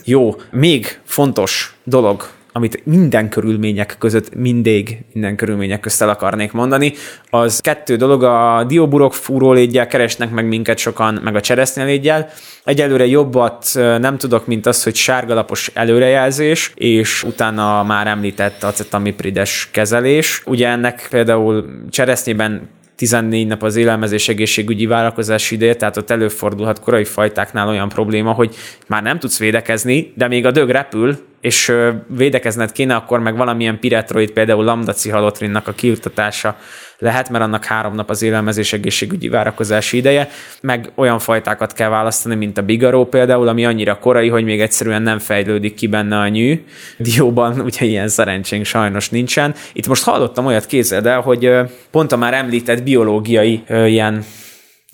Jó, 0.05 0.37
még 0.51 0.99
fontos 1.05 1.77
dolog, 1.85 2.29
amit 2.57 2.87
minden 2.87 3.29
körülmények 3.29 3.97
között 3.99 4.35
mindig, 4.35 5.05
minden 5.13 5.37
körülmények 5.37 5.81
közt 5.81 6.03
el 6.03 6.09
akarnék 6.09 6.53
mondani, 6.53 6.93
az 7.31 7.61
kettő 7.61 7.97
dolog, 7.97 8.23
a 8.23 8.65
dióburok 8.69 9.15
fúrólégyel 9.15 9.87
keresnek 9.87 10.31
meg 10.31 10.47
minket 10.47 10.79
sokan, 10.79 11.21
meg 11.25 11.35
a 11.35 11.41
cseresznyelégyel. 11.41 12.29
Egyelőre 12.65 13.07
jobbat 13.07 13.69
nem 13.75 14.19
tudok, 14.19 14.47
mint 14.47 14.67
az, 14.67 14.83
hogy 14.83 14.95
sárgalapos 14.95 15.71
előrejelzés, 15.75 16.73
és 16.75 17.23
utána 17.23 17.83
már 17.83 18.07
említett 18.07 18.63
acetamiprides 18.63 19.69
kezelés. 19.73 20.43
Ugye 20.47 20.69
ennek 20.69 21.07
például 21.11 21.65
cseresznyében 21.91 22.69
14 22.97 23.47
nap 23.47 23.63
az 23.63 23.77
élelmezés 23.77 24.29
egészségügyi 24.29 24.87
várakozási 24.87 25.55
ideje, 25.55 25.75
tehát 25.75 25.97
ott 25.97 26.11
előfordulhat 26.11 26.81
korai 26.81 27.05
fajtáknál 27.05 27.69
olyan 27.69 27.89
probléma, 27.89 28.33
hogy 28.33 28.55
már 28.87 29.03
nem 29.03 29.19
tudsz 29.19 29.39
védekezni, 29.39 30.13
de 30.15 30.29
még 30.29 30.47
a 30.47 30.51
dög 30.51 30.69
repül, 30.69 31.19
és 31.47 31.73
védekezned 32.09 32.73
kéne, 32.73 32.95
akkor 32.95 33.21
meg 33.21 33.37
valamilyen 33.37 33.79
piretroid, 33.79 34.31
például 34.31 34.65
lambda-cihalotrinnak 34.65 35.69
a 35.69 35.73
kiutatása 35.73 36.57
lehet, 36.99 37.31
mert 37.31 37.45
annak 37.45 37.65
három 37.65 37.95
nap 37.95 38.11
az 38.11 38.23
élelmezés 38.23 38.73
egészségügyi 38.73 39.29
várakozási 39.29 39.97
ideje, 39.97 40.29
meg 40.61 40.91
olyan 40.95 41.19
fajtákat 41.19 41.73
kell 41.73 41.89
választani, 41.89 42.35
mint 42.35 42.59
a 42.59 42.63
bigaró 42.63 43.05
például, 43.05 43.49
ami 43.49 43.67
annyira 43.67 43.99
korai, 43.99 44.29
hogy 44.29 44.45
még 44.45 44.61
egyszerűen 44.61 45.03
nem 45.03 45.19
fejlődik 45.19 45.75
ki 45.75 45.87
benne 45.87 46.19
a 46.19 46.29
nyű. 46.29 46.65
Dióban 46.99 47.61
ugye 47.69 47.85
ilyen 47.85 48.09
szerencsénk 48.09 48.65
sajnos 48.65 49.11
nincsen. 49.11 49.55
Itt 49.73 49.87
most 49.87 50.05
hallottam 50.05 50.47
olyat, 50.47 50.67
képzeld 50.67 51.07
el, 51.07 51.21
hogy 51.21 51.51
pont 51.91 52.13
a 52.13 52.17
már 52.17 52.35
említett 52.35 52.83
biológiai 52.83 53.63
ilyen 53.69 54.25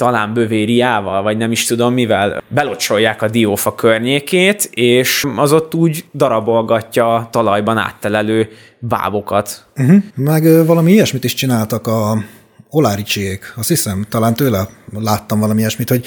talán 0.02 0.32
bövériával, 0.32 1.22
vagy 1.22 1.36
nem 1.36 1.52
is 1.52 1.64
tudom 1.64 1.92
mivel, 1.92 2.42
belocsolják 2.48 3.22
a 3.22 3.28
diófa 3.28 3.74
környékét, 3.74 4.68
és 4.72 5.26
az 5.36 5.52
ott 5.52 5.74
úgy 5.74 6.04
darabolgatja 6.12 7.28
talajban 7.30 7.76
áttelelő 7.76 8.48
bábokat. 8.78 9.66
Uh-huh. 9.76 10.02
Meg 10.14 10.66
valami 10.66 10.92
ilyesmit 10.92 11.24
is 11.24 11.34
csináltak 11.34 11.86
a 11.86 12.24
Oláricsiék, 12.74 13.52
azt 13.56 13.68
hiszem, 13.68 14.06
talán 14.08 14.34
tőle 14.34 14.68
láttam 14.92 15.40
valami 15.40 15.60
ilyesmit, 15.60 15.88
hogy 15.88 16.04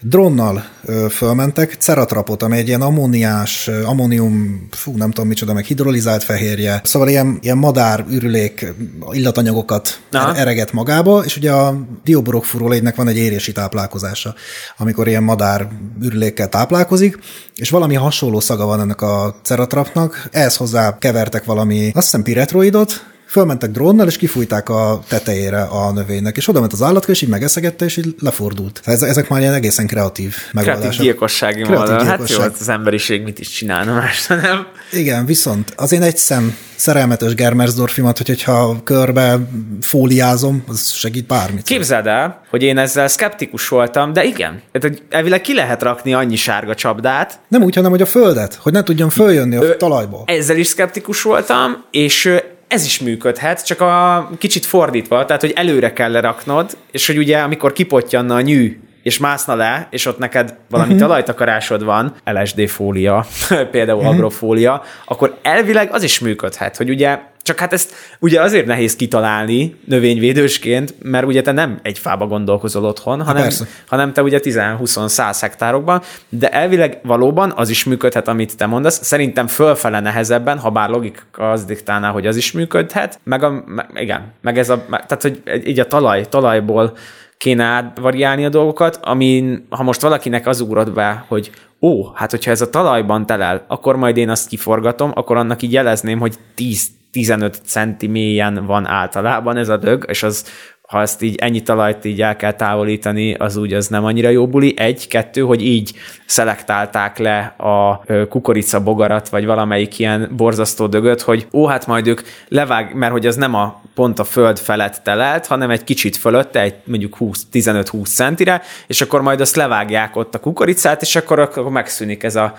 drónnal 0.00 0.64
fölmentek, 1.10 1.76
ceratrapot, 1.78 2.42
ami 2.42 2.56
egy 2.56 2.68
ilyen 2.68 2.82
ammóniás, 2.82 3.68
ammónium, 3.84 4.66
fú, 4.70 4.96
nem 4.96 5.10
tudom 5.10 5.28
micsoda, 5.28 5.52
meg 5.52 5.64
hidrolizált 5.64 6.22
fehérje, 6.22 6.80
szóval 6.84 7.08
ilyen, 7.08 7.38
ilyen 7.40 7.58
madár, 7.58 8.04
ürülék, 8.10 8.74
illatanyagokat 9.10 10.00
Aha. 10.12 10.34
ereget 10.34 10.72
magába, 10.72 11.24
és 11.24 11.36
ugye 11.36 11.52
a 11.52 11.86
dioborok 12.04 12.44
furólégynek 12.44 12.96
van 12.96 13.08
egy 13.08 13.16
érési 13.16 13.52
táplálkozása, 13.52 14.34
amikor 14.76 15.08
ilyen 15.08 15.22
madár 15.22 15.68
ürülékkel 16.02 16.48
táplálkozik, 16.48 17.18
és 17.54 17.70
valami 17.70 17.94
hasonló 17.94 18.40
szaga 18.40 18.66
van 18.66 18.80
ennek 18.80 19.02
a 19.02 19.40
ceratrapnak, 19.42 20.28
ehhez 20.32 20.56
hozzá 20.56 20.98
kevertek 20.98 21.44
valami, 21.44 21.86
azt 21.94 22.04
hiszem 22.04 22.22
piretroidot, 22.22 23.16
fölmentek 23.28 23.70
drónnal, 23.70 24.06
és 24.06 24.16
kifújták 24.16 24.68
a 24.68 25.00
tetejére 25.08 25.62
a 25.62 25.92
növénynek, 25.92 26.36
és 26.36 26.48
oda 26.48 26.60
ment 26.60 26.72
az 26.72 26.82
állatka, 26.82 27.12
és 27.12 27.22
így 27.22 27.28
megeszegette, 27.28 27.84
és 27.84 27.96
így 27.96 28.14
lefordult. 28.18 28.80
Ezek 28.84 29.28
már 29.28 29.40
ilyen 29.40 29.54
egészen 29.54 29.86
kreatív 29.86 30.34
megoldások. 30.52 30.80
Kreatív 30.80 31.00
gyilkossági 31.00 31.62
kreatív 31.62 32.06
Hát 32.06 32.30
jó, 32.30 32.40
az 32.40 32.68
emberiség 32.68 33.22
mit 33.22 33.38
is 33.38 33.48
csinálna 33.48 33.94
más, 33.94 34.26
nem? 34.26 34.66
Igen, 34.92 35.26
viszont 35.26 35.72
az 35.76 35.92
én 35.92 36.02
egy 36.02 36.16
szem 36.16 36.56
szerelmetes 36.74 37.34
Germersdorfimat, 37.34 38.16
hogy, 38.16 38.28
hogyha 38.28 38.76
körbe 38.84 39.38
fóliázom, 39.80 40.64
az 40.68 40.90
segít 40.90 41.26
bármit. 41.26 41.62
Képzeld 41.62 42.06
el, 42.06 42.40
hogy 42.50 42.62
én 42.62 42.78
ezzel 42.78 43.08
szkeptikus 43.08 43.68
voltam, 43.68 44.12
de 44.12 44.24
igen. 44.24 44.62
Tehát, 44.72 45.02
elvileg 45.10 45.40
ki 45.40 45.54
lehet 45.54 45.82
rakni 45.82 46.14
annyi 46.14 46.36
sárga 46.36 46.74
csapdát. 46.74 47.40
Nem 47.48 47.62
úgy, 47.62 47.74
hanem 47.74 47.90
hogy 47.90 48.02
a 48.02 48.06
földet, 48.06 48.54
hogy 48.54 48.72
ne 48.72 48.82
tudjon 48.82 49.10
följönni 49.10 49.56
a 49.56 49.76
talajból. 49.76 50.22
Ezzel 50.26 50.56
is 50.56 50.66
szkeptikus 50.66 51.22
voltam, 51.22 51.84
és 51.90 52.30
ez 52.68 52.84
is 52.84 52.98
működhet, 53.00 53.66
csak 53.66 53.80
a 53.80 54.30
kicsit 54.38 54.66
fordítva, 54.66 55.24
tehát 55.24 55.40
hogy 55.40 55.52
előre 55.56 55.92
kell 55.92 56.10
leraknod, 56.10 56.76
és 56.90 57.06
hogy 57.06 57.18
ugye 57.18 57.38
amikor 57.38 57.72
kipottyanna 57.72 58.34
a 58.34 58.40
nyű, 58.40 58.80
és 59.02 59.18
mászna 59.18 59.54
le, 59.54 59.86
és 59.90 60.06
ott 60.06 60.18
neked 60.18 60.54
valami 60.70 60.92
uh-huh. 60.92 61.08
talajtakarásod 61.08 61.84
van, 61.84 62.14
LSD 62.24 62.68
fólia, 62.68 63.26
például 63.70 63.98
uh-huh. 63.98 64.14
agrofólia, 64.14 64.82
akkor 65.04 65.38
elvileg 65.42 65.88
az 65.92 66.02
is 66.02 66.18
működhet, 66.18 66.76
hogy 66.76 66.90
ugye 66.90 67.18
csak 67.48 67.58
hát 67.58 67.72
ezt 67.72 67.94
ugye 68.18 68.40
azért 68.40 68.66
nehéz 68.66 68.96
kitalálni 68.96 69.76
növényvédősként, 69.84 70.94
mert 71.02 71.26
ugye 71.26 71.42
te 71.42 71.52
nem 71.52 71.78
egy 71.82 71.98
fába 71.98 72.26
gondolkozol 72.26 72.84
otthon, 72.84 73.22
hanem, 73.22 73.48
hanem 73.86 74.12
te 74.12 74.22
ugye 74.22 74.40
10-20-100 74.42 75.36
hektárokban, 75.40 76.02
de 76.28 76.48
elvileg 76.48 76.98
valóban 77.02 77.52
az 77.56 77.68
is 77.68 77.84
működhet, 77.84 78.28
amit 78.28 78.56
te 78.56 78.66
mondasz. 78.66 79.04
Szerintem 79.04 79.46
fölfele 79.46 80.00
nehezebben, 80.00 80.58
ha 80.58 80.70
bár 80.70 80.88
logika 80.88 81.50
az 81.50 81.64
diktálná, 81.64 82.10
hogy 82.10 82.26
az 82.26 82.36
is 82.36 82.52
működhet, 82.52 83.20
meg 83.22 83.42
a, 83.42 83.64
meg, 83.66 83.86
igen, 83.94 84.32
meg 84.40 84.58
ez 84.58 84.68
a, 84.68 84.84
tehát 84.88 85.22
hogy 85.22 85.42
így 85.64 85.80
a 85.80 85.86
talaj, 85.86 86.28
talajból 86.28 86.96
kéne 87.38 87.64
átvariálni 87.64 88.44
a 88.44 88.48
dolgokat, 88.48 88.98
amin, 89.02 89.66
ha 89.70 89.82
most 89.82 90.00
valakinek 90.00 90.46
az 90.46 90.60
ugrott 90.60 90.92
be, 90.92 91.24
hogy 91.28 91.50
ó, 91.80 92.12
hát 92.14 92.30
hogyha 92.30 92.50
ez 92.50 92.60
a 92.60 92.70
talajban 92.70 93.26
telel, 93.26 93.64
akkor 93.68 93.96
majd 93.96 94.16
én 94.16 94.30
azt 94.30 94.48
kiforgatom, 94.48 95.10
akkor 95.14 95.36
annak 95.36 95.62
így 95.62 95.72
jelezném, 95.72 96.18
hogy 96.18 96.34
10 96.54 96.86
10-15 97.18 97.54
centi 97.64 98.06
mélyen 98.06 98.66
van 98.66 98.86
általában 98.86 99.56
ez 99.56 99.68
a 99.68 99.76
dög, 99.76 100.04
és 100.08 100.22
az 100.22 100.44
ha 100.88 101.00
ezt 101.00 101.22
így 101.22 101.36
ennyi 101.36 101.62
talajt 101.62 102.04
így 102.04 102.22
el 102.22 102.36
kell 102.36 102.52
távolítani, 102.52 103.34
az 103.34 103.56
úgy 103.56 103.72
az 103.72 103.86
nem 103.86 104.04
annyira 104.04 104.28
jó 104.28 104.48
buli. 104.48 104.74
Egy, 104.76 105.08
kettő, 105.08 105.40
hogy 105.40 105.64
így 105.64 105.92
szelektálták 106.26 107.18
le 107.18 107.54
a 107.56 108.04
kukorica 108.28 108.82
bogarat, 108.82 109.28
vagy 109.28 109.46
valamelyik 109.46 109.98
ilyen 109.98 110.30
borzasztó 110.36 110.86
dögöt, 110.86 111.20
hogy 111.20 111.46
ó, 111.52 111.66
hát 111.66 111.86
majd 111.86 112.06
ők 112.06 112.20
levág, 112.48 112.94
mert 112.94 113.12
hogy 113.12 113.26
az 113.26 113.36
nem 113.36 113.54
a 113.54 113.82
pont 113.94 114.18
a 114.18 114.24
föld 114.24 114.58
felett 114.58 115.00
telelt, 115.04 115.46
hanem 115.46 115.70
egy 115.70 115.84
kicsit 115.84 116.16
fölötte, 116.16 116.60
egy 116.60 116.74
mondjuk 116.84 117.16
15-20 117.52 118.14
centire, 118.14 118.62
és 118.86 119.00
akkor 119.00 119.22
majd 119.22 119.40
azt 119.40 119.56
levágják 119.56 120.16
ott 120.16 120.34
a 120.34 120.40
kukoricát, 120.40 121.02
és 121.02 121.16
akkor, 121.16 121.38
akkor 121.38 121.70
megszűnik 121.70 122.22
ez 122.22 122.36
a 122.36 122.54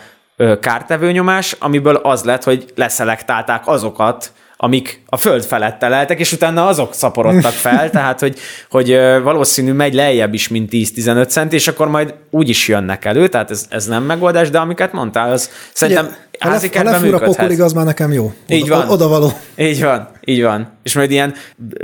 kártevő 0.60 1.12
nyomás, 1.12 1.56
amiből 1.60 1.96
az 1.96 2.24
lett, 2.24 2.44
hogy 2.44 2.66
leszelektálták 2.76 3.62
azokat, 3.66 4.32
amik 4.62 5.02
a 5.06 5.18
föld 5.18 5.44
felett 5.44 5.80
teleltek, 5.80 6.20
és 6.20 6.32
utána 6.32 6.68
azok 6.68 6.94
szaporodtak 6.94 7.52
fel, 7.52 7.90
tehát 8.00 8.20
hogy, 8.20 8.40
hogy 8.70 8.90
valószínű 9.24 9.72
megy 9.72 9.94
lejjebb 9.94 10.34
is, 10.34 10.48
mint 10.48 10.70
10-15 10.72 11.28
cent, 11.28 11.54
és 11.54 11.68
akkor 11.68 11.90
majd 11.90 12.14
úgy 12.30 12.50
is 12.50 12.68
jönnek 12.68 13.06
elő, 13.06 13.28
tehát 13.28 13.52
ez, 13.52 13.66
ez 13.70 13.86
nem 13.86 14.04
megoldás, 14.04 14.50
de 14.50 14.60
amiket 14.60 14.94
mondtál, 14.94 15.32
az 15.32 15.50
szerintem 15.74 16.06
Ugye, 16.06 16.16
házi 16.40 16.70
ha 16.76 16.84
lefúr 16.84 17.14
a 17.14 17.20
pokolig, 17.20 17.62
az 17.62 17.74
már 17.74 17.86
nekem 17.86 18.12
jó. 18.12 18.24
Oda, 18.24 18.56
így 18.56 18.68
van. 18.68 18.90
Oda 18.90 19.08
való. 19.08 19.32
Így 19.58 19.84
van, 19.84 20.10
így 20.26 20.42
van. 20.42 20.72
És 20.84 20.94
majd 20.94 21.12
ilyen 21.12 21.34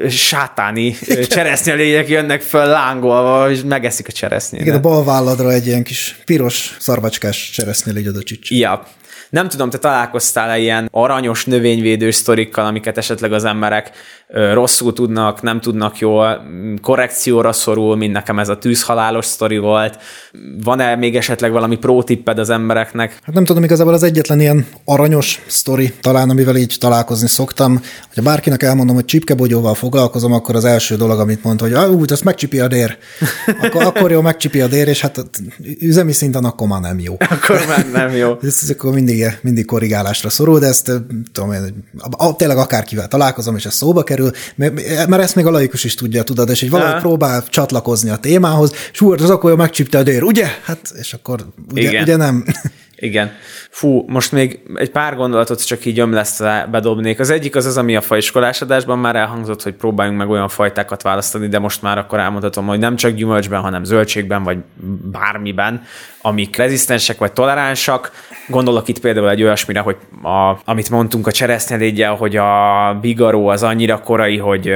sátáni 0.09 0.97
cseresznyelények 1.27 2.09
jönnek 2.09 2.41
föl 2.41 2.65
lángolva, 2.65 3.51
és 3.51 3.61
megeszik 3.65 4.07
a 4.07 4.11
cseresznyét. 4.11 4.61
Igen, 4.61 4.75
a 4.75 4.79
bal 4.79 5.03
válladra 5.03 5.51
egy 5.51 5.67
ilyen 5.67 5.83
kis 5.83 6.21
piros 6.25 6.75
szarvacskás 6.79 7.49
cseresznyelégy 7.53 8.07
oda 8.07 8.23
csics. 8.23 8.51
Ja, 8.51 8.83
nem 9.35 9.49
tudom, 9.49 9.69
te 9.69 9.77
találkoztál-e 9.77 10.57
ilyen 10.57 10.87
aranyos 10.91 11.45
növényvédő 11.45 12.11
sztorikkal, 12.11 12.65
amiket 12.65 12.97
esetleg 12.97 13.33
az 13.33 13.43
emberek 13.43 13.91
rosszul 14.53 14.93
tudnak, 14.93 15.41
nem 15.41 15.61
tudnak 15.61 15.99
jól, 15.99 16.45
korrekcióra 16.81 17.53
szorul, 17.53 17.95
mint 17.95 18.13
nekem 18.13 18.39
ez 18.39 18.49
a 18.49 18.57
tűzhalálos 18.57 19.25
sztori 19.25 19.57
volt. 19.57 19.97
Van-e 20.63 20.95
még 20.95 21.15
esetleg 21.15 21.51
valami 21.51 21.77
pro-tipped 21.77 22.39
az 22.39 22.49
embereknek? 22.49 23.19
Hát 23.23 23.35
nem 23.35 23.45
tudom, 23.45 23.63
igazából 23.63 23.93
az 23.93 24.03
egyetlen 24.03 24.39
ilyen 24.39 24.65
aranyos 24.85 25.41
sztori 25.47 25.93
talán, 26.01 26.29
amivel 26.29 26.55
így 26.55 26.75
találkozni 26.79 27.27
szoktam, 27.27 27.81
hogyha 28.07 28.21
bárkinek 28.21 28.63
elmondom, 28.63 28.95
hogy 28.95 29.05
csipkebogyóval 29.05 29.73
foglalkozom, 29.73 30.33
akkor 30.33 30.55
az 30.55 30.65
első 30.65 30.95
dolog, 30.95 31.19
amit 31.19 31.43
mond, 31.43 31.59
hogy 31.59 31.73
ah, 31.73 31.91
úgy, 31.91 32.11
azt 32.11 32.23
megcsipi 32.23 32.59
a 32.59 32.67
dér. 32.67 32.97
Akkor, 33.61 33.83
akkor 33.83 34.11
jó, 34.11 34.21
megcsipi 34.21 34.61
a 34.61 34.67
dér, 34.67 34.87
és 34.87 35.01
hát 35.01 35.21
üzemi 35.79 36.11
szinten 36.11 36.43
akkor 36.43 36.67
már 36.67 36.81
nem 36.81 36.99
jó. 36.99 37.15
Akkor 37.29 37.65
már 37.67 37.91
nem 37.91 38.15
jó. 38.15 38.31
ez, 38.43 38.59
ez 38.61 38.69
akkor 38.69 38.93
mindig, 38.93 39.24
mindig 39.41 39.65
korrigálásra 39.65 40.29
szorul, 40.29 40.59
de 40.59 40.67
ezt 40.67 40.91
tudom, 41.31 41.55
tényleg 42.37 42.57
akárkivel 42.57 43.07
találkozom, 43.07 43.55
és 43.55 43.65
ez 43.65 43.73
szóba 43.73 44.03
kerül, 44.03 44.25
kerül, 44.55 44.75
mert 45.07 45.23
ezt 45.23 45.35
még 45.35 45.45
a 45.45 45.51
laikus 45.51 45.83
is 45.83 45.95
tudja, 45.95 46.23
tudod, 46.23 46.49
és 46.49 46.59
hogy 46.59 46.69
valahogy 46.69 47.01
próbál 47.01 47.43
csatlakozni 47.49 48.09
a 48.09 48.15
témához, 48.15 48.73
és 48.91 48.99
hú, 48.99 49.13
az 49.13 49.29
akkor 49.29 49.55
megcsípte 49.55 49.97
a 49.97 50.03
dér, 50.03 50.23
ugye? 50.23 50.47
Hát, 50.63 50.93
és 50.97 51.13
akkor 51.13 51.45
ugye, 51.73 52.01
ugye 52.01 52.15
nem. 52.15 52.45
Igen. 52.97 53.31
Fú, 53.69 54.05
most 54.07 54.31
még 54.31 54.59
egy 54.75 54.91
pár 54.91 55.15
gondolatot 55.15 55.65
csak 55.65 55.85
így 55.85 55.99
ömlesztve 55.99 56.67
bedobnék. 56.71 57.19
Az 57.19 57.29
egyik 57.29 57.55
az 57.55 57.65
az, 57.65 57.77
ami 57.77 57.95
a 57.95 58.01
faiskolás 58.01 58.61
adásban 58.61 58.99
már 58.99 59.15
elhangzott, 59.15 59.63
hogy 59.63 59.73
próbáljunk 59.73 60.17
meg 60.17 60.29
olyan 60.29 60.47
fajtákat 60.47 61.01
választani, 61.01 61.47
de 61.47 61.59
most 61.59 61.81
már 61.81 61.97
akkor 61.97 62.19
elmondhatom, 62.19 62.67
hogy 62.67 62.79
nem 62.79 62.95
csak 62.95 63.11
gyümölcsben, 63.11 63.61
hanem 63.61 63.83
zöldségben, 63.83 64.43
vagy 64.43 64.57
bármiben, 65.11 65.83
amik 66.21 66.55
rezisztensek 66.55 67.17
vagy 67.17 67.31
toleránsak. 67.31 68.11
Gondolok 68.47 68.87
itt 68.87 68.99
például 68.99 69.29
egy 69.29 69.43
olyasmire, 69.43 69.79
hogy 69.79 69.97
a, 70.23 70.59
amit 70.65 70.89
mondtunk 70.89 71.27
a 71.27 71.31
cseresznyelégyel, 71.31 72.15
hogy 72.15 72.35
a 72.35 72.97
bigaró 73.01 73.47
az 73.47 73.63
annyira 73.63 73.99
korai, 73.99 74.37
hogy 74.37 74.73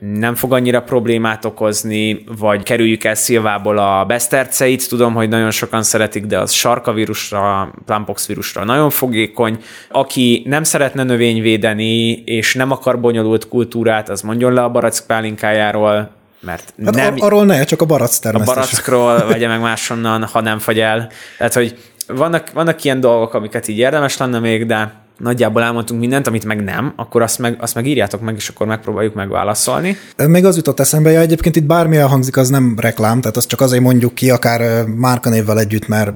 nem 0.00 0.34
fog 0.34 0.52
annyira 0.52 0.82
problémát 0.82 1.44
okozni, 1.44 2.24
vagy 2.38 2.62
kerüljük 2.62 3.04
el 3.04 3.14
szilvából 3.14 3.78
a 3.78 4.04
beszterceit, 4.04 4.88
tudom, 4.88 5.14
hogy 5.14 5.28
nagyon 5.28 5.50
sokan 5.50 5.82
szeretik, 5.82 6.24
de 6.24 6.38
az 6.38 6.52
sarka 6.52 6.92
vírusra, 6.92 7.72
plumpbox 7.86 8.26
vírusra 8.26 8.64
nagyon 8.64 8.90
fogékony. 8.90 9.58
Aki 9.90 10.42
nem 10.46 10.62
szeretne 10.62 11.02
növényvédeni, 11.02 12.10
és 12.10 12.54
nem 12.54 12.70
akar 12.70 13.00
bonyolult 13.00 13.48
kultúrát, 13.48 14.08
az 14.08 14.20
mondjon 14.20 14.52
le 14.52 14.62
a 14.62 14.70
barack 14.70 15.06
pálinkájáról, 15.06 16.10
mert 16.40 16.74
hát 16.84 16.94
nem... 16.94 17.12
Ar- 17.12 17.20
arról 17.20 17.44
ne, 17.44 17.64
csak 17.64 17.80
a 17.80 17.84
barack 17.84 18.18
termesztés. 18.20 18.56
A 18.56 18.60
barackról 18.60 19.26
vegye 19.26 19.48
meg 19.48 19.60
máshonnan, 19.60 20.24
ha 20.24 20.40
nem 20.40 20.58
fagy 20.58 20.80
el. 20.80 21.08
Tehát, 21.38 21.54
hogy 21.54 21.76
vannak, 22.06 22.52
vannak 22.52 22.84
ilyen 22.84 23.00
dolgok, 23.00 23.34
amiket 23.34 23.68
így 23.68 23.78
érdemes 23.78 24.16
lenne 24.16 24.38
még, 24.38 24.66
de 24.66 25.02
nagyjából 25.18 25.62
elmondtunk 25.62 26.00
mindent, 26.00 26.26
amit 26.26 26.44
meg 26.44 26.64
nem, 26.64 26.92
akkor 26.96 27.22
azt 27.22 27.38
meg, 27.38 27.56
azt 27.60 27.74
meg 27.74 27.86
írjátok 27.86 28.20
meg, 28.20 28.34
és 28.36 28.48
akkor 28.48 28.66
megpróbáljuk 28.66 29.14
megválaszolni. 29.14 29.96
Még 30.26 30.44
az 30.44 30.56
jutott 30.56 30.80
eszembe, 30.80 31.08
hogy 31.08 31.18
egyébként 31.18 31.56
itt 31.56 31.64
bármi 31.64 31.96
elhangzik, 31.96 32.36
az 32.36 32.48
nem 32.48 32.74
reklám, 32.80 33.20
tehát 33.20 33.36
azt 33.36 33.48
csak 33.48 33.60
azért 33.60 33.82
mondjuk 33.82 34.14
ki, 34.14 34.30
akár 34.30 34.84
márkanévvel 34.86 35.58
együtt, 35.58 35.88
mert 35.88 36.12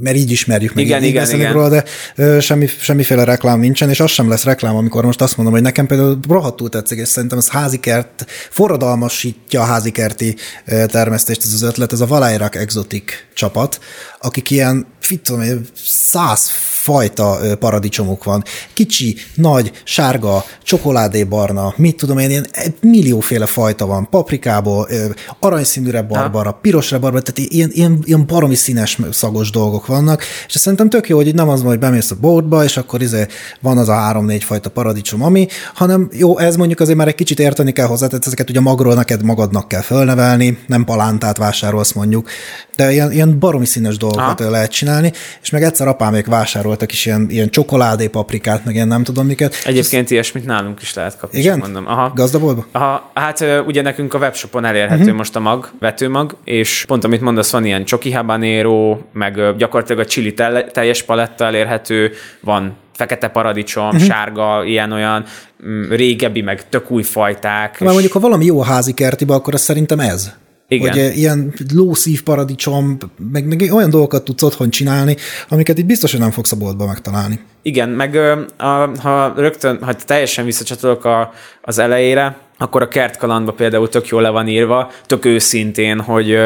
mert 0.00 0.16
így 0.16 0.30
ismerjük 0.30 0.74
meg, 0.74 0.84
igen, 0.84 1.02
így 1.02 1.08
igen, 1.08 1.30
igen. 1.30 1.52
róla, 1.52 1.68
de 1.68 1.84
ö, 2.16 2.40
semmi, 2.40 2.66
semmiféle 2.66 3.24
reklám 3.24 3.60
nincsen, 3.60 3.90
és 3.90 4.00
az 4.00 4.10
sem 4.10 4.28
lesz 4.28 4.44
reklám, 4.44 4.76
amikor 4.76 5.04
most 5.04 5.20
azt 5.20 5.36
mondom, 5.36 5.54
hogy 5.54 5.62
nekem 5.62 5.86
például 5.86 6.18
rohadtul 6.28 6.68
tetszik, 6.68 6.98
és 6.98 7.08
szerintem 7.08 7.38
ez 7.38 7.48
házikert, 7.48 8.26
forradalmasítja 8.50 9.60
a 9.60 9.64
házikerti 9.64 10.36
termesztést, 10.86 11.42
ez 11.44 11.52
az 11.52 11.62
ötlet, 11.62 11.92
ez 11.92 12.00
a 12.00 12.06
Valairak 12.06 12.54
Exotic 12.54 13.12
csapat, 13.34 13.80
akik 14.20 14.50
ilyen, 14.50 14.86
fit 15.00 15.22
tudom, 15.22 15.42
száz 15.84 16.50
fajta 16.86 17.38
paradicsomok 17.58 18.24
van. 18.24 18.42
Kicsi, 18.74 19.16
nagy, 19.34 19.70
sárga, 19.84 20.44
csokoládébarna, 20.62 21.74
mit 21.76 21.96
tudom 21.96 22.18
én, 22.18 22.30
ilyen 22.30 22.46
millióféle 22.80 23.46
fajta 23.46 23.86
van. 23.86 24.08
Paprikából, 24.10 24.88
aranyszínűre 25.40 26.02
barbara, 26.02 26.52
pirosra 26.52 26.98
barbara, 26.98 27.22
tehát 27.22 27.52
ilyen, 27.52 27.70
ilyen, 27.72 27.98
ilyen 28.04 28.26
baromi 28.26 28.54
színes 28.54 28.98
szagos 29.10 29.50
dolgok 29.50 29.65
vannak, 29.86 30.22
és 30.46 30.52
szerintem 30.52 30.88
tök 30.88 31.08
jó, 31.08 31.16
hogy 31.16 31.34
nem 31.34 31.48
az 31.48 31.60
van, 31.60 31.70
hogy 31.70 31.78
bemész 31.78 32.10
a 32.10 32.16
boltba, 32.20 32.64
és 32.64 32.76
akkor 32.76 33.02
izé 33.02 33.26
van 33.60 33.78
az 33.78 33.88
a 33.88 33.94
három-négy 33.94 34.44
fajta 34.44 34.70
paradicsom, 34.70 35.22
ami, 35.22 35.46
hanem 35.74 36.08
jó, 36.12 36.38
ez 36.38 36.56
mondjuk 36.56 36.80
azért 36.80 36.98
már 36.98 37.08
egy 37.08 37.14
kicsit 37.14 37.38
érteni 37.38 37.72
kell 37.72 37.86
hozzá, 37.86 38.06
tehát 38.06 38.26
ezeket 38.26 38.50
ugye 38.50 38.60
magról 38.60 38.94
neked 38.94 39.24
magadnak 39.24 39.68
kell 39.68 39.80
fölnevelni, 39.80 40.58
nem 40.66 40.84
palántát 40.84 41.36
vásárolsz 41.36 41.92
mondjuk, 41.92 42.28
de 42.76 42.92
ilyen, 42.92 43.12
ilyen 43.12 43.38
baromi 43.38 43.66
színes 43.66 43.96
dolgokat 43.96 44.40
Aha. 44.40 44.50
lehet 44.50 44.70
csinálni, 44.70 45.12
és 45.42 45.50
meg 45.50 45.62
egyszer 45.62 45.88
apámék 45.88 46.26
vásároltak 46.26 46.92
is 46.92 47.06
ilyen, 47.06 47.26
ilyen 47.30 47.50
csokoládé 47.50 48.06
paprikát, 48.06 48.64
meg 48.64 48.74
ilyen 48.74 48.88
nem 48.88 49.02
tudom 49.02 49.26
miket. 49.26 49.54
Egyébként 49.64 50.02
ezt... 50.02 50.10
ilyesmit 50.10 50.46
nálunk 50.46 50.82
is 50.82 50.94
lehet 50.94 51.18
kapni. 51.18 51.38
Igen? 51.38 51.58
Mondom. 51.58 51.86
Aha. 51.86 52.12
Gazdabolba? 52.14 52.66
Aha. 52.72 53.10
Hát 53.14 53.44
ugye 53.66 53.82
nekünk 53.82 54.14
a 54.14 54.18
webshopon 54.18 54.64
elérhető 54.64 55.00
uh-huh. 55.00 55.16
most 55.16 55.36
a 55.36 55.40
mag, 55.40 55.70
vetőmag, 55.80 56.36
és 56.44 56.84
pont 56.86 57.04
amit 57.04 57.20
mondasz, 57.20 57.50
van 57.50 57.64
ilyen 57.64 57.84
csoki 57.84 58.12
habanero, 58.12 58.98
meg 59.12 59.55
gyakorlatilag 59.56 60.00
a 60.00 60.08
chili 60.08 60.34
teljes 60.72 61.02
paletta 61.02 61.44
elérhető, 61.44 62.12
van 62.40 62.76
fekete 62.96 63.28
paradicsom, 63.28 63.86
uh-huh. 63.86 64.02
sárga, 64.02 64.64
ilyen-olyan 64.64 65.24
mm, 65.66 65.90
régebbi, 65.90 66.40
meg 66.40 66.68
tök 66.68 66.90
új 66.90 67.02
fajták. 67.02 67.80
Már 67.80 67.92
mondjuk, 67.92 68.12
ha 68.12 68.20
valami 68.20 68.44
jó 68.44 68.60
a 68.60 68.64
házi 68.64 68.92
kertibe, 68.92 69.34
akkor 69.34 69.54
az 69.54 69.60
szerintem 69.60 70.00
ez. 70.00 70.32
Igen. 70.68 70.90
Hogy 70.90 70.98
eh, 70.98 71.16
ilyen 71.16 71.52
lószív 71.74 72.22
paradicsom, 72.22 72.96
meg, 73.32 73.46
meg 73.46 73.68
olyan 73.72 73.90
dolgokat 73.90 74.24
tudsz 74.24 74.42
otthon 74.42 74.70
csinálni, 74.70 75.16
amiket 75.48 75.78
itt 75.78 75.86
biztos, 75.86 76.10
hogy 76.10 76.20
nem 76.20 76.30
fogsz 76.30 76.52
a 76.52 76.56
boltba 76.56 76.86
megtalálni. 76.86 77.40
Igen, 77.62 77.88
meg 77.88 78.16
a, 78.56 78.90
ha 78.98 79.32
rögtön, 79.36 79.78
ha 79.82 79.94
teljesen 79.94 80.44
visszacsatolok 80.44 81.04
a, 81.04 81.32
az 81.62 81.78
elejére, 81.78 82.36
akkor 82.58 82.82
a 82.82 82.88
kertkalandba 82.88 83.52
például 83.52 83.88
tök 83.88 84.06
jól 84.06 84.22
le 84.22 84.28
van 84.28 84.48
írva, 84.48 84.90
tök 85.06 85.24
őszintén, 85.24 86.00
hogy, 86.00 86.36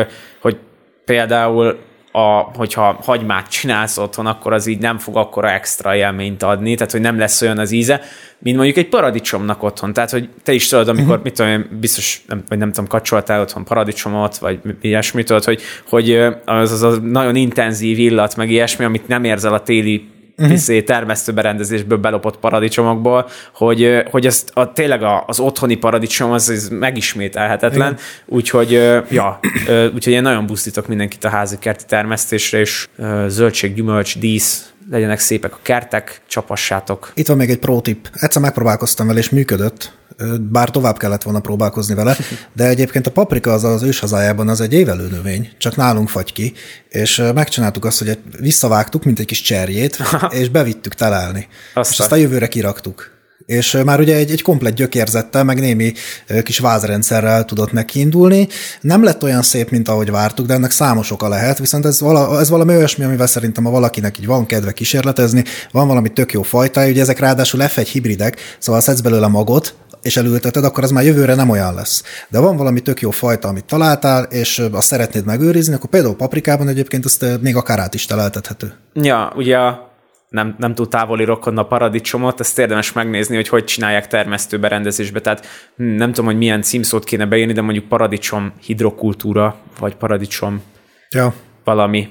hogy 0.41 0.57
például 1.05 1.79
a, 2.13 2.51
hogyha 2.55 2.99
hagymát 3.05 3.49
csinálsz 3.49 3.99
otthon, 3.99 4.27
akkor 4.27 4.53
az 4.53 4.67
így 4.67 4.79
nem 4.79 4.99
fog 4.99 5.17
akkora 5.17 5.51
extra 5.51 5.97
élményt 5.97 6.43
adni, 6.43 6.75
tehát 6.75 6.93
hogy 6.93 7.01
nem 7.01 7.19
lesz 7.19 7.43
olyan 7.43 7.59
az 7.59 7.71
íze, 7.71 8.01
mint 8.39 8.57
mondjuk 8.57 8.77
egy 8.77 8.89
paradicsomnak 8.89 9.63
otthon. 9.63 9.93
Tehát, 9.93 10.11
hogy 10.11 10.29
te 10.43 10.53
is 10.53 10.69
tudod, 10.69 10.89
amikor, 10.89 11.09
uh-huh. 11.09 11.25
mit 11.25 11.35
tudom, 11.35 11.79
biztos, 11.81 12.23
nem, 12.27 12.43
vagy 12.49 12.59
nem 12.59 12.69
tudom, 12.69 12.87
kapcsoltál 12.87 13.41
otthon 13.41 13.65
paradicsomot, 13.65 14.39
vagy 14.39 14.61
ilyesmit, 14.81 15.27
tudod, 15.27 15.45
hogy, 15.45 15.63
hogy 15.89 16.13
az, 16.45 16.73
az 16.73 16.83
a 16.83 17.01
nagyon 17.01 17.37
intenzív 17.37 17.99
illat, 17.99 18.37
meg 18.37 18.51
ilyesmi, 18.51 18.85
amit 18.85 19.09
nem 19.09 19.25
érzel 19.25 19.55
a 19.55 19.63
téli 19.63 20.09
uh-huh. 20.41 20.85
termesztőberendezésből 20.85 21.99
belopott 21.99 22.37
paradicsomokból, 22.37 23.29
hogy, 23.55 24.03
hogy 24.11 24.27
ezt 24.27 24.51
a, 24.55 24.73
tényleg 24.73 25.03
az 25.27 25.41
otthoni 25.41 25.75
paradicsom 25.75 26.31
az, 26.31 26.49
az 26.49 26.69
megismételhetetlen, 26.69 27.97
úgyhogy 28.27 28.71
ja, 29.11 29.41
úgyhogy 29.95 30.13
én 30.13 30.23
nagyon 30.23 30.47
busztítok 30.47 30.87
mindenkit 30.87 31.25
a 31.25 31.29
házi 31.29 31.59
kerti 31.59 31.85
termesztésre, 31.85 32.59
és 32.59 32.89
zöldség, 33.27 33.75
gyümölcs, 33.75 34.19
dísz, 34.19 34.73
legyenek 34.91 35.19
szépek 35.19 35.55
a 35.55 35.59
kertek, 35.63 36.21
csapassátok. 36.27 37.13
Itt 37.15 37.27
van 37.27 37.37
még 37.37 37.51
egy 37.51 37.59
pro 37.59 37.81
tip. 37.81 38.09
Egyszer 38.13 38.43
megpróbálkoztam 38.43 39.07
vele, 39.07 39.19
és 39.19 39.31
működött 39.31 39.93
bár 40.41 40.71
tovább 40.71 40.97
kellett 40.97 41.23
volna 41.23 41.41
próbálkozni 41.41 41.95
vele, 41.95 42.17
de 42.53 42.69
egyébként 42.69 43.07
a 43.07 43.11
paprika 43.11 43.53
az 43.53 43.65
az 43.65 43.83
őshazájában 43.83 44.49
az 44.49 44.61
egy 44.61 44.73
évelő 44.73 45.09
növény, 45.09 45.51
csak 45.59 45.77
nálunk 45.77 46.09
fagy 46.09 46.33
ki, 46.33 46.53
és 46.89 47.23
megcsináltuk 47.35 47.85
azt, 47.85 47.99
hogy 47.99 48.19
visszavágtuk, 48.41 49.05
mint 49.05 49.19
egy 49.19 49.27
kis 49.27 49.41
cserjét, 49.41 49.99
és 50.41 50.49
bevittük 50.49 50.95
telelni. 50.95 51.49
Aztán. 51.75 51.93
És 51.93 52.01
azt 52.01 52.13
a 52.13 52.17
jövőre 52.17 52.49
kiraktuk. 52.49 53.19
és 53.47 53.79
már 53.85 54.01
ugye 54.01 54.17
egy, 54.17 54.31
egy 54.31 54.43
komplet 54.43 54.75
gyökérzettel, 54.75 55.45
meg 55.45 55.61
némi 55.61 55.93
kis 56.43 56.59
vázrendszerrel 56.59 57.45
tudott 57.45 57.73
nekiindulni. 57.73 58.49
Nem 58.81 59.03
lett 59.03 59.23
olyan 59.23 59.43
szép, 59.43 59.71
mint 59.71 59.89
ahogy 59.89 60.11
vártuk, 60.11 60.47
de 60.47 60.55
ennek 60.55 60.71
számos 60.71 61.11
oka 61.11 61.29
lehet, 61.29 61.59
viszont 61.59 61.87
ez, 61.87 62.01
vala, 62.01 62.41
ez 62.41 62.49
valami 62.49 62.77
olyasmi, 62.77 63.05
amivel 63.05 63.27
szerintem 63.27 63.67
a 63.67 63.71
valakinek 63.71 64.19
így 64.19 64.27
van 64.27 64.47
kedve 64.47 64.73
kísérletezni, 64.73 65.45
van 65.73 65.87
valami 65.87 66.09
tök 66.09 66.33
jó 66.33 66.43
fajtája, 66.43 66.91
ugye 66.91 67.01
ezek 67.01 67.19
ráadásul 67.19 67.61
F1 67.63 67.89
hibridek, 67.93 68.57
szóval 68.59 68.81
szedsz 68.81 69.01
belőle 69.01 69.27
magot, 69.27 69.75
és 70.03 70.17
elülteted, 70.17 70.65
akkor 70.65 70.85
az 70.85 70.91
már 70.91 71.05
jövőre 71.05 71.35
nem 71.35 71.49
olyan 71.49 71.75
lesz. 71.75 72.03
De 72.29 72.39
van 72.39 72.57
valami 72.57 72.81
tök 72.81 73.01
jó 73.01 73.11
fajta, 73.11 73.49
amit 73.49 73.65
találtál, 73.65 74.25
és 74.25 74.63
azt 74.73 74.87
szeretnéd 74.87 75.25
megőrizni, 75.25 75.75
akkor 75.75 75.91
például 75.91 76.17
paprikában 76.17 76.69
egyébként 76.69 77.05
azt 77.05 77.25
még 77.41 77.57
akár 77.57 77.79
át 77.79 77.95
is 77.95 78.07
teleltethető. 78.07 78.73
Ja, 78.95 79.33
ugye 79.37 79.59
nem, 80.29 80.55
nem 80.59 80.75
túl 80.75 80.89
távoli 80.89 81.25
rokon 81.25 81.59
a 81.59 81.67
paradicsomot, 81.67 82.41
ezt 82.41 82.59
érdemes 82.59 82.93
megnézni, 82.93 83.35
hogy 83.35 83.49
hogy 83.49 83.65
csinálják 83.65 84.07
termesztő 84.07 84.59
berendezésbe. 84.59 85.21
Tehát 85.21 85.47
hm, 85.77 85.85
nem 85.85 86.09
tudom, 86.09 86.25
hogy 86.25 86.39
milyen 86.39 86.63
címszót 86.63 87.05
kéne 87.05 87.27
beírni, 87.27 87.53
de 87.53 87.61
mondjuk 87.61 87.89
paradicsom 87.89 88.53
hidrokultúra, 88.61 89.57
vagy 89.79 89.95
paradicsom 89.95 90.63
ja. 91.11 91.35
Valami 91.75 92.09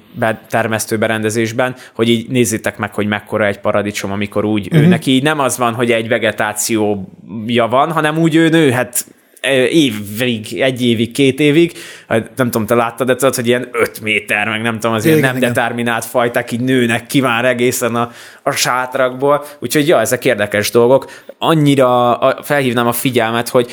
termesztő 0.50 0.98
berendezésben, 0.98 1.76
hogy 1.94 2.10
így 2.10 2.30
nézzétek 2.30 2.78
meg, 2.78 2.94
hogy 2.94 3.08
mekkora 3.08 3.46
egy 3.46 3.60
paradicsom, 3.60 4.12
amikor 4.12 4.46
úgy 4.46 4.66
uh-huh. 4.66 4.80
ő 4.80 4.82
mhm. 4.82 4.90
neki 4.90 5.20
nem 5.24 5.40
az 5.40 5.58
van, 5.58 5.74
hogy 5.74 5.92
egy 5.92 6.08
vegetációja 6.08 7.68
van, 7.70 7.92
hanem 7.92 8.18
úgy 8.18 8.36
ő 8.36 8.50
nőhet 8.50 9.06
évig, 9.42 10.62
egy 10.62 10.82
évig, 10.82 11.12
két 11.12 11.40
évig, 11.40 11.72
hát 12.08 12.30
nem 12.36 12.52
tudom, 12.52 12.66
te 12.66 12.76
láttad, 12.76 13.08
de 13.08 13.16
tudod, 13.16 13.36
hogy 13.36 13.48
ilyen 13.48 13.70
öt 13.72 14.02
méter, 14.02 14.48
meg 14.48 14.62
nem 14.62 14.74
tudom, 14.74 14.96
az 14.96 15.06
igen, 15.06 15.18
ilyen 15.18 15.30
nem 15.30 15.38
igen. 15.38 15.54
determinált 15.54 16.06
fajták 16.06 16.52
így 16.52 16.62
nőnek 16.62 17.08
ki 17.08 17.22
már 17.22 17.46
egészen 17.46 17.96
a, 17.96 18.12
a 18.44 18.52
sátrakból, 18.52 19.46
úgyhogy 19.60 19.88
ja, 19.88 20.00
ezek 20.00 20.26
érdekes 20.26 20.72
dolgok. 20.72 21.12
Annyira 21.38 22.20
felhívnám 22.44 22.88
a 22.88 22.92
figyelmet, 22.92 23.50
hogy 23.50 23.72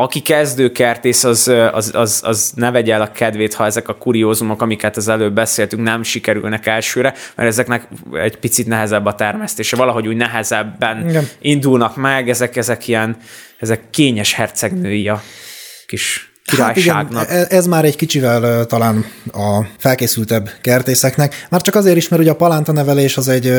aki 0.00 0.20
kezdőkertész, 0.20 1.24
az, 1.24 1.48
az, 1.72 1.90
az, 1.94 2.20
az 2.24 2.52
ne 2.54 2.70
vegye 2.70 2.94
el 2.94 3.00
a 3.00 3.12
kedvét, 3.12 3.54
ha 3.54 3.64
ezek 3.64 3.88
a 3.88 3.94
kuriózumok, 3.94 4.62
amiket 4.62 4.96
az 4.96 5.08
előbb 5.08 5.34
beszéltünk, 5.34 5.82
nem 5.82 6.02
sikerülnek 6.02 6.66
elsőre, 6.66 7.14
mert 7.34 7.48
ezeknek 7.48 7.88
egy 8.12 8.36
picit 8.36 8.66
nehezebb 8.66 9.06
a 9.06 9.14
termesztése, 9.14 9.76
valahogy 9.76 10.06
úgy 10.06 10.16
nehezebben 10.16 11.08
Igen. 11.08 11.28
indulnak 11.40 11.96
meg, 11.96 12.28
ezek, 12.28 12.56
ezek 12.56 12.88
ilyen, 12.88 13.16
ezek 13.58 13.90
kényes 13.90 14.32
hercegnői 14.32 15.08
a 15.08 15.22
kis 15.86 16.27
királyságnak. 16.50 17.26
Hát 17.26 17.30
igen, 17.30 17.58
ez 17.58 17.66
már 17.66 17.84
egy 17.84 17.96
kicsivel 17.96 18.66
talán 18.66 19.04
a 19.32 19.64
felkészültebb 19.78 20.50
kertészeknek, 20.62 21.46
már 21.50 21.60
csak 21.60 21.74
azért 21.74 21.96
is, 21.96 22.08
mert 22.08 22.22
ugye 22.22 22.30
a 22.30 22.36
palánta 22.36 22.72
nevelés 22.72 23.16
az 23.16 23.28
egy, 23.28 23.52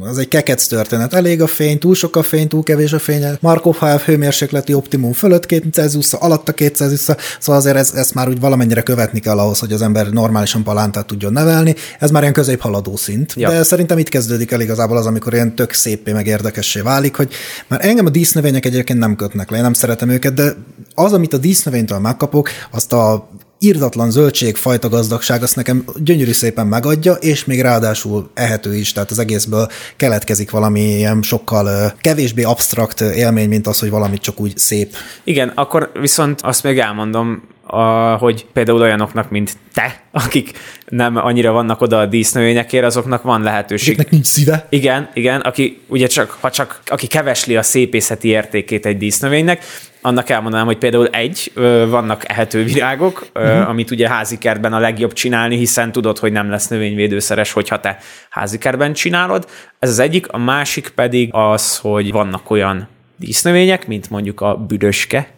az 0.00 0.18
egy 0.18 0.28
kekec 0.28 0.66
történet. 0.66 1.14
Elég 1.14 1.42
a 1.42 1.46
fény, 1.46 1.78
túl 1.78 1.94
sok 1.94 2.16
a 2.16 2.22
fény, 2.22 2.48
túl 2.48 2.62
kevés 2.62 2.92
a 2.92 2.98
fény. 2.98 3.24
Markov 3.40 3.76
HF 3.76 4.04
hőmérsékleti 4.04 4.74
optimum 4.74 5.12
fölött 5.12 5.46
200 5.46 5.96
Celsius, 5.96 6.12
alatt 6.12 6.48
a 6.48 6.52
200 6.52 6.88
Celsius, 6.88 7.16
szóval 7.38 7.60
azért 7.60 7.76
ez, 7.76 7.92
ezt 7.94 8.14
már 8.14 8.28
úgy 8.28 8.40
valamennyire 8.40 8.82
követni 8.82 9.20
kell 9.20 9.38
ahhoz, 9.38 9.58
hogy 9.58 9.72
az 9.72 9.82
ember 9.82 10.08
normálisan 10.08 10.62
palántát 10.62 11.06
tudjon 11.06 11.32
nevelni. 11.32 11.74
Ez 11.98 12.10
már 12.10 12.22
ilyen 12.22 12.34
középhaladó 12.34 12.96
szint. 12.96 13.32
Ja. 13.36 13.48
De 13.48 13.62
szerintem 13.62 13.98
itt 13.98 14.08
kezdődik 14.08 14.50
el 14.50 14.60
igazából 14.60 14.96
az, 14.96 15.06
amikor 15.06 15.32
ilyen 15.32 15.54
tök 15.54 15.72
szépé 15.72 16.12
meg 16.12 16.26
érdekessé 16.26 16.80
válik, 16.80 17.16
hogy 17.16 17.32
már 17.66 17.84
engem 17.84 18.06
a 18.06 18.10
dísznövények 18.10 18.64
egyébként 18.64 18.98
nem 18.98 19.16
kötnek 19.16 19.50
le, 19.50 19.56
én 19.56 19.62
nem 19.62 19.72
szeretem 19.72 20.08
őket, 20.08 20.34
de 20.34 20.54
az, 20.94 21.12
amit 21.12 21.32
a 21.32 21.38
dísznövénytől 21.38 21.98
megkapok, 22.16 22.48
azt 22.70 22.92
a 22.92 23.28
írdatlan 23.58 24.10
zöldségfajta 24.10 24.88
gazdagság 24.88 25.42
azt 25.42 25.56
nekem 25.56 25.84
gyönyörű 25.96 26.32
szépen 26.32 26.66
megadja, 26.66 27.12
és 27.12 27.44
még 27.44 27.60
ráadásul 27.60 28.30
ehető 28.34 28.74
is, 28.74 28.92
tehát 28.92 29.10
az 29.10 29.18
egészből 29.18 29.68
keletkezik 29.96 30.50
valami 30.50 30.80
ilyen 30.80 31.22
sokkal 31.22 31.92
kevésbé 32.00 32.42
absztrakt 32.42 33.00
élmény, 33.00 33.48
mint 33.48 33.66
az, 33.66 33.78
hogy 33.78 33.90
valamit 33.90 34.20
csak 34.20 34.40
úgy 34.40 34.58
szép. 34.58 34.94
Igen, 35.24 35.52
akkor 35.54 35.90
viszont 36.00 36.40
azt 36.40 36.62
még 36.62 36.78
elmondom, 36.78 37.42
a, 37.66 38.16
hogy 38.16 38.46
például 38.52 38.80
olyanoknak, 38.80 39.30
mint 39.30 39.56
te, 39.72 40.02
akik 40.10 40.50
nem 40.88 41.16
annyira 41.16 41.52
vannak 41.52 41.80
oda 41.80 41.98
a 41.98 42.06
dísznövényekért, 42.06 42.84
azoknak 42.84 43.22
van 43.22 43.42
lehetőség. 43.42 43.88
Akiknek 43.88 44.10
nincs 44.12 44.26
szíve. 44.26 44.66
Igen, 44.70 45.10
igen, 45.14 45.40
aki 45.40 45.80
ugye 45.86 46.06
csak, 46.06 46.36
ha 46.40 46.50
csak, 46.50 46.80
aki 46.86 47.06
kevesli 47.06 47.56
a 47.56 47.62
szépészeti 47.62 48.28
értékét 48.28 48.86
egy 48.86 48.98
dísznövénynek, 48.98 49.64
annak 50.06 50.28
elmondanám, 50.28 50.66
hogy 50.66 50.78
például 50.78 51.06
egy, 51.06 51.52
vannak 51.88 52.28
ehető 52.28 52.64
virágok, 52.64 53.26
uh-huh. 53.34 53.68
amit 53.68 53.90
ugye 53.90 54.08
házi 54.08 54.38
kertben 54.38 54.72
a 54.72 54.78
legjobb 54.78 55.12
csinálni, 55.12 55.56
hiszen 55.56 55.92
tudod, 55.92 56.18
hogy 56.18 56.32
nem 56.32 56.50
lesz 56.50 56.68
növényvédőszeres, 56.68 57.52
hogyha 57.52 57.80
te 57.80 57.98
házi 58.30 58.58
kertben 58.58 58.92
csinálod. 58.92 59.46
Ez 59.78 59.90
az 59.90 59.98
egyik, 59.98 60.28
a 60.28 60.38
másik 60.38 60.88
pedig 60.88 61.28
az, 61.32 61.78
hogy 61.78 62.12
vannak 62.12 62.50
olyan 62.50 62.88
dísznövények, 63.16 63.86
mint 63.86 64.10
mondjuk 64.10 64.40
a 64.40 64.56
büdöske, 64.56 65.28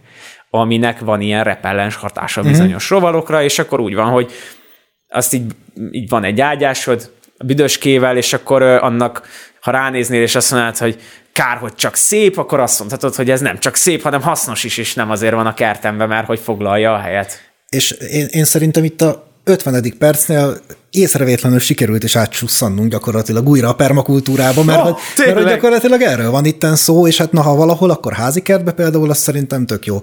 aminek 0.50 0.98
van 0.98 1.20
ilyen 1.20 1.44
repellens 1.44 1.96
hatása 1.96 2.40
mhm. 2.40 2.50
bizonyos 2.50 2.84
uh-huh. 2.84 2.98
rovarokra, 2.98 3.42
és 3.42 3.58
akkor 3.58 3.80
úgy 3.80 3.94
van, 3.94 4.10
hogy 4.10 4.32
azt 5.08 5.34
így, 5.34 5.52
így 5.90 6.08
van 6.08 6.24
egy 6.24 6.40
ágyásod, 6.40 7.10
a 7.38 7.44
büdöskével, 7.44 8.16
és 8.16 8.32
akkor 8.32 8.62
annak, 8.62 9.22
ha 9.68 9.74
ránéznél, 9.74 10.22
és 10.22 10.34
azt 10.34 10.50
mondod, 10.50 10.76
hogy 10.76 11.00
kár, 11.32 11.56
hogy 11.56 11.74
csak 11.74 11.96
szép, 11.96 12.38
akkor 12.38 12.60
azt 12.60 12.78
mondhatod, 12.78 13.14
hogy 13.14 13.30
ez 13.30 13.40
nem 13.40 13.58
csak 13.58 13.74
szép, 13.76 14.02
hanem 14.02 14.22
hasznos 14.22 14.64
is, 14.64 14.76
és 14.76 14.94
nem 14.94 15.10
azért 15.10 15.34
van 15.34 15.46
a 15.46 15.54
kertemben, 15.54 16.08
mert 16.08 16.26
hogy 16.26 16.38
foglalja 16.38 16.94
a 16.94 16.98
helyet. 16.98 17.40
És 17.68 17.90
én, 17.90 18.26
én 18.30 18.44
szerintem 18.44 18.84
itt 18.84 19.00
a 19.02 19.26
50. 19.44 19.94
percnél 19.98 20.56
észrevétlenül 20.90 21.58
sikerült 21.58 22.04
is 22.04 22.16
átsusszannunk 22.16 22.90
gyakorlatilag 22.90 23.48
újra 23.48 23.68
a 23.68 23.74
permakultúrába, 23.74 24.62
mert, 24.62 24.78
oh, 24.78 24.84
hogy, 24.84 24.98
mert 25.16 25.36
hogy 25.36 25.44
gyakorlatilag 25.46 26.00
erről 26.02 26.30
van 26.30 26.44
itten 26.44 26.76
szó, 26.76 27.06
és 27.06 27.16
hát 27.16 27.32
na, 27.32 27.42
ha 27.42 27.54
valahol, 27.54 27.90
akkor 27.90 28.12
házi 28.12 28.42
kertbe 28.42 28.72
például, 28.72 29.10
az 29.10 29.18
szerintem 29.18 29.66
tök 29.66 29.86
jó. 29.86 30.00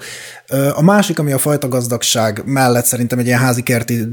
A 0.76 0.82
másik, 0.82 1.20
ami 1.20 1.32
a 1.32 1.38
fajta 1.38 1.68
gazdagság 1.68 2.42
mellett 2.46 2.86
szerintem 2.86 3.20
egy 3.20 3.26
ilyen 3.26 3.40
házi 3.40 3.62
kerti 3.62 4.04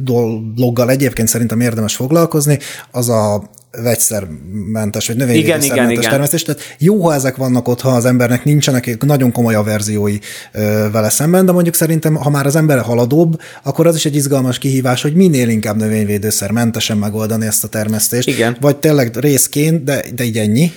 dologgal 0.54 0.90
egyébként 0.90 1.28
szerintem 1.28 1.60
érdemes 1.60 1.94
foglalkozni, 1.94 2.58
az 2.90 3.08
a 3.08 3.50
vegyszermentes, 3.80 5.06
vagy 5.06 5.16
növényvédőszermentes 5.16 6.06
termesztés. 6.06 6.42
Tehát 6.42 6.74
jó, 6.78 7.04
ha 7.04 7.14
ezek 7.14 7.36
vannak 7.36 7.68
ott, 7.68 7.80
ha 7.80 7.88
az 7.88 8.04
embernek 8.04 8.44
nincsenek 8.44 9.04
nagyon 9.04 9.32
komoly 9.32 9.54
averziói 9.54 10.18
ö, 10.52 10.86
vele 10.92 11.08
szemben, 11.08 11.46
de 11.46 11.52
mondjuk 11.52 11.74
szerintem, 11.74 12.14
ha 12.14 12.30
már 12.30 12.46
az 12.46 12.56
ember 12.56 12.80
haladóbb, 12.80 13.40
akkor 13.62 13.86
az 13.86 13.96
is 13.96 14.04
egy 14.04 14.14
izgalmas 14.14 14.58
kihívás, 14.58 15.02
hogy 15.02 15.14
minél 15.14 15.48
inkább 15.48 15.76
növényvédőszermentesen 15.76 16.96
megoldani 16.96 17.46
ezt 17.46 17.64
a 17.64 17.68
termesztést. 17.68 18.28
Igen. 18.28 18.56
Vagy 18.60 18.76
tényleg 18.76 19.16
részként, 19.16 19.84
de, 19.84 20.04
de 20.14 20.24
így 20.24 20.38
ennyi. 20.38 20.72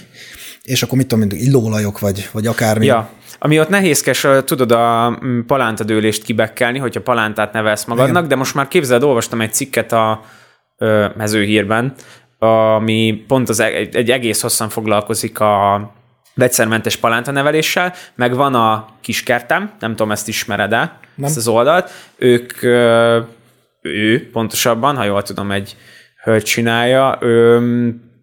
És 0.63 0.83
akkor 0.83 0.97
mit 0.97 1.07
tudom, 1.07 1.29
illóolajok, 1.31 1.99
vagy, 1.99 2.29
vagy 2.31 2.47
akármi. 2.47 2.85
Ja. 2.85 3.09
Ami 3.39 3.59
ott 3.59 3.69
nehézkes, 3.69 4.27
tudod 4.45 4.71
a 4.71 5.17
mm, 5.25 5.39
palántadőlést 5.47 6.23
kibekkelni, 6.23 6.79
hogyha 6.79 7.01
palántát 7.01 7.53
nevelsz 7.53 7.85
magadnak, 7.85 8.17
Igen. 8.17 8.27
de 8.27 8.35
most 8.35 8.55
már 8.55 8.67
képzeld, 8.67 9.03
olvastam 9.03 9.41
egy 9.41 9.53
cikket 9.53 9.91
a 9.91 10.21
mezőhírben, 11.17 11.93
ami 12.39 13.23
pont 13.27 13.49
az, 13.49 13.59
egy, 13.59 13.95
egy 13.95 14.11
egész 14.11 14.41
hosszan 14.41 14.69
foglalkozik 14.69 15.39
a 15.39 15.93
vegyszermentes 16.33 16.95
palánta 16.95 17.31
neveléssel, 17.31 17.93
meg 18.15 18.35
van 18.35 18.55
a 18.55 18.87
kiskertem, 19.01 19.73
nem 19.79 19.91
tudom, 19.91 20.11
ezt 20.11 20.27
ismered-e, 20.27 20.99
nem. 21.15 21.25
ezt 21.25 21.37
az 21.37 21.47
oldalt. 21.47 21.91
Ők, 22.17 22.63
ő 23.81 24.29
pontosabban, 24.31 24.95
ha 24.95 25.03
jól 25.03 25.23
tudom, 25.23 25.51
egy 25.51 25.75
hölgy 26.23 26.43
csinálja, 26.43 27.17
ő, 27.21 27.59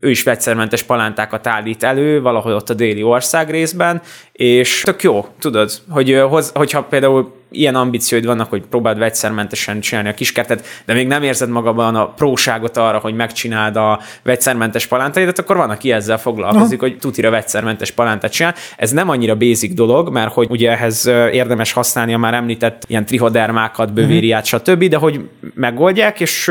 ő 0.05 0.11
is 0.11 0.22
vegyszermentes 0.22 0.82
palántákat 0.82 1.46
állít 1.46 1.82
elő, 1.82 2.20
valahol 2.20 2.53
ott 2.53 2.70
a 2.70 2.74
déli 2.74 3.03
ország 3.03 3.50
részben, 3.50 4.03
és 4.32 4.80
tök 4.84 5.03
jó, 5.03 5.26
tudod, 5.38 5.70
hogy 5.88 6.22
hogyha 6.55 6.82
például 6.82 7.32
ilyen 7.50 7.74
ambícióid 7.74 8.26
vannak, 8.26 8.50
hogy 8.50 8.62
próbáld 8.70 8.98
vegyszermentesen 8.98 9.80
csinálni 9.80 10.09
a 10.09 10.14
kiskertet, 10.14 10.66
de 10.84 10.92
még 10.94 11.07
nem 11.07 11.22
érzed 11.22 11.48
magadban 11.48 11.96
a 11.96 12.07
próságot 12.07 12.76
arra, 12.76 12.98
hogy 12.98 13.14
megcsináld 13.14 13.76
a 13.76 14.00
vegyszermentes 14.22 14.86
palántaidat, 14.86 15.38
akkor 15.38 15.57
van, 15.57 15.70
aki 15.70 15.92
ezzel 15.92 16.18
foglalkozik, 16.18 16.82
Aha. 16.82 16.90
hogy 16.90 16.98
tutira 16.98 17.30
vegyszermentes 17.30 17.90
palántát 17.90 18.32
csinál. 18.32 18.55
Ez 18.76 18.90
nem 18.90 19.09
annyira 19.09 19.36
basic 19.36 19.74
dolog, 19.74 20.12
mert 20.12 20.32
hogy 20.32 20.46
ugye 20.50 20.70
ehhez 20.70 21.07
érdemes 21.32 21.72
használni 21.72 22.14
a 22.14 22.18
már 22.18 22.34
említett 22.34 22.82
ilyen 22.86 23.07
trihodermákat, 23.07 23.92
bövériát, 23.92 24.44
uh-huh. 24.44 24.61
stb., 24.61 24.84
de 24.84 24.96
hogy 24.96 25.20
megoldják, 25.55 26.20
és 26.20 26.50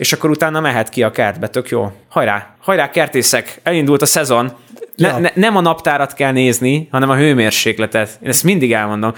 és 0.00 0.12
akkor 0.12 0.30
utána 0.30 0.60
mehet 0.60 0.88
ki 0.88 1.02
a 1.02 1.10
kertbe, 1.10 1.48
tök 1.48 1.68
jó. 1.68 1.92
Hajrá, 2.08 2.54
hajrá 2.60 2.90
kertészek, 2.90 3.60
elindult 3.62 4.02
a 4.02 4.06
szezon, 4.06 4.52
ne, 4.94 5.08
ja. 5.08 5.18
ne, 5.18 5.30
nem 5.34 5.56
a 5.56 5.60
naptárat 5.60 6.14
kell 6.14 6.32
nézni, 6.32 6.88
hanem 6.90 7.10
a 7.10 7.16
hőmérsékletet. 7.16 8.18
Én 8.22 8.28
ezt 8.28 8.44
mindig 8.44 8.72
elmondom. 8.72 9.14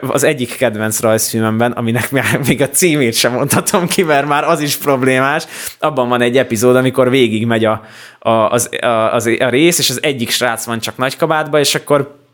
Az 0.00 0.24
egyik 0.24 0.56
kedvenc 0.56 1.00
rajzfilmemben, 1.00 1.72
aminek 1.72 2.10
még 2.46 2.62
a 2.62 2.68
címét 2.68 3.14
sem 3.14 3.32
mondhatom 3.32 3.86
ki, 3.86 4.02
mert 4.02 4.26
már 4.26 4.44
az 4.44 4.60
is 4.60 4.76
problémás, 4.76 5.44
abban 5.78 6.08
van 6.08 6.20
egy 6.20 6.38
epizód, 6.38 6.76
amikor 6.76 7.10
végig 7.10 7.46
megy 7.46 7.64
a, 7.64 7.82
a, 8.18 8.30
az, 8.30 8.68
a, 8.80 9.14
az, 9.14 9.26
a 9.26 9.48
rész, 9.48 9.78
és 9.78 9.90
az 9.90 10.02
egyik 10.02 10.30
srác 10.30 10.64
van 10.64 10.80
csak 10.80 10.96
nagy 10.96 11.16
kabátba, 11.16 11.58
és 11.58 11.74
akkor 11.74 12.24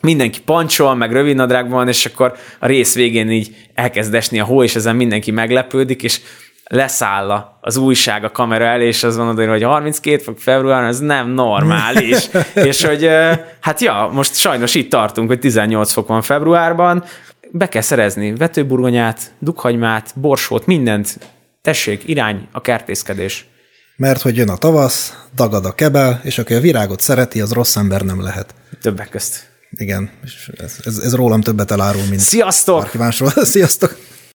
mindenki 0.00 0.40
pancsol, 0.40 0.94
meg 0.94 1.12
rövidnadrágban 1.12 1.76
van, 1.76 1.88
és 1.88 2.06
akkor 2.06 2.36
a 2.58 2.66
rész 2.66 2.94
végén 2.94 3.30
így 3.30 3.56
elkezd 3.74 4.14
esni 4.14 4.40
a 4.40 4.44
hó, 4.44 4.62
és 4.62 4.74
ezen 4.74 4.96
mindenki 4.96 5.30
meglepődik, 5.30 6.02
és 6.02 6.20
leszáll 6.68 7.56
az 7.60 7.76
újság 7.76 8.24
a 8.24 8.30
kamera 8.30 8.64
elé, 8.64 8.86
és 8.86 9.02
az 9.02 9.16
van 9.16 9.48
hogy 9.48 9.62
32 9.62 10.22
fok 10.22 10.38
február, 10.38 10.84
ez 10.84 10.98
nem 10.98 11.28
normális. 11.28 12.28
és 12.54 12.84
hogy 12.84 13.08
hát 13.60 13.80
ja, 13.80 14.10
most 14.12 14.34
sajnos 14.34 14.74
itt 14.74 14.90
tartunk, 14.90 15.28
hogy 15.28 15.38
18 15.38 15.92
fok 15.92 16.08
van 16.08 16.22
februárban, 16.22 17.04
be 17.50 17.68
kell 17.68 17.82
szerezni 17.82 18.34
vetőburgonyát, 18.34 19.32
dukhagymát, 19.38 20.10
borsót, 20.14 20.66
mindent. 20.66 21.18
Tessék, 21.62 22.08
irány 22.08 22.48
a 22.52 22.60
kertészkedés. 22.60 23.46
Mert 23.96 24.22
hogy 24.22 24.36
jön 24.36 24.48
a 24.48 24.56
tavasz, 24.56 25.26
dagad 25.34 25.64
a 25.64 25.74
kebel, 25.74 26.20
és 26.24 26.38
aki 26.38 26.54
a 26.54 26.60
virágot 26.60 27.00
szereti, 27.00 27.40
az 27.40 27.52
rossz 27.52 27.76
ember 27.76 28.02
nem 28.02 28.22
lehet. 28.22 28.54
Többek 28.80 29.08
közt. 29.08 29.50
Igen, 29.70 30.10
és 30.24 30.50
ez, 30.56 30.76
ez, 30.84 30.98
ez 30.98 31.14
rólam 31.14 31.40
többet 31.40 31.70
elárul, 31.70 32.02
mint 32.08 32.20
Sziasztok! 32.20 32.90
Sziasztok! 33.42 33.96